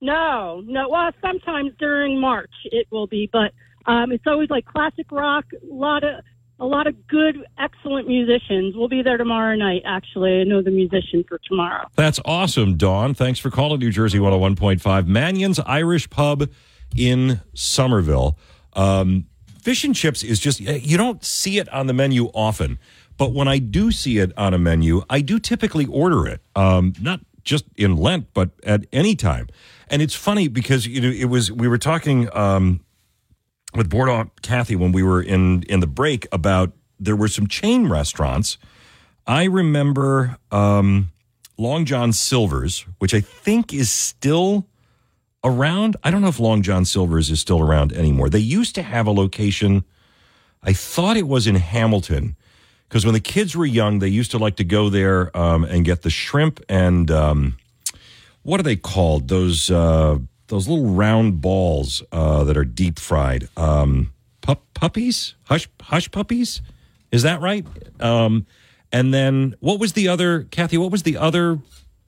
[0.00, 0.88] No, no.
[0.88, 3.52] Well, sometimes during March it will be, but
[3.86, 5.44] um, it's always like classic rock.
[5.52, 6.24] A lot of
[6.62, 8.76] a lot of good, excellent musicians.
[8.76, 9.82] We'll be there tomorrow night.
[9.84, 11.88] Actually, I know the musician for tomorrow.
[11.96, 13.14] That's awesome, Dawn.
[13.14, 15.06] Thanks for calling New Jersey 101.5.
[15.08, 16.48] Mannion's Irish Pub
[16.96, 18.38] in Somerville.
[18.74, 19.26] Um,
[19.60, 22.78] fish and chips is just, you don't see it on the menu often.
[23.18, 26.42] But when I do see it on a menu, I do typically order it.
[26.54, 29.48] Um, not just in Lent, but at any time.
[29.88, 32.80] And it's funny because you know it was we were talking um,
[33.74, 37.88] with Boardwalk Kathy when we were in in the break about there were some chain
[37.88, 38.58] restaurants.
[39.26, 41.10] I remember um,
[41.58, 44.66] Long John Silver's, which I think is still
[45.44, 45.96] around.
[46.04, 48.28] I don't know if Long John Silver's is still around anymore.
[48.28, 49.84] They used to have a location.
[50.62, 52.36] I thought it was in Hamilton
[52.88, 55.84] because when the kids were young, they used to like to go there um, and
[55.84, 57.56] get the shrimp and um,
[58.42, 59.28] what are they called?
[59.28, 60.18] Those uh,
[60.52, 63.48] those little round balls uh, that are deep fried.
[63.56, 64.12] Um,
[64.42, 66.60] pup puppies, hush hush puppies.
[67.10, 67.66] Is that right?
[68.00, 68.44] Um,
[68.92, 70.76] and then what was the other, Kathy?
[70.76, 71.58] What was the other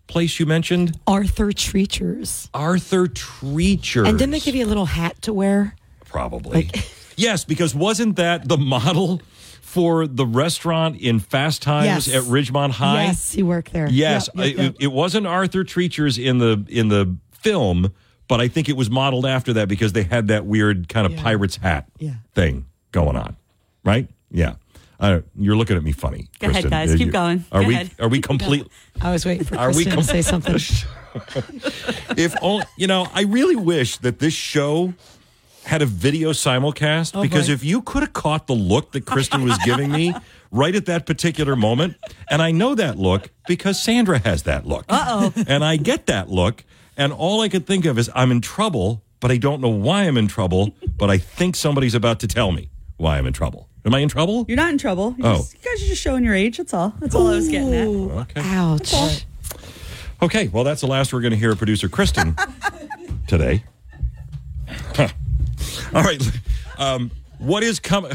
[0.08, 1.00] place you mentioned?
[1.06, 2.50] Arthur Treachers.
[2.52, 4.06] Arthur Treachers.
[4.06, 5.74] And didn't they give you a little hat to wear?
[6.04, 6.70] Probably.
[7.16, 9.22] yes, because wasn't that the model
[9.62, 12.14] for the restaurant in Fast Times Yes.
[12.14, 13.04] at Ridgemont High?
[13.04, 13.88] Yes, you work there.
[13.88, 14.74] Yes, Yep, yep, yep.
[14.74, 17.90] It, it wasn't Arthur Treachers in the in the film,
[18.28, 21.16] but I think it was modeled after that because they had that weird kind of
[21.16, 21.86] pirate's hat
[22.34, 23.36] thing going on,
[23.84, 24.08] right?
[24.30, 24.54] Yeah.
[25.00, 26.28] Uh, you're looking at me funny.
[26.38, 26.94] Go ahead, guys.
[26.94, 27.44] Are Keep you- going.
[27.52, 27.90] Are Go we ahead.
[27.98, 28.66] are we Keep complete?
[29.02, 30.54] I was waiting for Are we Kristen to say something.
[32.16, 34.94] if only you know, I really wish that this show
[35.64, 37.54] had a video simulcast Oh, because boy.
[37.54, 40.14] if you could have caught the look that Kristen was giving me
[40.50, 41.96] right at that particular moment,
[42.30, 44.84] and I know that look because Sandra has that look.
[44.88, 45.42] Uh oh.
[45.46, 46.64] And I get that look,
[46.96, 50.04] and all I could think of is I'm in trouble, but I don't know why
[50.04, 53.68] I'm in trouble, but I think somebody's about to tell me why I'm in trouble.
[53.84, 54.44] Am I in trouble?
[54.48, 55.14] You're not in trouble.
[55.18, 55.36] You're Oh.
[55.38, 56.56] just- you guys are just showing your age.
[56.56, 56.94] That's all.
[57.00, 57.86] That's all I was getting at.
[57.86, 58.40] Okay.
[58.42, 59.24] Ouch.
[60.22, 62.34] Okay, well, that's the last we're going to hear of producer Kristen
[63.26, 63.62] today.
[64.94, 65.08] Huh.
[65.94, 66.22] All right,
[66.78, 68.12] um, what is coming?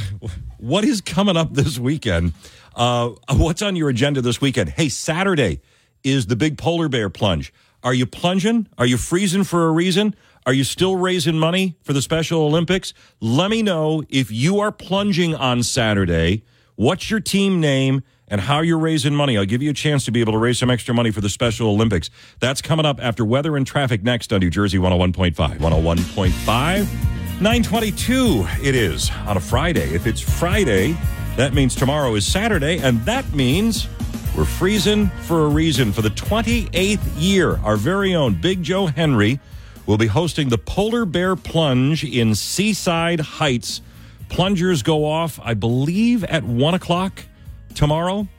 [0.58, 2.34] What is coming up this weekend?
[2.76, 4.70] Uh, what's on your agenda this weekend?
[4.70, 5.62] Hey, Saturday
[6.04, 7.54] is the big polar bear plunge.
[7.84, 8.68] Are you plunging?
[8.78, 10.16] Are you freezing for a reason?
[10.46, 12.94] Are you still raising money for the Special Olympics?
[13.20, 16.44] Let me know if you are plunging on Saturday.
[16.76, 19.38] What's your team name and how you're raising money?
[19.38, 21.30] I'll give you a chance to be able to raise some extra money for the
[21.30, 22.10] Special Olympics.
[22.40, 25.36] That's coming up after weather and traffic next on New Jersey 101.5.
[25.36, 27.10] 101.5.
[27.42, 29.94] 922 it is on a Friday.
[29.94, 30.98] If it's Friday,
[31.38, 33.88] that means tomorrow is Saturday, and that means
[34.40, 35.92] we're freezing for a reason.
[35.92, 39.38] For the 28th year, our very own Big Joe Henry
[39.86, 43.82] will be hosting the Polar Bear Plunge in Seaside Heights.
[44.30, 47.22] Plungers go off, I believe, at 1 o'clock
[47.76, 48.30] tomorrow.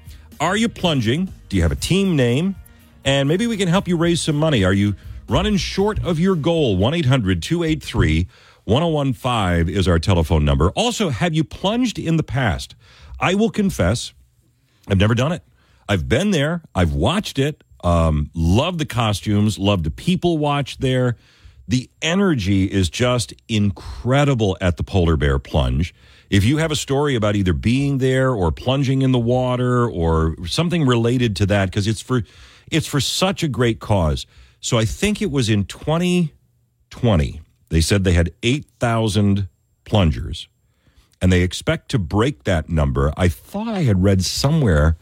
[0.40, 1.30] Are you plunging?
[1.50, 2.56] Do you have a team name?
[3.04, 4.64] And maybe we can help you raise some money.
[4.64, 4.96] Are you
[5.28, 6.78] running short of your goal?
[6.78, 8.26] 1 800 283
[8.64, 10.70] 1015 is our telephone number.
[10.70, 12.74] Also, have you plunged in the past?
[13.20, 14.14] I will confess,
[14.88, 15.42] I've never done it.
[15.90, 21.16] I've been there, I've watched it, um, love the costumes, love the people watch there.
[21.66, 25.92] The energy is just incredible at the polar bear plunge.
[26.30, 30.36] If you have a story about either being there or plunging in the water or
[30.46, 32.22] something related to that, because it's for
[32.70, 34.26] it's for such a great cause.
[34.60, 37.40] So I think it was in 2020.
[37.68, 39.48] They said they had 8,000
[39.84, 40.46] plungers
[41.20, 43.12] and they expect to break that number.
[43.16, 44.96] I thought I had read somewhere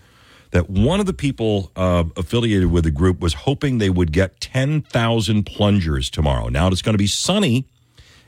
[0.50, 4.40] that one of the people uh, affiliated with the group was hoping they would get
[4.40, 6.48] 10,000 plungers tomorrow.
[6.48, 7.66] Now it's going to be sunny.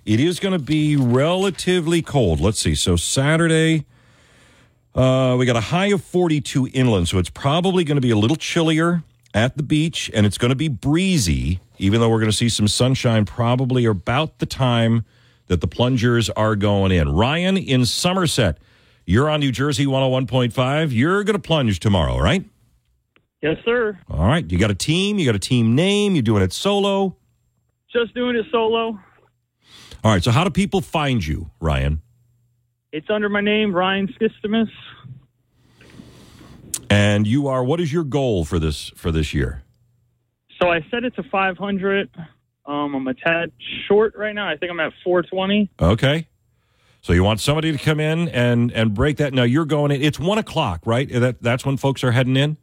[0.05, 2.41] It is going to be relatively cold.
[2.41, 2.75] Let's see.
[2.75, 3.87] So Saturday,
[4.95, 8.17] uh, we got a high of 42 inland, so it's probably going to be a
[8.17, 9.03] little chillier
[9.33, 12.49] at the beach, and it's going to be breezy, even though we're going to see
[12.49, 15.05] some sunshine probably about the time
[15.47, 17.09] that the plungers are going in.
[17.13, 18.59] Ryan in Somerset,
[19.11, 20.93] you're on New Jersey 101.5.
[20.93, 22.45] You're going to plunge tomorrow, right?
[23.43, 23.99] Yes, sir.
[24.09, 24.49] All right.
[24.49, 27.17] You got a team, you got a team name, you're doing it solo.
[27.93, 29.01] Just doing it solo.
[30.05, 30.23] All right.
[30.23, 32.03] So, how do people find you, Ryan?
[32.93, 34.71] It's under my name, Ryan Skistimus.
[36.89, 39.63] And you are, what is your goal for this for this year?
[40.61, 42.11] So I set it to 500.
[42.67, 43.53] Um, I'm a tad
[43.89, 44.49] short right now.
[44.49, 45.71] I think I'm at 420.
[45.81, 46.29] Okay.
[47.03, 49.33] So you want somebody to come in and and break that.
[49.33, 50.03] Now you're going in.
[50.03, 51.09] It's one o'clock, right?
[51.11, 52.59] That that's when folks are heading in.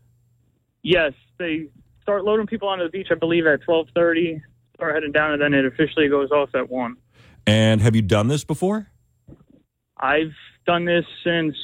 [0.83, 1.69] Yes, they
[2.01, 4.41] start loading people onto the beach, I believe, at 1230.
[4.75, 6.95] Start heading down, and then it officially goes off at 1.
[7.47, 8.87] And have you done this before?
[9.97, 10.33] I've
[10.65, 11.55] done this since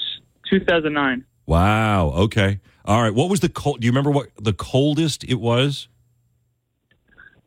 [0.50, 1.26] 2009.
[1.46, 2.10] Wow.
[2.10, 2.60] Okay.
[2.86, 3.14] All right.
[3.14, 3.82] What was the cold?
[3.82, 5.88] Do you remember what the coldest it was?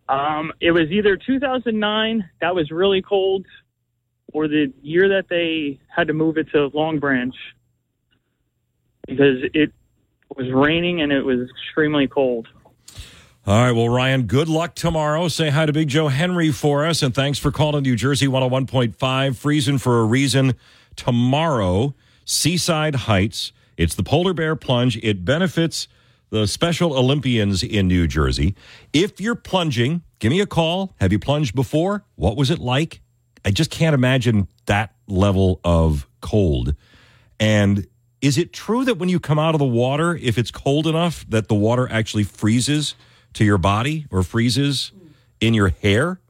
[0.09, 3.44] Um, it was either 2009, that was really cold,
[4.32, 7.35] or the year that they had to move it to Long Branch
[9.07, 9.73] because it
[10.36, 12.48] was raining and it was extremely cold.
[13.47, 13.70] All right.
[13.70, 15.28] Well, Ryan, good luck tomorrow.
[15.28, 17.01] Say hi to Big Joe Henry for us.
[17.01, 19.36] And thanks for calling New Jersey 101.5.
[19.36, 20.55] Freezing for a reason.
[20.97, 21.94] Tomorrow,
[22.24, 23.53] Seaside Heights.
[23.77, 24.97] It's the Polar Bear Plunge.
[24.97, 25.86] It benefits
[26.31, 28.57] the Special Olympians in New Jersey.
[28.93, 30.97] If you're plunging, give me a call.
[30.98, 32.05] Have you plunged before?
[32.16, 33.01] What was it like?
[33.47, 36.74] I just can't imagine that level of cold.
[37.39, 37.86] And
[38.20, 41.24] is it true that when you come out of the water, if it's cold enough,
[41.28, 42.97] that the water actually freezes
[43.35, 44.90] to your body or freezes
[45.40, 46.20] in your hair?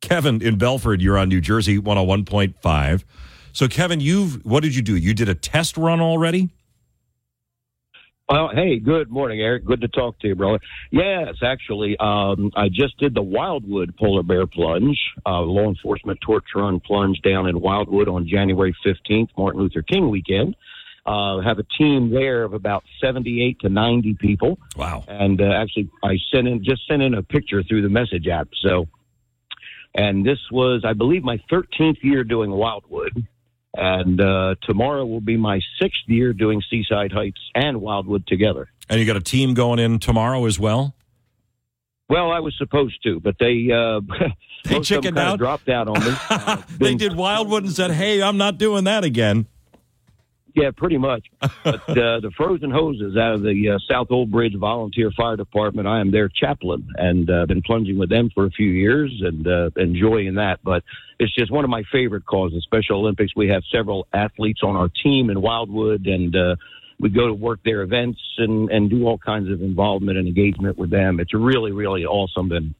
[0.00, 3.02] Kevin in Belford, you're on New Jersey 101.5.
[3.52, 4.94] So, Kevin, you've what did you do?
[4.94, 6.50] You did a test run already?
[8.28, 9.64] Well, hey, good morning, Eric.
[9.64, 10.58] Good to talk to you, brother.
[10.90, 16.46] Yes, actually, um, I just did the Wildwood Polar Bear Plunge, uh, law enforcement torch
[16.56, 20.56] run plunge down in Wildwood on January 15th, Martin Luther King weekend.
[21.06, 24.58] Uh, have a team there of about 78 to 90 people.
[24.76, 25.04] Wow.
[25.06, 28.48] And uh, actually, I sent in, just sent in a picture through the message app.
[28.60, 28.88] So,
[29.94, 33.24] and this was, I believe, my 13th year doing Wildwood.
[33.76, 38.68] And uh, tomorrow will be my sixth year doing Seaside Heights and Wildwood together.
[38.88, 40.94] And you got a team going in tomorrow as well?
[42.08, 44.00] Well, I was supposed to, but they uh,
[44.64, 45.38] They chickened out?
[45.38, 46.12] dropped out on me.
[46.30, 49.46] Uh, They did Wildwood and said, hey, I'm not doing that again.
[50.56, 51.24] Yeah, pretty much.
[51.62, 55.86] But uh, the frozen hoses out of the uh, South Old Bridge Volunteer Fire Department,
[55.86, 59.46] I am their chaplain and uh, been plunging with them for a few years and
[59.46, 60.60] uh, enjoying that.
[60.64, 60.84] But
[61.18, 63.32] it's just one of my favorite causes, Special Olympics.
[63.36, 66.56] We have several athletes on our team in Wildwood, and uh,
[67.00, 70.78] we go to work their events and, and do all kinds of involvement and engagement
[70.78, 71.20] with them.
[71.20, 72.74] It's really, really awesome and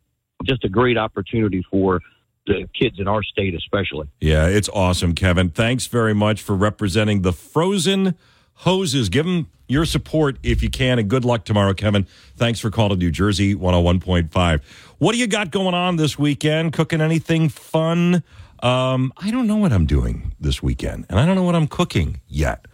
[0.45, 2.01] just a great opportunity for
[2.47, 4.09] the kids in our state, especially.
[4.21, 5.51] Yeah, it's awesome, Kevin.
[5.51, 8.17] Thanks very much for representing the frozen
[8.55, 9.09] hoses.
[9.09, 12.07] Give them your support if you can, and good luck tomorrow, Kevin.
[12.37, 14.63] Thanks for calling New Jersey 101.5.
[14.99, 16.73] What do you got going on this weekend?
[16.73, 18.23] Cooking anything fun?
[18.61, 21.69] Um, I don't know what I'm doing this weekend, and I don't know what I'm
[21.69, 22.67] cooking yet.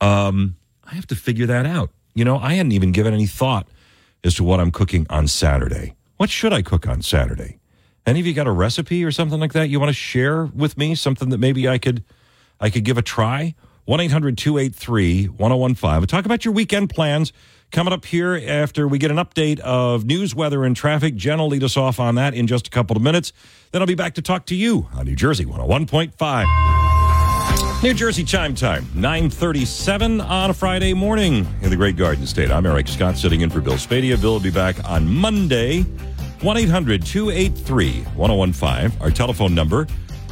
[0.00, 1.90] Um, I have to figure that out.
[2.14, 3.68] You know, I hadn't even given any thought
[4.24, 5.94] as to what I'm cooking on Saturday.
[6.16, 7.59] What should I cook on Saturday?
[8.06, 10.78] Any of you got a recipe or something like that you want to share with
[10.78, 10.94] me?
[10.94, 12.02] Something that maybe I could
[12.58, 13.54] I could give a try?
[13.84, 16.06] 1 800 283 1015.
[16.06, 17.32] Talk about your weekend plans.
[17.72, 21.14] Coming up here after we get an update of news, weather, and traffic.
[21.14, 23.32] Jen will lead us off on that in just a couple of minutes.
[23.70, 27.82] Then I'll be back to talk to you on New Jersey 101.5.
[27.82, 32.50] New Jersey chime time, 937 on a Friday morning in the Great Garden State.
[32.50, 34.20] I'm Eric Scott sitting in for Bill Spadea.
[34.20, 35.86] Bill will be back on Monday.
[36.42, 39.86] 1 800 283 1015, our telephone number.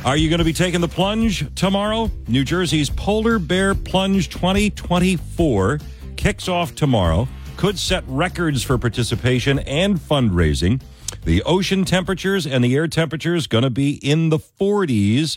[0.06, 2.10] Are you going to be taking the plunge tomorrow?
[2.28, 5.80] New Jersey's Polar Bear Plunge 2024
[6.16, 7.28] kicks off tomorrow.
[7.59, 10.80] Could set records for participation and fundraising.
[11.24, 15.36] The ocean temperatures and the air temperatures going to be in the 40s.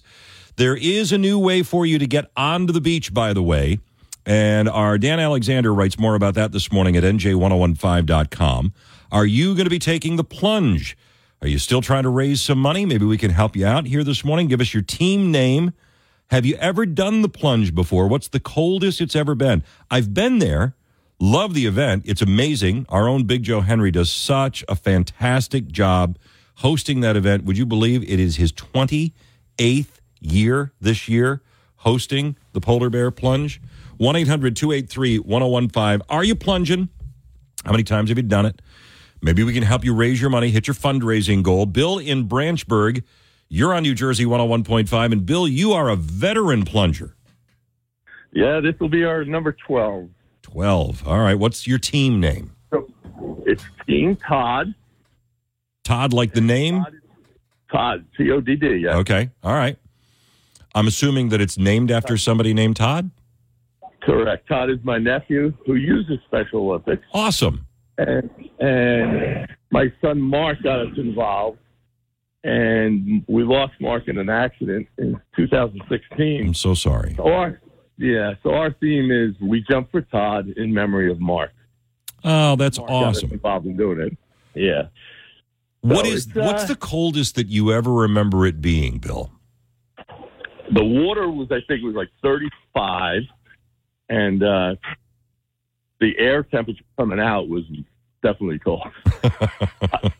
[0.55, 3.79] There is a new way for you to get onto the beach, by the way.
[4.25, 8.73] And our Dan Alexander writes more about that this morning at nj1015.com.
[9.11, 10.97] Are you going to be taking the plunge?
[11.41, 12.85] Are you still trying to raise some money?
[12.85, 14.47] Maybe we can help you out here this morning.
[14.47, 15.73] Give us your team name.
[16.29, 18.07] Have you ever done the plunge before?
[18.07, 19.63] What's the coldest it's ever been?
[19.89, 20.75] I've been there.
[21.19, 22.03] Love the event.
[22.05, 22.85] It's amazing.
[22.87, 26.17] Our own Big Joe Henry does such a fantastic job
[26.55, 27.43] hosting that event.
[27.43, 31.41] Would you believe it is his 28th year this year
[31.77, 33.61] hosting the Polar Bear Plunge?
[33.97, 36.01] 1 800 283 1015.
[36.09, 36.87] Are you plunging?
[37.65, 38.61] How many times have you done it?
[39.21, 41.65] Maybe we can help you raise your money, hit your fundraising goal.
[41.65, 43.03] Bill in Branchburg,
[43.49, 45.11] you're on New Jersey 101.5.
[45.11, 47.15] And Bill, you are a veteran plunger.
[48.33, 50.09] Yeah, this will be our number 12.
[50.41, 51.07] 12.
[51.07, 51.35] All right.
[51.37, 52.55] What's your team name?
[53.45, 54.73] It's Team Todd.
[55.83, 56.85] Todd, like the name?
[57.71, 58.97] Todd, T O D D, yeah.
[58.97, 59.29] Okay.
[59.43, 59.77] All right.
[60.73, 63.11] I'm assuming that it's named after somebody named Todd?
[64.01, 64.47] Correct.
[64.47, 67.03] Todd is my nephew who uses Special Olympics.
[67.13, 67.67] Awesome.
[68.07, 68.29] And,
[68.59, 71.59] and my son Mark got us involved.
[72.43, 76.47] And we lost Mark in an accident in 2016.
[76.47, 77.13] I'm so sorry.
[77.15, 77.61] So our,
[77.97, 81.51] yeah, so our theme is we jump for Todd in memory of Mark.
[82.23, 83.31] Oh, that's Mark got us awesome.
[83.33, 84.17] involved in doing it.
[84.55, 84.87] Yeah.
[85.81, 89.31] What So is uh, what's the coldest that you ever remember it being, Bill?
[90.73, 93.23] The water was, I think, it was like 35,
[94.09, 94.75] and uh,
[95.99, 97.63] the air temperature coming out was
[98.21, 98.83] definitely cold.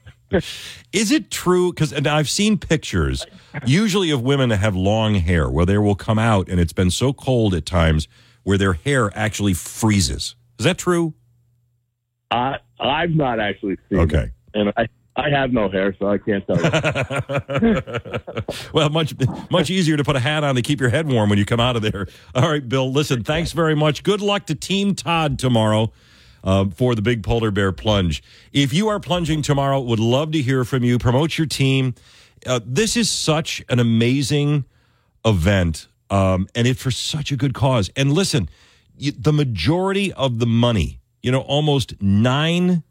[0.94, 1.74] Is it true?
[1.74, 3.26] Because and I've seen pictures,
[3.66, 6.92] usually of women that have long hair, where they will come out and it's been
[6.92, 8.08] so cold at times
[8.44, 10.36] where their hair actually freezes.
[10.58, 11.14] Is that true?
[12.32, 14.24] I I've not actually seen Okay.
[14.24, 14.88] it, and I
[15.18, 17.82] I have no hair, so I can't tell you.
[18.74, 19.14] Well, much
[19.50, 21.60] much easier to put a hat on to keep your head warm when you come
[21.60, 22.08] out of there.
[22.34, 22.90] All right, Bill.
[22.90, 24.04] Listen, thanks very much.
[24.04, 25.92] Good luck to Team Todd tomorrow
[26.44, 28.24] uh, for the big polar bear plunge.
[28.52, 30.98] If you are plunging tomorrow, would love to hear from you.
[30.98, 31.96] Promote your team.
[32.46, 34.66] Uh, this is such an amazing
[35.26, 37.90] event, um, and it for such a good cause.
[37.96, 38.50] And listen,
[38.98, 42.84] the majority of the money, you know, almost nine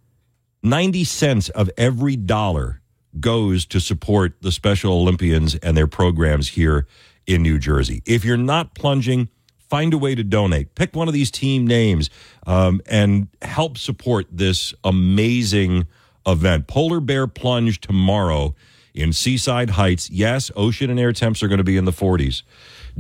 [0.62, 2.80] 90 cents of every dollar
[3.18, 6.86] goes to support the Special Olympians and their programs here
[7.26, 8.02] in New Jersey.
[8.06, 9.28] If you're not plunging,
[9.70, 10.74] find a way to donate.
[10.74, 12.10] Pick one of these team names
[12.46, 15.86] um, and help support this amazing
[16.26, 16.66] event.
[16.66, 18.54] Polar Bear Plunge tomorrow
[18.92, 20.10] in Seaside Heights.
[20.10, 22.42] Yes, ocean and air temps are going to be in the 40s.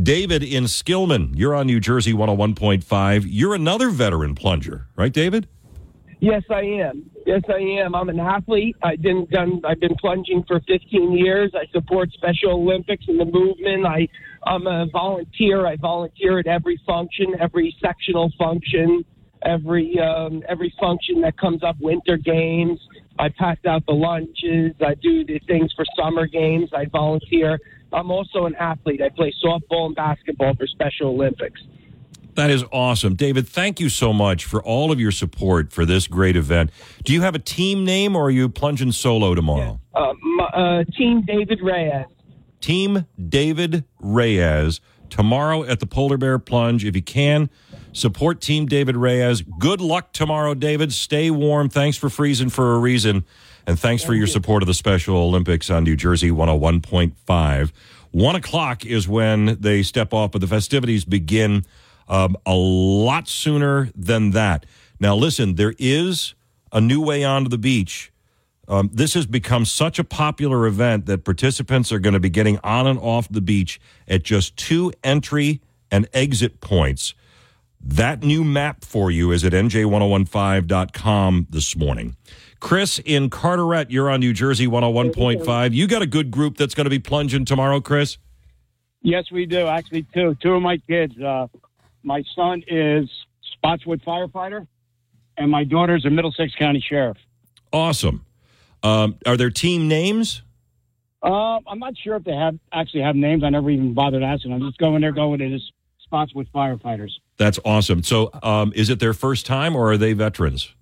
[0.00, 3.24] David in Skillman, you're on New Jersey 101.5.
[3.26, 5.48] You're another veteran plunger, right, David?
[6.20, 7.10] Yes, I am.
[7.26, 7.94] Yes, I am.
[7.94, 8.76] I'm an athlete.
[8.82, 9.62] I've been done.
[9.64, 11.52] I've been plunging for 15 years.
[11.54, 13.86] I support Special Olympics and the movement.
[13.86, 14.08] I,
[14.44, 15.66] I'm a volunteer.
[15.66, 19.04] I volunteer at every function, every sectional function,
[19.42, 21.76] every um, every function that comes up.
[21.80, 22.80] Winter games.
[23.18, 24.72] I pass out the lunches.
[24.80, 26.70] I do the things for summer games.
[26.74, 27.58] I volunteer.
[27.92, 29.02] I'm also an athlete.
[29.02, 31.60] I play softball and basketball for Special Olympics.
[32.36, 33.16] That is awesome.
[33.16, 36.70] David, thank you so much for all of your support for this great event.
[37.04, 39.80] Do you have a team name or are you plunging solo tomorrow?
[39.94, 42.06] Uh, my, uh, Team David Reyes.
[42.60, 46.84] Team David Reyes tomorrow at the Polar Bear Plunge.
[46.84, 47.50] If you can,
[47.92, 49.42] support Team David Reyes.
[49.58, 50.92] Good luck tomorrow, David.
[50.92, 51.68] Stay warm.
[51.68, 53.24] Thanks for freezing for a reason.
[53.66, 57.72] And thanks for your support of the Special Olympics on New Jersey 101.5.
[58.12, 61.64] One o'clock is when they step off, but the festivities begin
[62.08, 64.66] um, a lot sooner than that.
[64.98, 66.34] Now, listen, there is
[66.72, 68.12] a new way onto the beach.
[68.70, 72.60] Um, this has become such a popular event that participants are going to be getting
[72.62, 75.60] on and off the beach at just two entry
[75.90, 77.14] and exit points.
[77.80, 82.16] That new map for you is at nj1015.com this morning.
[82.60, 85.72] Chris in Carteret, you're on New Jersey 101.5.
[85.72, 88.18] You got a good group that's going to be plunging tomorrow, Chris?
[89.02, 89.66] Yes, we do.
[89.66, 90.36] Actually, two.
[90.40, 91.18] Two of my kids.
[91.20, 91.48] Uh,
[92.04, 93.10] my son is
[93.54, 94.68] Spotswood firefighter,
[95.36, 97.16] and my daughter's a Middlesex County sheriff.
[97.72, 98.24] Awesome.
[98.82, 100.42] Um, are there team names?
[101.22, 103.44] Uh, I'm not sure if they have actually have names.
[103.44, 104.52] I never even bothered asking.
[104.52, 105.62] I'm just going there, going it as
[106.34, 107.10] with firefighters.
[107.36, 108.02] That's awesome.
[108.02, 110.74] So, um, is it their first time or are they veterans?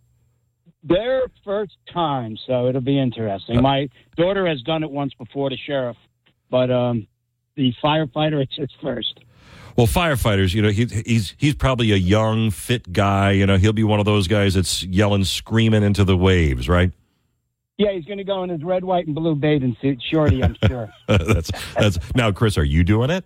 [0.82, 3.60] Their first time, so it'll be interesting.
[3.60, 5.96] My daughter has done it once before, the sheriff,
[6.50, 7.06] but um,
[7.56, 9.20] the firefighter, it's its first.
[9.76, 13.32] Well, firefighters, you know, he, he's he's probably a young, fit guy.
[13.32, 16.90] You know, he'll be one of those guys that's yelling, screaming into the waves, right?
[17.78, 20.56] Yeah, he's going to go in his red, white, and blue bathing suit, shorty, I'm
[20.66, 20.90] sure.
[21.06, 22.58] that's that's now, Chris.
[22.58, 23.24] Are you doing it?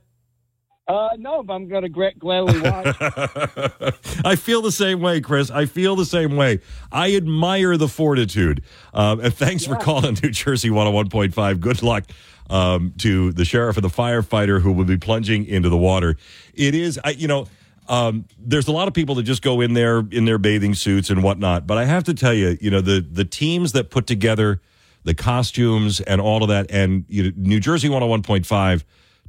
[0.89, 2.97] Uh, no, but I'm going to gladly watch.
[4.25, 5.51] I feel the same way, Chris.
[5.51, 6.61] I feel the same way.
[6.91, 8.63] I admire the fortitude.
[8.93, 11.61] Um, and thanks for calling New Jersey 101.5.
[11.61, 12.05] Good luck
[12.51, 16.17] um, to the sheriff and the firefighter who will be plunging into the water.
[16.53, 17.47] It is, I, you know,
[17.89, 21.11] um, there's a lot of people that just go in there in their bathing suits
[21.11, 21.67] and whatnot.
[21.67, 24.61] But I have to tell you, you know, the the teams that put together
[25.05, 28.85] the costumes and all of that, and you know, New Jersey 101.5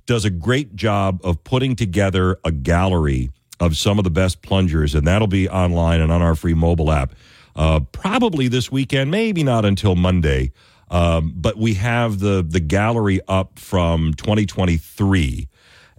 [0.05, 4.93] does a great job of putting together a gallery of some of the best plungers,
[4.93, 7.13] and that'll be online and on our free mobile app.
[7.55, 10.51] Uh, probably this weekend, maybe not until Monday.
[10.89, 15.47] Um, but we have the the gallery up from 2023,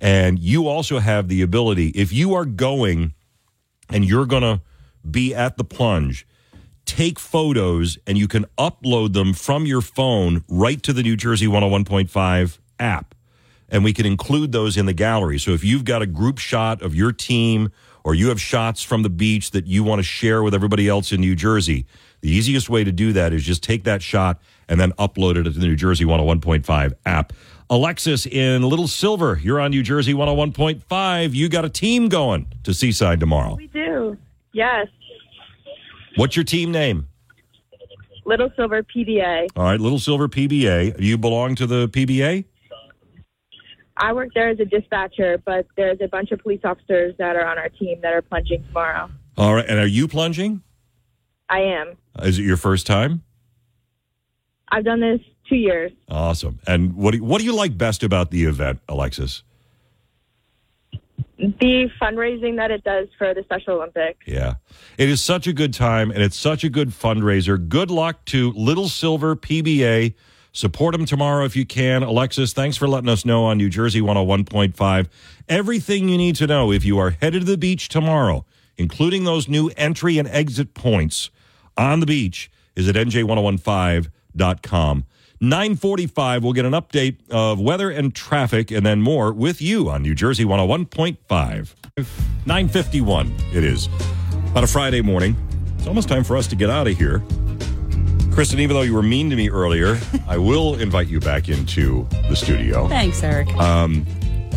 [0.04, 3.14] and you also have the ability if you are going
[3.88, 4.60] and you're going to
[5.10, 6.26] be at the plunge.
[6.84, 11.46] Take photos and you can upload them from your phone right to the New Jersey
[11.46, 13.14] 101.5 app
[13.70, 15.38] and we can include those in the gallery.
[15.38, 17.72] So if you've got a group shot of your team
[18.04, 21.12] or you have shots from the beach that you want to share with everybody else
[21.12, 21.86] in New Jersey,
[22.20, 25.44] the easiest way to do that is just take that shot and then upload it
[25.44, 27.32] to the New Jersey 101.5 app.
[27.70, 31.34] Alexis in Little Silver, you're on New Jersey 101.5.
[31.34, 33.54] You got a team going to Seaside tomorrow.
[33.54, 34.16] We do.
[34.52, 34.86] Yes.
[36.16, 37.08] What's your team name?
[38.26, 39.48] Little Silver PBA.
[39.56, 41.00] All right, Little Silver PBA.
[41.00, 42.44] You belong to the PBA?
[43.96, 47.46] I work there as a dispatcher, but there's a bunch of police officers that are
[47.46, 49.10] on our team that are plunging tomorrow.
[49.36, 50.62] All right, and are you plunging?
[51.48, 51.96] I am.
[52.22, 53.22] Is it your first time?
[54.68, 55.92] I've done this two years.
[56.08, 56.60] Awesome.
[56.66, 59.42] And what do you, what do you like best about the event, Alexis?
[61.36, 64.20] The fundraising that it does for the Special Olympics.
[64.26, 64.54] Yeah.
[64.96, 67.68] It is such a good time and it's such a good fundraiser.
[67.68, 70.14] Good luck to Little Silver PBA.
[70.52, 72.04] Support them tomorrow if you can.
[72.04, 75.08] Alexis, thanks for letting us know on New Jersey 101.5.
[75.48, 78.46] Everything you need to know if you are headed to the beach tomorrow,
[78.76, 81.30] including those new entry and exit points
[81.76, 85.04] on the beach, is at nj1015.com.
[85.40, 90.02] 945, we'll get an update of weather and traffic and then more with you on
[90.02, 91.74] New Jersey 101.5.
[92.46, 93.88] 951 it is
[94.54, 95.36] on a Friday morning.
[95.78, 97.22] It's almost time for us to get out of here.
[98.32, 102.08] Kristen, even though you were mean to me earlier, I will invite you back into
[102.28, 102.88] the studio.
[102.88, 103.48] Thanks, Eric.
[103.56, 104.06] Um,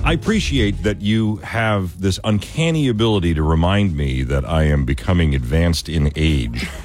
[0.04, 5.36] I appreciate that you have this uncanny ability to remind me that I am becoming
[5.36, 6.68] advanced in age.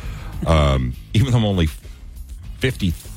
[0.45, 1.69] Um, even though I'm only
[2.59, 3.12] 53.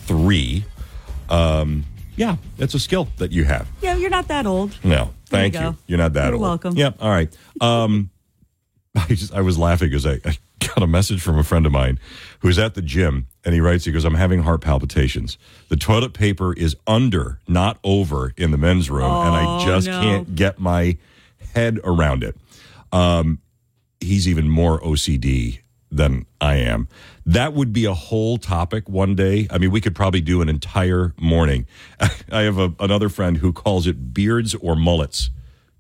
[1.29, 3.67] Um, yeah, it's a skill that you have.
[3.81, 4.77] Yeah, you're not that old.
[4.83, 5.75] No, thank you you.
[5.87, 6.41] You're not that You're old.
[6.41, 6.75] welcome.
[6.77, 6.97] Yep.
[7.01, 7.35] All right.
[7.59, 8.09] Um,
[8.95, 11.71] I just I was laughing because I, I got a message from a friend of
[11.71, 11.99] mine
[12.39, 15.37] who's at the gym and he writes he goes I'm having heart palpitations.
[15.69, 19.87] The toilet paper is under, not over, in the men's room, and I Oh, just
[19.87, 19.99] no.
[20.01, 20.97] can't get my
[21.53, 22.37] head around it.
[22.93, 23.39] Um,
[23.99, 25.59] he's even more OCD
[25.91, 26.87] than I am.
[27.25, 29.47] That would be a whole topic one day.
[29.49, 31.65] I mean, we could probably do an entire morning.
[32.31, 35.29] I have a, another friend who calls it beards or mullets.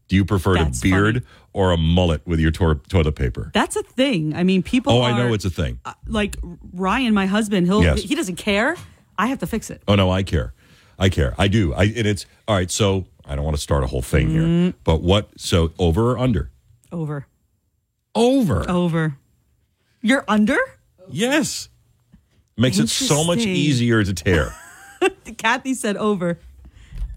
[0.07, 3.49] Do you prefer That's a beard or a mullet with your tor- toilet paper?
[3.53, 4.35] That's a thing.
[4.35, 4.93] I mean, people.
[4.93, 5.79] Oh, I know it's a thing.
[6.07, 6.37] like
[6.73, 7.65] Ryan, my husband.
[7.65, 8.03] He'll Yes.
[8.03, 8.75] he doesn't care.
[9.17, 9.81] I have to fix it.
[9.87, 10.53] Oh no, I care.
[10.99, 11.33] I care.
[11.39, 11.73] I do.
[11.73, 12.69] I and it's all right.
[12.69, 14.73] So I don't want to start a whole thing here, Mm.
[14.83, 15.29] but what?
[15.39, 16.51] So over or under?
[16.91, 17.25] Over.
[18.13, 18.69] Over.
[18.69, 19.17] Over.
[20.05, 20.57] You're under.
[21.09, 21.67] Yes.
[22.57, 23.55] Makes it so much Interesting.
[23.55, 24.53] easier to tear,
[25.37, 26.37] Kathy said over.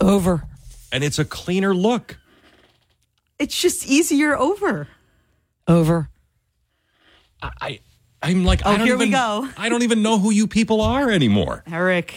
[0.01, 0.45] Over.
[0.91, 2.19] and it's a cleaner look.
[3.39, 4.89] It's just easier over.
[5.69, 6.09] Over.
[7.43, 7.51] I.
[7.61, 7.81] I
[8.23, 8.63] I'm like.
[8.65, 9.49] Oh, I don't here we even, go.
[9.59, 11.63] I don't even know who you people are anymore.
[11.71, 12.15] Eric.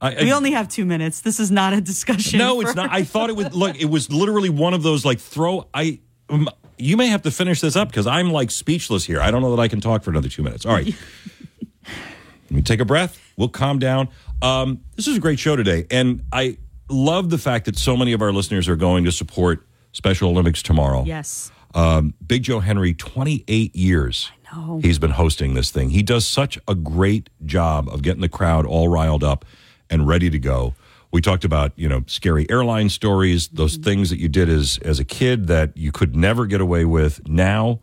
[0.00, 1.22] I, we only have two minutes.
[1.22, 2.38] This is not a discussion.
[2.38, 2.90] No, it's for- not.
[2.92, 3.80] I thought it was look.
[3.80, 5.68] It was literally one of those like throw.
[5.72, 6.00] I.
[6.28, 6.48] um,
[6.82, 9.20] You may have to finish this up because I'm like speechless here.
[9.20, 10.66] I don't know that I can talk for another two minutes.
[10.66, 10.86] All right.
[11.86, 13.20] Let me take a breath.
[13.36, 14.08] We'll calm down.
[14.42, 18.12] Um, this is a great show today, and I love the fact that so many
[18.12, 21.04] of our listeners are going to support Special Olympics tomorrow.
[21.04, 21.52] Yes.
[21.74, 24.30] Um, Big Joe Henry, 28 years.
[24.52, 24.80] I know.
[24.82, 25.90] He's been hosting this thing.
[25.90, 29.44] He does such a great job of getting the crowd all riled up
[29.88, 30.74] and ready to go.
[31.12, 34.98] We talked about, you know, scary airline stories, those things that you did as as
[34.98, 37.80] a kid that you could never get away with now.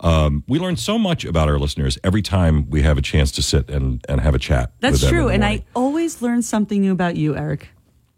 [0.00, 3.42] Um, we learn so much about our listeners every time we have a chance to
[3.42, 4.72] sit and, and have a chat.
[4.80, 5.44] That's true, and.
[5.44, 7.68] I always learn something new about you, Eric.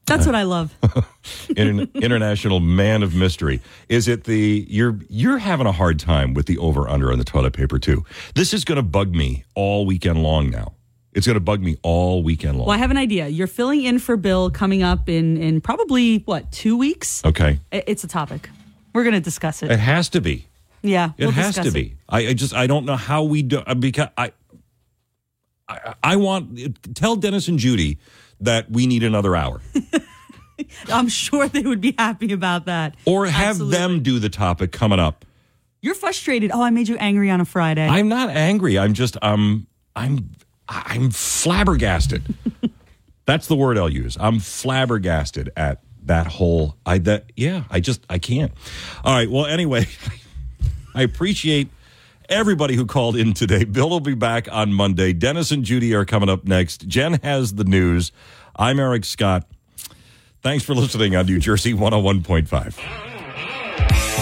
[0.07, 0.75] That's what I love.
[1.57, 3.61] Inter- international man of mystery.
[3.89, 7.25] Is it the you're you're having a hard time with the over under on the
[7.25, 8.05] toilet paper too?
[8.35, 10.74] This is going to bug me all weekend long now.
[11.15, 12.67] It's going to bug me all weekend long.
[12.67, 13.29] Well, I have an idea.
[13.29, 17.25] You're filling in for Bill coming up in in probably what two weeks?
[17.25, 18.51] Okay, I- It's a topic.
[18.93, 19.71] We're going to discuss it.
[19.71, 20.47] it has to be.
[20.83, 21.75] yeah, It we'll has to it.
[21.75, 21.95] be.
[22.09, 24.33] I, I just I don't know how we do uh, because I,
[25.69, 27.99] I I want tell Dennis and Judy
[28.41, 29.61] that we need another hour
[30.93, 32.97] I'm sure they would be happy about that.
[33.07, 33.77] or have Absolutely.
[33.79, 35.25] them do the topic coming up.
[35.81, 36.51] You're frustrated.
[36.53, 37.87] Oh, I made you angry on a Friday.
[37.87, 38.79] I'm not angry.
[38.79, 39.67] I'm just um
[39.97, 40.31] I'm
[40.69, 42.35] I'm flabbergasted.
[43.27, 44.17] That's the word I'll use.
[44.21, 48.53] I'm flabbergasted at that whole I that yeah, I just I can't.
[49.05, 49.87] All right, well anyway,
[50.95, 51.69] I appreciate
[52.29, 53.65] everybody who called in today.
[53.65, 55.13] Bill will be back on Monday.
[55.13, 56.87] Dennis and Judy are coming up next.
[56.87, 58.13] Jen has the news.
[58.57, 59.47] I'm Eric Scott.
[60.43, 64.14] Thanks for listening on New Jersey 101.5.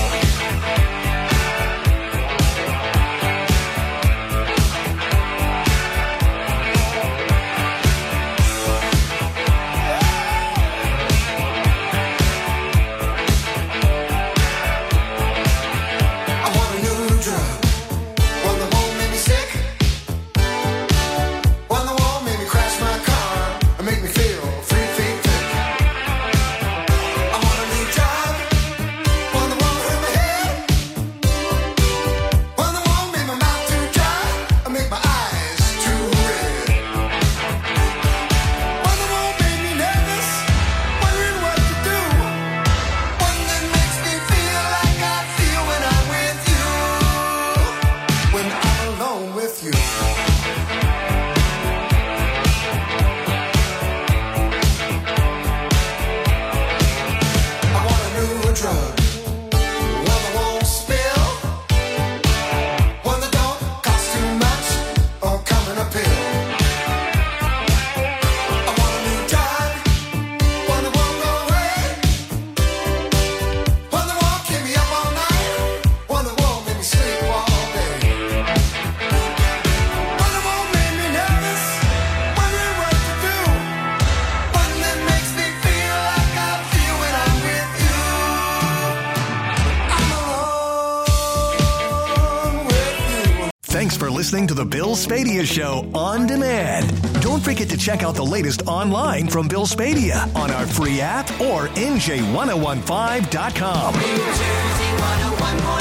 [94.32, 96.88] listening to the Bill Spadea Show on demand.
[97.20, 101.30] Don't forget to check out the latest online from Bill Spadea on our free app
[101.38, 103.94] or NJ1015.com.
[103.94, 104.22] New Jersey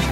[0.03, 0.10] oh